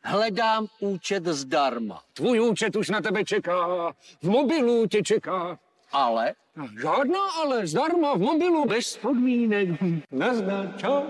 Hledám 0.09 0.67
účet 0.79 1.25
zdarma. 1.25 2.01
Tvůj 2.13 2.39
účet 2.39 2.75
už 2.75 2.89
na 2.89 3.01
tebe 3.01 3.25
čeká. 3.25 3.91
V 4.21 4.29
mobilu 4.29 4.87
tě 4.87 5.01
čeká. 5.03 5.59
Ale? 5.91 6.33
Žádná 6.81 7.19
ale. 7.43 7.67
Zdarma 7.67 8.13
v 8.13 8.19
mobilu. 8.19 8.65
Bez 8.65 8.97
podmínek. 8.97 9.69
Nazdar. 10.11 10.73
Čau. 10.77 11.03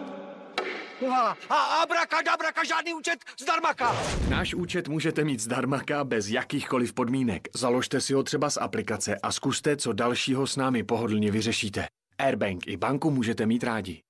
A, 1.11 1.37
a 1.49 1.55
abrakadrabraka, 1.55 2.63
žádný 2.63 2.93
účet 2.93 3.19
zdarmaka. 3.41 3.95
Náš 4.29 4.53
účet 4.53 4.87
můžete 4.87 5.23
mít 5.23 5.39
zdarmaka 5.39 6.03
bez 6.03 6.27
jakýchkoliv 6.27 6.93
podmínek. 6.93 7.47
Založte 7.55 8.01
si 8.01 8.13
ho 8.13 8.23
třeba 8.23 8.49
z 8.49 8.57
aplikace 8.57 9.15
a 9.23 9.31
zkuste, 9.31 9.77
co 9.77 9.93
dalšího 9.93 10.47
s 10.47 10.55
námi 10.55 10.83
pohodlně 10.83 11.31
vyřešíte. 11.31 11.87
Airbank 12.17 12.67
i 12.67 12.77
banku 12.77 13.11
můžete 13.11 13.45
mít 13.45 13.63
rádi. 13.63 14.01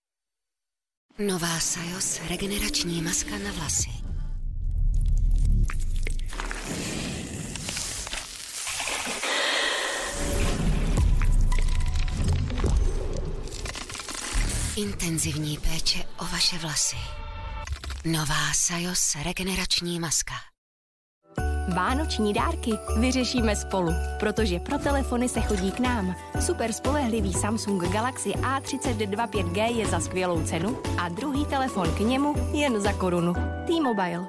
Nová 1.19 1.59
Sajos 1.59 2.21
regenerační 2.29 3.01
maska 3.01 3.37
na 3.37 3.51
vlasy. 3.51 4.08
Intenzivní 14.75 15.57
péče 15.57 15.99
o 16.19 16.25
vaše 16.25 16.57
vlasy. 16.57 16.95
Nová 18.05 18.53
Sajos 18.53 19.15
regenerační 19.23 19.99
maska. 19.99 20.33
Vánoční 21.75 22.33
dárky 22.33 22.71
vyřešíme 22.99 23.55
spolu, 23.55 23.91
protože 24.19 24.59
pro 24.59 24.77
telefony 24.77 25.29
se 25.29 25.41
chodí 25.41 25.71
k 25.71 25.79
nám. 25.79 26.15
Super 26.45 26.73
spolehlivý 26.73 27.33
Samsung 27.33 27.83
Galaxy 27.83 28.29
A32 28.29 29.27
5G 29.27 29.77
je 29.77 29.87
za 29.87 29.99
skvělou 29.99 30.43
cenu 30.43 30.81
a 30.97 31.09
druhý 31.09 31.45
telefon 31.45 31.95
k 31.95 31.99
němu 31.99 32.35
jen 32.53 32.81
za 32.81 32.93
korunu. 32.93 33.33
T-Mobile. 33.67 34.27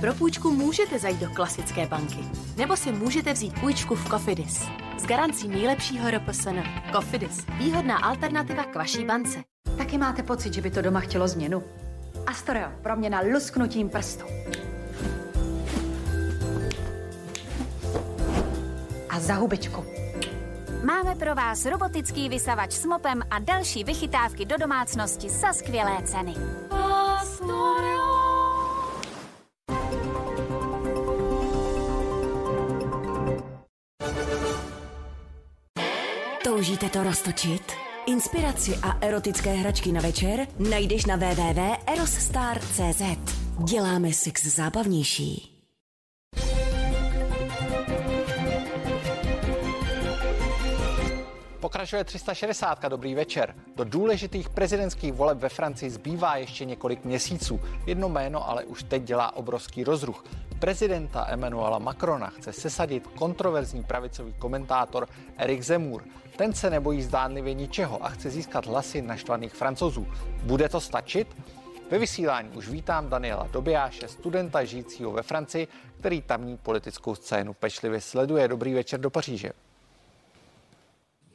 Pro 0.00 0.14
půjčku 0.14 0.50
můžete 0.50 0.98
zajít 0.98 1.20
do 1.20 1.30
klasické 1.30 1.86
banky, 1.86 2.18
nebo 2.56 2.76
si 2.76 2.92
můžete 2.92 3.32
vzít 3.32 3.60
půjčku 3.60 3.94
v 3.94 4.08
Cofidis. 4.08 4.68
S 4.98 5.06
garancí 5.06 5.48
nejlepšího 5.48 6.10
RPSN. 6.10 6.58
Cofidis. 6.92 7.46
Výhodná 7.58 7.98
alternativa 7.98 8.64
k 8.64 8.74
vaší 8.74 9.04
bance. 9.04 9.38
Taky 9.78 9.98
máte 9.98 10.22
pocit, 10.22 10.54
že 10.54 10.62
by 10.62 10.70
to 10.70 10.82
doma 10.82 11.00
chtělo 11.00 11.28
změnu? 11.28 11.62
Astorio, 12.26 12.68
proměna 12.82 13.20
lusknutím 13.20 13.88
prstu. 13.88 14.24
A 19.08 19.20
za 19.20 19.34
hubičku. 19.34 20.05
Máme 20.86 21.14
pro 21.14 21.34
vás 21.34 21.66
robotický 21.66 22.28
vysavač 22.28 22.72
s 22.72 22.84
mopem 22.84 23.22
a 23.30 23.38
další 23.38 23.84
vychytávky 23.84 24.44
do 24.44 24.56
domácnosti 24.56 25.30
za 25.30 25.52
skvělé 25.52 26.02
ceny. 26.02 26.34
Toužíte 36.44 36.88
to 36.88 37.02
roztočit? 37.02 37.72
Inspiraci 38.06 38.76
a 38.82 38.98
erotické 39.00 39.52
hračky 39.52 39.92
na 39.92 40.00
večer 40.00 40.46
najdeš 40.70 41.06
na 41.06 41.16
www.erosstar.cz. 41.16 43.02
Děláme 43.64 44.12
sex 44.12 44.44
zábavnější. 44.46 45.55
Pokračuje 51.66 52.04
360. 52.04 52.82
Dobrý 52.88 53.14
večer. 53.14 53.54
Do 53.76 53.84
důležitých 53.84 54.48
prezidentských 54.48 55.12
voleb 55.12 55.38
ve 55.38 55.48
Francii 55.48 55.90
zbývá 55.90 56.36
ještě 56.36 56.64
několik 56.64 57.04
měsíců. 57.04 57.60
Jedno 57.86 58.08
jméno 58.08 58.48
ale 58.48 58.64
už 58.64 58.82
teď 58.82 59.02
dělá 59.02 59.36
obrovský 59.36 59.84
rozruch. 59.84 60.24
Prezidenta 60.58 61.26
Emmanuela 61.28 61.78
Macrona 61.78 62.26
chce 62.26 62.52
sesadit 62.52 63.06
kontroverzní 63.06 63.84
pravicový 63.84 64.34
komentátor 64.38 65.08
Eric 65.36 65.62
Zemmour. 65.62 66.04
Ten 66.36 66.52
se 66.52 66.70
nebojí 66.70 67.02
zdánlivě 67.02 67.54
ničeho 67.54 68.04
a 68.04 68.08
chce 68.08 68.30
získat 68.30 68.66
hlasy 68.66 69.02
naštvaných 69.02 69.54
francouzů. 69.54 70.06
Bude 70.42 70.68
to 70.68 70.80
stačit? 70.80 71.36
Ve 71.90 71.98
vysílání 71.98 72.48
už 72.50 72.68
vítám 72.68 73.08
Daniela 73.08 73.48
Dobijáše, 73.52 74.08
studenta 74.08 74.64
žijícího 74.64 75.12
ve 75.12 75.22
Francii, 75.22 75.68
který 76.00 76.22
tamní 76.22 76.56
politickou 76.56 77.14
scénu 77.14 77.54
pečlivě 77.54 78.00
sleduje. 78.00 78.48
Dobrý 78.48 78.74
večer 78.74 79.00
do 79.00 79.10
Paříže. 79.10 79.52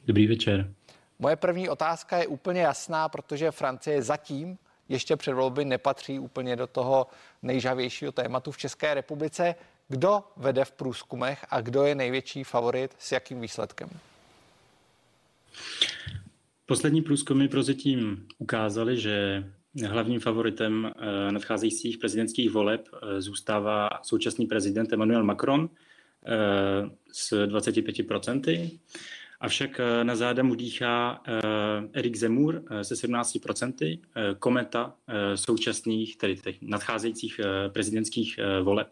Dobrý 0.06 0.28
večer. 0.28 0.74
Moje 1.20 1.36
první 1.36 1.70
otázka 1.70 2.18
je 2.18 2.28
úplně 2.28 2.62
jasná, 2.62 3.10
protože 3.10 3.52
Francie 3.52 4.02
zatím 4.04 4.58
ještě 4.90 5.16
před 5.16 5.34
volby 5.34 5.66
nepatří 5.66 6.20
úplně 6.20 6.56
do 6.56 6.68
toho 6.68 7.08
nejžavějšího 7.42 8.12
tématu 8.12 8.52
v 8.52 8.58
České 8.58 8.94
republice. 8.94 9.56
Kdo 9.88 10.24
vede 10.38 10.66
v 10.66 10.72
průzkumech 10.72 11.46
a 11.50 11.62
kdo 11.62 11.84
je 11.84 11.96
největší 11.96 12.44
favorit 12.44 12.92
s 13.00 13.12
jakým 13.12 13.42
výsledkem? 13.42 13.90
Poslední 16.66 17.02
průzkumy 17.02 17.48
prozatím 17.48 18.28
ukázaly, 18.38 19.00
že 19.00 19.44
hlavním 19.88 20.20
favoritem 20.20 20.92
eh, 20.96 21.32
nadcházejících 21.32 21.98
prezidentských 21.98 22.52
voleb 22.52 22.88
eh, 22.94 23.22
zůstává 23.22 23.90
současný 24.04 24.46
prezident 24.46 24.94
Emmanuel 24.94 25.24
Macron 25.24 25.70
eh, 26.26 26.90
s 27.12 27.46
25%. 27.46 28.80
Avšak 29.42 29.82
na 30.04 30.16
záda 30.16 30.44
mu 30.44 30.56
dýchá 30.56 31.22
Erik 31.94 32.16
Zemur 32.16 32.64
se 32.82 32.96
17%, 32.96 34.00
kometa 34.40 34.96
současných, 35.36 36.18
tedy 36.18 36.36
těch 36.36 36.62
nadcházejících 36.62 37.40
prezidentských 37.74 38.40
voleb. 38.64 38.88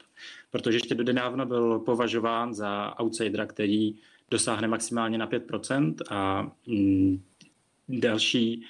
Protože 0.52 0.76
ještě 0.76 0.96
donedávna 0.96 1.46
byl 1.46 1.80
považován 1.80 2.54
za 2.54 3.00
outsidera, 3.00 3.46
který 3.46 3.96
dosáhne 4.32 4.68
maximálně 4.68 5.18
na 5.18 5.28
5% 5.28 5.96
a 6.10 6.52
mm, 6.68 7.22
další 7.90 8.66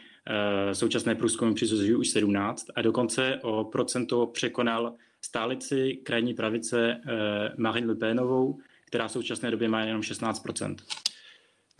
současné 0.74 1.16
průzkumy 1.16 1.54
přisuzují 1.54 1.96
už 1.96 2.08
17 2.10 2.68
a 2.76 2.82
dokonce 2.82 3.40
o 3.42 3.64
procento 3.64 4.26
překonal 4.26 4.94
stálici 5.22 6.00
krajní 6.04 6.34
pravice 6.34 7.02
Marine 7.58 7.88
Le 7.88 7.96
Penovou, 7.96 8.60
která 8.86 9.08
v 9.08 9.12
současné 9.12 9.52
době 9.52 9.70
má 9.70 9.82
jenom 9.82 10.02
16%. 10.02 10.76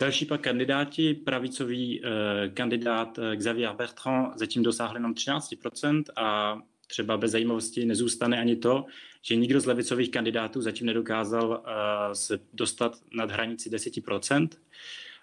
Další 0.00 0.26
pak 0.26 0.40
kandidáti, 0.40 1.14
pravicový 1.14 2.00
uh, 2.00 2.08
kandidát 2.54 3.18
Xavier 3.38 3.74
Bertrand 3.76 4.38
zatím 4.38 4.62
dosáhl 4.62 4.96
jenom 4.96 5.12
13% 5.12 6.02
a 6.16 6.58
třeba 6.86 7.16
bez 7.16 7.30
zajímavosti 7.30 7.84
nezůstane 7.84 8.40
ani 8.40 8.56
to, 8.56 8.84
že 9.22 9.36
nikdo 9.36 9.60
z 9.60 9.66
levicových 9.66 10.10
kandidátů 10.10 10.60
zatím 10.60 10.86
nedokázal 10.86 11.48
uh, 11.48 11.56
se 12.12 12.38
dostat 12.52 12.98
nad 13.12 13.30
hranici 13.30 13.70
10%. 13.70 14.48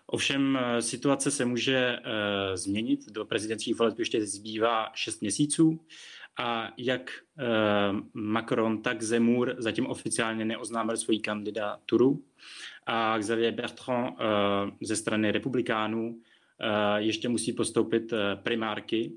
Ovšem 0.05 0.59
situace 0.79 1.31
se 1.31 1.45
může 1.45 1.97
změnit. 2.53 2.99
Do 3.11 3.25
prezidentských 3.25 3.75
voleb 3.75 3.99
ještě 3.99 4.25
zbývá 4.25 4.91
6 4.93 5.21
měsíců 5.21 5.79
a 6.37 6.71
jak 6.77 7.11
Macron, 8.13 8.81
tak 8.81 9.03
Zemur 9.03 9.55
zatím 9.57 9.87
oficiálně 9.87 10.45
neoznámil 10.45 10.97
svoji 10.97 11.19
kandidaturu 11.19 12.23
a 12.87 13.19
Xavier 13.19 13.53
Bertrand 13.53 14.09
uh, 14.09 14.17
ze 14.81 14.95
strany 14.95 15.31
republikánů 15.31 16.09
uh, 16.09 16.17
ještě 16.97 17.29
musí 17.29 17.53
postoupit 17.53 18.13
uh, 18.13 18.19
primárky, 18.43 19.11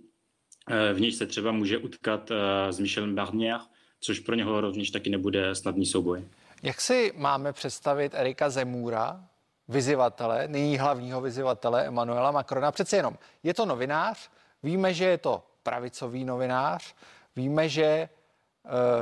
v 0.93 1.01
níž 1.01 1.15
se 1.15 1.27
třeba 1.27 1.53
může 1.53 1.79
utkat 1.79 2.31
s 2.71 2.79
Michelem 2.79 3.15
Barnier, 3.15 3.61
což 4.01 4.21
pro 4.21 4.35
něho 4.35 4.61
rovněž 4.61 4.91
taky 4.91 5.11
nebude 5.11 5.55
snadný 5.55 5.87
souboj. 5.87 6.25
Jak 6.63 6.81
si 6.81 7.13
máme 7.17 7.53
představit 7.53 8.13
Erika 8.15 8.51
Zemůra, 8.51 9.25
vyzivatele, 9.69 10.49
nyní 10.49 10.79
hlavního 10.79 11.21
vyzivatele 11.21 11.87
Emanuela 11.87 12.31
Macrona? 12.31 12.73
Přece 12.73 12.97
jenom 12.97 13.15
je 13.43 13.55
to 13.55 13.67
novinář, 13.67 14.31
víme, 14.63 14.95
že 14.95 15.05
je 15.05 15.19
to 15.19 15.43
pravicový 15.63 16.25
novinář, 16.25 16.95
víme, 17.37 17.69
že 17.69 17.85
eh, 17.85 18.09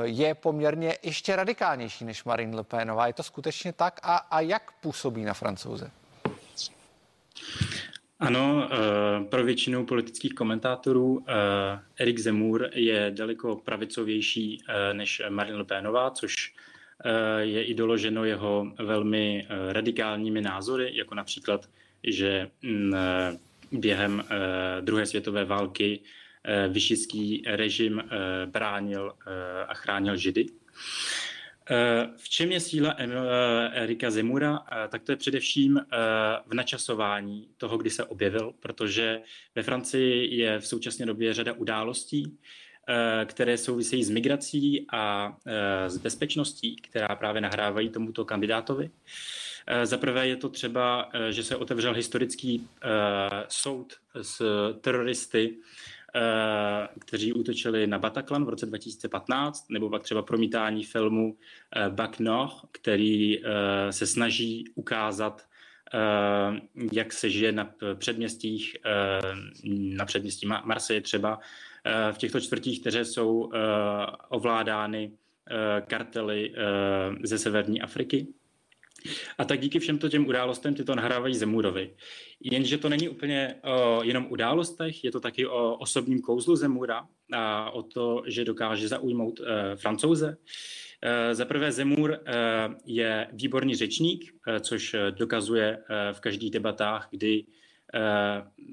je 0.03 0.35
poměrně 0.35 0.97
ještě 1.03 1.35
radikálnější 1.35 2.05
než 2.05 2.23
Marine 2.23 2.55
Le 2.55 2.63
Penová. 2.63 3.07
Je 3.07 3.13
to 3.13 3.23
skutečně 3.23 3.73
tak? 3.73 3.99
A, 4.03 4.15
a 4.15 4.39
jak 4.41 4.71
působí 4.71 5.23
na 5.23 5.33
francouze? 5.33 5.91
Ano, 8.19 8.69
eh, 8.71 9.23
pro 9.23 9.43
většinu 9.43 9.85
politických 9.85 10.33
komentátorů 10.33 11.25
eh, 11.27 11.33
Erik 11.99 12.19
Zemur 12.19 12.69
je 12.73 13.11
daleko 13.15 13.55
pravicovější 13.55 14.63
eh, 14.67 14.93
než 14.93 15.21
Marine 15.29 15.57
Le 15.57 15.63
Penová, 15.63 16.11
což 16.11 16.55
je 17.39 17.63
i 17.63 17.73
doloženo 17.73 18.25
jeho 18.25 18.71
velmi 18.79 19.47
radikálními 19.69 20.41
názory, 20.41 20.91
jako 20.93 21.15
například, 21.15 21.69
že 22.03 22.47
mm, 22.61 22.93
během 23.71 24.23
druhé 24.81 25.05
světové 25.05 25.45
války 25.45 25.99
vyšický 26.69 27.43
režim 27.47 28.03
bránil 28.45 29.13
a 29.67 29.73
chránil 29.73 30.17
Židy. 30.17 30.45
V 32.17 32.29
čem 32.29 32.51
je 32.51 32.59
síla 32.59 32.95
eh, 32.97 33.05
Erika 33.73 34.11
Zemura? 34.11 34.59
Eh, 34.71 34.87
tak 34.87 35.03
to 35.03 35.11
je 35.11 35.15
především 35.15 35.77
eh, 35.77 35.85
v 36.45 36.53
načasování 36.53 37.47
toho, 37.57 37.77
kdy 37.77 37.89
se 37.89 38.03
objevil, 38.03 38.53
protože 38.59 39.21
ve 39.55 39.63
Francii 39.63 40.35
je 40.35 40.59
v 40.59 40.67
současné 40.67 41.05
době 41.05 41.33
řada 41.33 41.53
událostí, 41.53 42.37
které 43.25 43.57
souvisejí 43.57 44.03
s 44.03 44.09
migrací 44.09 44.87
a 44.93 45.35
s 45.87 45.97
bezpečností, 45.97 46.75
která 46.75 47.15
právě 47.15 47.41
nahrávají 47.41 47.89
tomuto 47.89 48.25
kandidátovi. 48.25 48.89
Za 49.83 49.97
prvé 49.97 50.27
je 50.27 50.35
to 50.35 50.49
třeba, 50.49 51.09
že 51.29 51.43
se 51.43 51.55
otevřel 51.55 51.93
historický 51.93 52.67
soud 53.47 53.93
s 54.21 54.41
teroristy, 54.81 55.55
Eh, 55.55 55.98
kteří 56.99 57.33
útočili 57.33 57.87
na 57.87 57.99
Bataclan 57.99 58.45
v 58.45 58.49
roce 58.49 58.65
2015, 58.65 59.69
nebo 59.69 59.89
pak 59.89 60.03
třeba 60.03 60.21
promítání 60.21 60.83
filmu 60.83 61.37
eh, 61.75 61.89
Back 61.89 62.19
Nord, 62.19 62.53
který 62.71 63.45
eh, 63.45 63.93
se 63.93 64.07
snaží 64.07 64.65
ukázat, 64.75 65.49
jak 66.91 67.13
se 67.13 67.29
žije 67.29 67.51
na 67.51 67.73
předměstích, 67.95 68.77
na 69.95 70.05
předměstí 70.05 70.47
Marseille 70.47 71.01
třeba, 71.01 71.39
v 72.11 72.17
těchto 72.17 72.39
čtvrtích, 72.39 72.81
které 72.81 73.05
jsou 73.05 73.51
ovládány 74.29 75.11
kartely 75.87 76.53
ze 77.23 77.37
severní 77.37 77.81
Afriky. 77.81 78.27
A 79.37 79.45
tak 79.45 79.59
díky 79.59 79.79
všemto 79.79 80.09
těm 80.09 80.27
událostem 80.27 80.75
ty 80.75 80.83
to 80.83 80.95
nahrávají 80.95 81.35
Zemurovi. 81.35 81.93
Jenže 82.41 82.77
to 82.77 82.89
není 82.89 83.09
úplně 83.09 83.55
o 83.63 84.03
jenom 84.03 84.27
událostech, 84.29 85.03
je 85.03 85.11
to 85.11 85.19
taky 85.19 85.47
o 85.47 85.75
osobním 85.75 86.21
kouzlu 86.21 86.55
Zemura 86.55 87.07
a 87.33 87.71
o 87.71 87.83
to, 87.83 88.23
že 88.27 88.45
dokáže 88.45 88.87
zaujmout 88.87 89.39
e, 89.39 89.75
francouze. 89.75 90.37
E, 91.01 91.35
Za 91.35 91.45
prvé 91.45 91.71
Zemur 91.71 92.13
e, 92.13 92.19
je 92.85 93.27
výborný 93.33 93.75
řečník, 93.75 94.33
e, 94.47 94.59
což 94.59 94.95
dokazuje 95.09 95.77
e, 95.77 96.13
v 96.13 96.19
každých 96.19 96.51
debatách, 96.51 97.07
kdy 97.11 97.39
e, 97.39 97.45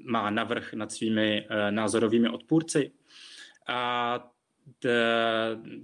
má 0.05 0.29
navrh 0.29 0.73
nad 0.73 0.91
svými 0.91 1.47
e, 1.49 1.71
názorovými 1.71 2.29
odpůrci. 2.29 2.91
A 3.67 4.31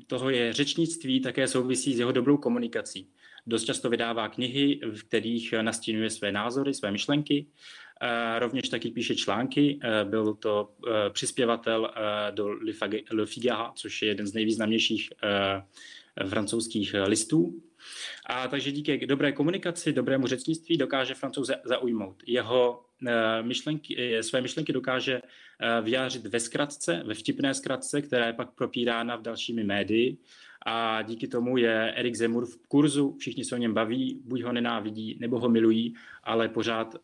toho 0.07 0.29
je 0.29 0.53
řečnictví 0.53 1.21
také 1.21 1.47
souvisí 1.47 1.95
s 1.95 1.99
jeho 1.99 2.11
dobrou 2.11 2.37
komunikací. 2.37 3.09
Dost 3.47 3.63
často 3.63 3.89
vydává 3.89 4.29
knihy, 4.29 4.79
v 4.91 5.03
kterých 5.03 5.53
nastínuje 5.61 6.09
své 6.09 6.31
názory, 6.31 6.73
své 6.73 6.91
myšlenky. 6.91 7.45
Rovněž 8.39 8.69
taky 8.69 8.91
píše 8.91 9.15
články. 9.15 9.79
Byl 10.03 10.33
to 10.33 10.69
e, 10.87 11.09
přispěvatel 11.09 11.93
do 12.31 12.47
Le 13.11 13.25
Figaro, 13.25 13.71
což 13.75 14.01
je 14.01 14.07
jeden 14.07 14.27
z 14.27 14.33
nejvýznamnějších 14.33 15.09
francouzských 16.29 16.95
listů. 17.05 17.61
A 18.25 18.47
takže 18.47 18.71
díky 18.71 19.07
dobré 19.07 19.31
komunikaci, 19.31 19.93
dobrému 19.93 20.27
řečnictví 20.27 20.77
dokáže 20.77 21.13
francouze 21.13 21.55
zaujmout. 21.65 22.23
Jeho 22.27 22.85
myšlenky, 23.41 24.17
své 24.21 24.41
myšlenky 24.41 24.73
dokáže 24.73 25.21
vyjádřit 25.81 26.25
ve 26.25 26.39
zkratce, 26.39 27.03
ve 27.05 27.13
vtipné 27.13 27.53
zkratce, 27.53 28.01
která 28.01 28.27
je 28.27 28.33
pak 28.33 28.51
propírána 28.51 29.15
v 29.15 29.21
dalšími 29.21 29.63
médii 29.63 30.17
a 30.65 31.01
díky 31.01 31.27
tomu 31.27 31.57
je 31.57 31.93
Erik 31.93 32.15
Zemur 32.15 32.45
v 32.45 32.57
kurzu, 32.67 33.15
všichni 33.19 33.45
se 33.45 33.55
o 33.55 33.57
něm 33.57 33.73
baví, 33.73 34.21
buď 34.25 34.41
ho 34.41 34.51
nenávidí, 34.51 35.17
nebo 35.19 35.39
ho 35.39 35.49
milují, 35.49 35.93
ale 36.23 36.49
pořád 36.49 36.95
uh, 36.95 37.01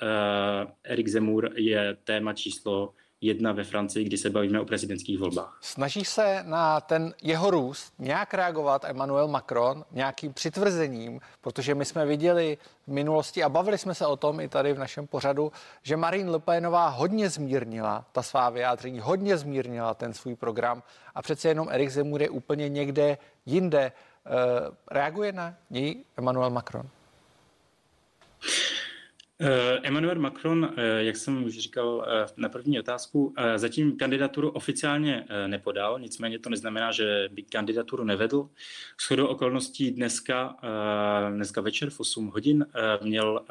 Erik 0.83 1.07
Zemur 1.07 1.51
je 1.55 1.97
téma 2.03 2.33
číslo 2.33 2.93
jedna 3.21 3.51
ve 3.51 3.63
Francii, 3.63 4.05
kdy 4.05 4.17
se 4.17 4.29
bavíme 4.29 4.59
o 4.59 4.65
prezidentských 4.65 5.19
volbách. 5.19 5.57
Snaží 5.61 6.05
se 6.05 6.43
na 6.43 6.81
ten 6.81 7.13
jeho 7.23 7.51
růst 7.51 7.93
nějak 7.99 8.33
reagovat 8.33 8.85
Emmanuel 8.85 9.27
Macron 9.27 9.85
nějakým 9.91 10.33
přitvrzením, 10.33 11.19
protože 11.41 11.75
my 11.75 11.85
jsme 11.85 12.05
viděli 12.05 12.57
v 12.87 12.91
minulosti 12.91 13.43
a 13.43 13.49
bavili 13.49 13.77
jsme 13.77 13.95
se 13.95 14.05
o 14.05 14.15
tom 14.15 14.39
i 14.39 14.47
tady 14.47 14.73
v 14.73 14.79
našem 14.79 15.07
pořadu, 15.07 15.51
že 15.83 15.97
Marine 15.97 16.31
Le 16.31 16.39
Penová 16.39 16.87
hodně 16.87 17.29
zmírnila 17.29 18.05
ta 18.11 18.23
svá 18.23 18.49
vyjádření, 18.49 18.99
hodně 18.99 19.37
zmírnila 19.37 19.93
ten 19.93 20.13
svůj 20.13 20.35
program 20.35 20.83
a 21.15 21.21
přece 21.21 21.47
jenom 21.47 21.69
Erik 21.69 21.89
Zemur 21.89 22.21
je 22.21 22.29
úplně 22.29 22.69
někde 22.69 23.17
jinde. 23.45 23.91
Eh, 24.25 24.31
reaguje 24.91 25.31
na 25.31 25.55
něj 25.69 26.03
Emmanuel 26.17 26.49
Macron? 26.49 26.89
Eh, 29.41 29.79
Emmanuel 29.83 30.19
Macron, 30.19 30.73
eh, 30.77 31.03
jak 31.03 31.17
jsem 31.17 31.43
už 31.43 31.57
říkal 31.57 32.07
na 32.37 32.49
první 32.49 32.79
otázku, 32.79 33.33
zatím 33.55 33.97
kandidaturu 33.97 34.49
oficiálně 34.49 35.25
nepodal, 35.47 35.99
nicméně 35.99 36.39
to 36.39 36.49
neznamená, 36.49 36.91
že 36.91 37.29
by 37.31 37.43
kandidaturu 37.43 38.03
nevedl. 38.03 38.49
Shodou 39.01 39.25
okolností 39.25 39.91
dneska, 39.91 40.57
dneska 41.29 41.61
večer 41.61 41.89
v 41.89 41.99
8 41.99 42.27
hodin 42.27 42.65
měl 43.03 43.45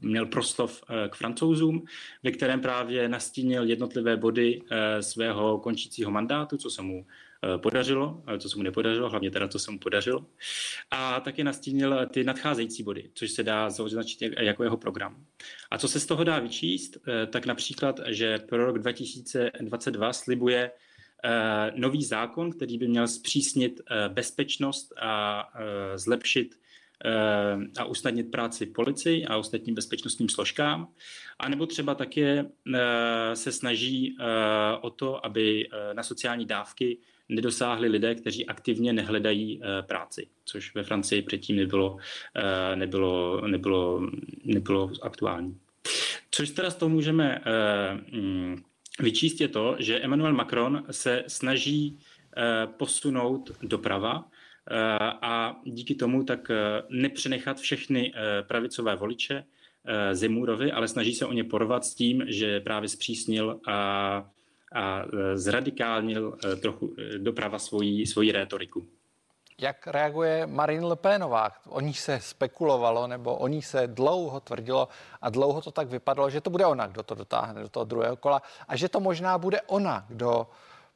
měl 0.00 0.26
proslov 0.26 0.84
k 1.08 1.14
francouzům, 1.16 1.84
ve 2.22 2.30
kterém 2.30 2.60
právě 2.60 3.08
nastínil 3.08 3.64
jednotlivé 3.64 4.16
body 4.16 4.62
svého 5.00 5.58
končícího 5.58 6.10
mandátu, 6.10 6.56
co 6.56 6.70
se 6.70 6.82
mu 6.82 7.06
podařilo, 7.56 8.22
co 8.38 8.48
se 8.48 8.56
mu 8.56 8.62
nepodařilo, 8.62 9.10
hlavně 9.10 9.30
teda, 9.30 9.48
co 9.48 9.58
se 9.58 9.70
mu 9.70 9.78
podařilo. 9.78 10.26
A 10.90 11.20
taky 11.20 11.44
nastínil 11.44 12.06
ty 12.06 12.24
nadcházející 12.24 12.82
body, 12.82 13.10
což 13.14 13.30
se 13.30 13.42
dá 13.42 13.68
označit 13.80 14.18
jako 14.38 14.62
jeho 14.62 14.76
program. 14.76 15.26
A 15.70 15.78
co 15.78 15.88
se 15.88 16.00
z 16.00 16.06
toho 16.06 16.24
dá 16.24 16.38
vyčíst, 16.38 16.98
tak 17.30 17.46
například, 17.46 18.00
že 18.06 18.38
pro 18.38 18.66
rok 18.66 18.78
2022 18.78 20.12
slibuje 20.12 20.70
nový 21.74 22.04
zákon, 22.04 22.52
který 22.52 22.78
by 22.78 22.88
měl 22.88 23.08
zpřísnit 23.08 23.80
bezpečnost 24.08 24.92
a 25.00 25.44
zlepšit 25.94 26.54
a 27.78 27.84
usnadnit 27.84 28.30
práci 28.30 28.66
policii 28.66 29.26
a 29.26 29.36
ostatním 29.36 29.74
bezpečnostním 29.74 30.28
složkám. 30.28 30.88
A 31.38 31.48
nebo 31.48 31.66
třeba 31.66 31.94
také 31.94 32.46
se 33.34 33.52
snaží 33.52 34.16
o 34.80 34.90
to, 34.90 35.26
aby 35.26 35.68
na 35.92 36.02
sociální 36.02 36.46
dávky 36.46 36.98
nedosáhli 37.28 37.88
lidé, 37.88 38.14
kteří 38.14 38.46
aktivně 38.46 38.92
nehledají 38.92 39.60
práci, 39.86 40.26
což 40.44 40.74
ve 40.74 40.82
Francii 40.82 41.22
předtím 41.22 41.56
nebylo, 41.56 41.96
nebylo, 42.74 43.40
nebylo, 43.46 44.10
nebylo 44.44 44.90
aktuální. 45.02 45.58
Což 46.30 46.50
teda 46.50 46.70
z 46.70 46.74
toho 46.74 46.88
můžeme 46.88 47.40
mm, 48.12 48.62
vyčíst 49.00 49.40
je 49.40 49.48
to, 49.48 49.76
že 49.78 50.00
Emmanuel 50.00 50.34
Macron 50.34 50.84
se 50.90 51.24
snaží 51.26 51.98
posunout 52.66 53.50
doprava 53.62 54.24
a 55.22 55.60
díky 55.64 55.94
tomu 55.94 56.24
tak 56.24 56.50
nepřenechat 56.88 57.58
všechny 57.58 58.12
pravicové 58.46 58.96
voliče 58.96 59.44
Zemurovi, 60.12 60.72
ale 60.72 60.88
snaží 60.88 61.14
se 61.14 61.26
o 61.26 61.32
ně 61.32 61.44
porvat 61.44 61.84
s 61.84 61.94
tím, 61.94 62.24
že 62.26 62.60
právě 62.60 62.88
zpřísnil 62.88 63.60
a, 63.66 64.30
a 64.74 65.04
zradikálnil 65.34 66.38
trochu 66.60 66.96
doprava 67.18 67.58
svoji, 67.58 68.06
svoji 68.06 68.32
rétoriku. 68.32 68.86
Jak 69.58 69.86
reaguje 69.86 70.46
Marine 70.46 70.86
Le 70.86 70.96
Penová? 70.96 71.52
O 71.68 71.80
ní 71.80 71.94
se 71.94 72.20
spekulovalo, 72.20 73.06
nebo 73.06 73.36
o 73.36 73.48
ní 73.48 73.62
se 73.62 73.86
dlouho 73.86 74.40
tvrdilo 74.40 74.88
a 75.22 75.30
dlouho 75.30 75.60
to 75.60 75.70
tak 75.70 75.88
vypadalo, 75.88 76.30
že 76.30 76.40
to 76.40 76.50
bude 76.50 76.66
ona, 76.66 76.86
kdo 76.86 77.02
to 77.02 77.14
dotáhne 77.14 77.62
do 77.62 77.68
toho 77.68 77.84
druhého 77.84 78.16
kola 78.16 78.42
a 78.68 78.76
že 78.76 78.88
to 78.88 79.00
možná 79.00 79.38
bude 79.38 79.60
ona, 79.72 80.04
kdo 80.08 80.46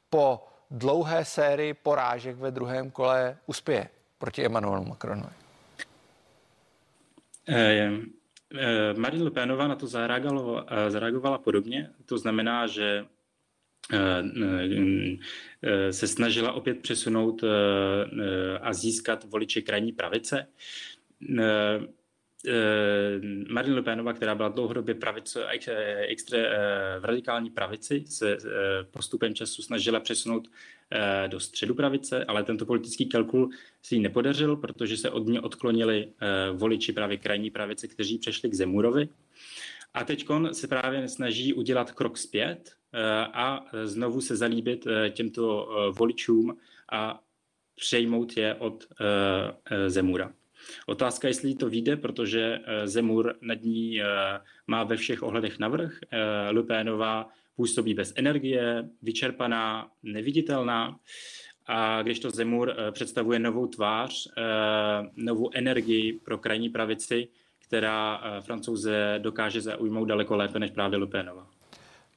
po 0.09 0.45
dlouhé 0.71 1.25
sérii 1.25 1.73
porážek 1.73 2.37
ve 2.37 2.51
druhém 2.51 2.91
kole 2.91 3.37
uspěje 3.45 3.89
proti 4.17 4.45
Emmanuelu 4.45 4.85
Macronovi. 4.85 5.35
Eh, 7.49 7.91
eh, 8.53 8.93
Marine 8.93 9.23
Le 9.23 9.31
Penová 9.31 9.67
na 9.67 9.75
to 9.75 9.87
zareagovala, 9.87 10.65
zareagovala 10.89 11.37
podobně. 11.37 11.89
To 12.05 12.17
znamená, 12.17 12.67
že 12.67 13.05
se 15.91 16.07
snažila 16.07 16.51
opět 16.51 16.79
přesunout 16.81 17.43
a 18.61 18.73
získat 18.73 19.23
voliče 19.23 19.61
krajní 19.61 19.91
pravice. 19.91 20.47
Marine 23.49 23.75
Le 23.75 23.81
Penová, 23.81 24.13
která 24.13 24.35
byla 24.35 24.49
dlouhodobě 24.49 24.95
pravice, 24.95 25.47
extra, 26.07 26.39
v 26.99 27.05
radikální 27.05 27.49
pravici, 27.49 28.03
se 28.07 28.37
postupem 28.91 29.33
času 29.33 29.61
snažila 29.61 29.99
přesunout 29.99 30.47
do 31.27 31.39
středu 31.39 31.75
pravice, 31.75 32.25
ale 32.25 32.43
tento 32.43 32.65
politický 32.65 33.05
kalkul 33.05 33.49
si 33.81 33.95
jí 33.95 34.01
nepodařil, 34.01 34.55
protože 34.55 34.97
se 34.97 35.09
od 35.09 35.27
ní 35.27 35.39
odklonili 35.39 36.07
voliči 36.53 36.93
právě 36.93 37.17
krajní 37.17 37.51
pravice, 37.51 37.87
kteří 37.87 38.17
přešli 38.17 38.49
k 38.49 38.53
Zemurovi. 38.53 39.09
A 39.93 40.03
teď 40.03 40.25
se 40.51 40.67
právě 40.67 41.07
snaží 41.07 41.53
udělat 41.53 41.91
krok 41.91 42.17
zpět 42.17 42.73
a 43.33 43.65
znovu 43.83 44.21
se 44.21 44.35
zalíbit 44.35 44.87
těmto 45.09 45.69
voličům 45.97 46.57
a 46.91 47.19
přejmout 47.75 48.37
je 48.37 48.55
od 48.55 48.85
Zemura. 49.87 50.31
Otázka, 50.85 51.27
jestli 51.27 51.55
to 51.55 51.69
vyjde, 51.69 51.95
protože 51.97 52.59
Zemur 52.83 53.35
nad 53.41 53.61
ní 53.61 53.99
má 54.67 54.83
ve 54.83 54.97
všech 54.97 55.23
ohledech 55.23 55.59
navrh. 55.59 55.99
Lupénová 56.51 57.29
působí 57.55 57.93
bez 57.93 58.13
energie, 58.15 58.89
vyčerpaná, 59.01 59.91
neviditelná. 60.03 60.99
A 61.65 62.01
když 62.01 62.19
to 62.19 62.29
Zemur 62.29 62.75
představuje 62.91 63.39
novou 63.39 63.67
tvář, 63.67 64.27
novou 65.15 65.49
energii 65.53 66.13
pro 66.13 66.37
krajní 66.37 66.69
pravici, 66.69 67.27
která 67.67 68.21
francouze 68.41 69.15
dokáže 69.17 69.61
zaujmout 69.61 70.07
daleko 70.07 70.35
lépe 70.35 70.59
než 70.59 70.71
právě 70.71 70.97
Lupénova. 70.97 71.49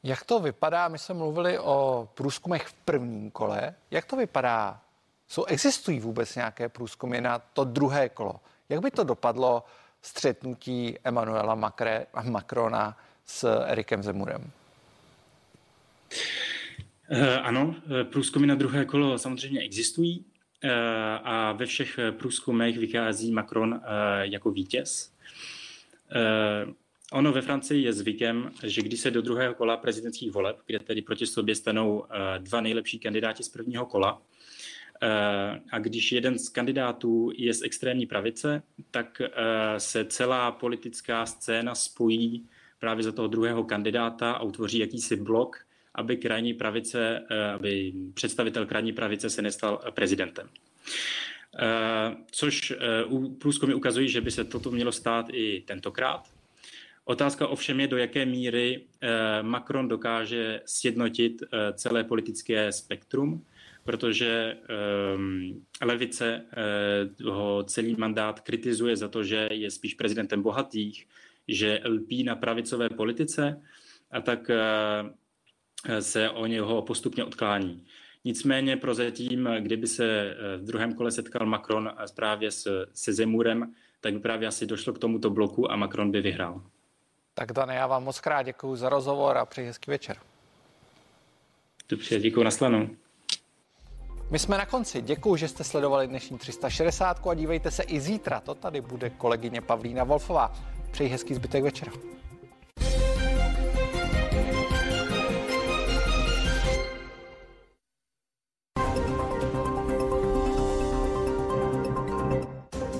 Jak 0.04 0.24
to 0.24 0.40
vypadá? 0.40 0.88
My 0.88 0.98
jsme 0.98 1.14
mluvili 1.14 1.58
o 1.58 2.08
průzkumech 2.14 2.66
v 2.66 2.72
prvním 2.72 3.30
kole. 3.30 3.74
Jak 3.90 4.04
to 4.04 4.16
vypadá? 4.16 4.80
Jsou, 5.28 5.44
existují 5.44 6.00
vůbec 6.00 6.34
nějaké 6.34 6.68
průzkumy 6.68 7.20
na 7.20 7.38
to 7.38 7.64
druhé 7.64 8.08
kolo? 8.08 8.40
Jak 8.68 8.80
by 8.80 8.90
to 8.90 9.04
dopadlo 9.04 9.64
střetnutí 10.02 10.98
Emanuela 11.04 11.72
Macrona 12.24 12.98
s 13.24 13.64
Erikem 13.66 14.02
Zemurem? 14.02 14.50
Ano, 17.42 17.74
průzkumy 18.10 18.46
na 18.46 18.54
druhé 18.54 18.84
kolo 18.84 19.18
samozřejmě 19.18 19.60
existují 19.60 20.24
a 21.24 21.52
ve 21.52 21.66
všech 21.66 21.98
průzkumech 22.18 22.78
vychází 22.78 23.32
Macron 23.32 23.80
jako 24.20 24.50
vítěz. 24.50 25.12
Ono 27.14 27.32
ve 27.32 27.42
Francii 27.42 27.82
je 27.82 27.92
zvykem, 27.92 28.50
že 28.62 28.82
když 28.82 29.00
se 29.00 29.10
do 29.10 29.22
druhého 29.22 29.54
kola 29.54 29.76
prezidentských 29.76 30.32
voleb, 30.32 30.56
kde 30.66 30.78
tedy 30.78 31.02
proti 31.02 31.26
sobě 31.26 31.54
stanou 31.54 32.04
dva 32.38 32.60
nejlepší 32.60 32.98
kandidáti 32.98 33.42
z 33.42 33.48
prvního 33.48 33.86
kola, 33.86 34.22
a 35.70 35.78
když 35.78 36.12
jeden 36.12 36.38
z 36.38 36.48
kandidátů 36.48 37.30
je 37.36 37.54
z 37.54 37.62
extrémní 37.62 38.06
pravice, 38.06 38.62
tak 38.90 39.22
se 39.78 40.04
celá 40.04 40.52
politická 40.52 41.26
scéna 41.26 41.74
spojí 41.74 42.46
právě 42.78 43.04
za 43.04 43.12
toho 43.12 43.28
druhého 43.28 43.64
kandidáta 43.64 44.32
a 44.32 44.42
utvoří 44.42 44.78
jakýsi 44.78 45.16
blok, 45.16 45.66
aby 45.94 46.16
krajní 46.16 46.54
pravice, 46.54 47.26
aby 47.54 47.92
představitel 48.14 48.66
krajní 48.66 48.92
pravice 48.92 49.30
se 49.30 49.42
nestal 49.42 49.80
prezidentem. 49.90 50.48
Což 52.30 52.72
průzkumy 53.38 53.74
ukazují, 53.74 54.08
že 54.08 54.20
by 54.20 54.30
se 54.30 54.44
toto 54.44 54.70
mělo 54.70 54.92
stát 54.92 55.26
i 55.32 55.60
tentokrát. 55.66 56.33
Otázka 57.04 57.46
ovšem 57.46 57.80
je, 57.80 57.86
do 57.86 57.96
jaké 57.96 58.26
míry 58.26 58.84
Macron 59.42 59.88
dokáže 59.88 60.60
sjednotit 60.66 61.42
celé 61.74 62.04
politické 62.04 62.72
spektrum, 62.72 63.44
protože 63.84 64.56
levice 65.82 66.44
ho 67.24 67.64
celý 67.64 67.96
mandát 67.98 68.40
kritizuje 68.40 68.96
za 68.96 69.08
to, 69.08 69.24
že 69.24 69.48
je 69.52 69.70
spíš 69.70 69.94
prezidentem 69.94 70.42
bohatých, 70.42 71.06
že 71.48 71.80
lpí 71.84 72.24
na 72.24 72.36
pravicové 72.36 72.88
politice 72.88 73.62
a 74.10 74.20
tak 74.20 74.50
se 76.00 76.30
o 76.30 76.46
něho 76.46 76.82
postupně 76.82 77.24
odklání. 77.24 77.84
Nicméně 78.24 78.76
prozatím, 78.76 79.48
kdyby 79.60 79.86
se 79.86 80.36
v 80.58 80.64
druhém 80.64 80.94
kole 80.94 81.10
setkal 81.10 81.46
Macron 81.46 81.90
právě 82.16 82.50
se, 82.50 82.86
se 82.92 83.12
Zemurem, 83.12 83.74
tak 84.00 84.14
by 84.14 84.20
právě 84.20 84.48
asi 84.48 84.66
došlo 84.66 84.92
k 84.92 84.98
tomuto 84.98 85.30
bloku 85.30 85.72
a 85.72 85.76
Macron 85.76 86.10
by 86.10 86.20
vyhrál. 86.20 86.62
Tak 87.34 87.52
Dane, 87.52 87.74
já 87.74 87.86
vám 87.86 88.04
moc 88.04 88.20
krát 88.20 88.42
děkuji 88.42 88.76
za 88.76 88.88
rozhovor 88.88 89.38
a 89.38 89.46
přeji 89.46 89.66
hezký 89.66 89.90
večer. 89.90 90.16
Dobře, 91.88 92.20
děkuji, 92.20 92.42
nasledanou. 92.42 92.88
My 94.30 94.38
jsme 94.38 94.58
na 94.58 94.66
konci. 94.66 95.02
Děkuji, 95.02 95.36
že 95.36 95.48
jste 95.48 95.64
sledovali 95.64 96.06
dnešní 96.06 96.38
360 96.38 97.26
a 97.26 97.34
dívejte 97.34 97.70
se 97.70 97.82
i 97.82 98.00
zítra. 98.00 98.40
To 98.40 98.54
tady 98.54 98.80
bude 98.80 99.10
kolegyně 99.10 99.60
Pavlína 99.60 100.04
Wolfová. 100.04 100.52
Přeji 100.90 101.10
hezký 101.10 101.34
zbytek 101.34 101.62
večera. 101.64 101.92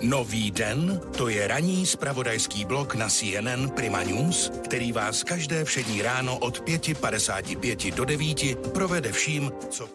Nový 0.05 0.51
den, 0.51 1.01
to 1.17 1.29
je 1.29 1.49
ranní 1.49 1.87
spravodajský 1.87 2.65
blok 2.65 2.95
na 2.95 3.09
CNN 3.09 3.71
Prima 3.71 4.03
News, 4.03 4.53
který 4.65 4.93
vás 4.93 5.23
každé 5.23 5.65
všední 5.65 6.03
ráno 6.03 6.39
od 6.39 6.63
5.55 6.69 7.95
do 7.95 8.05
9 8.05 8.73
provede 8.73 9.13
vším, 9.13 9.53
co... 9.71 9.89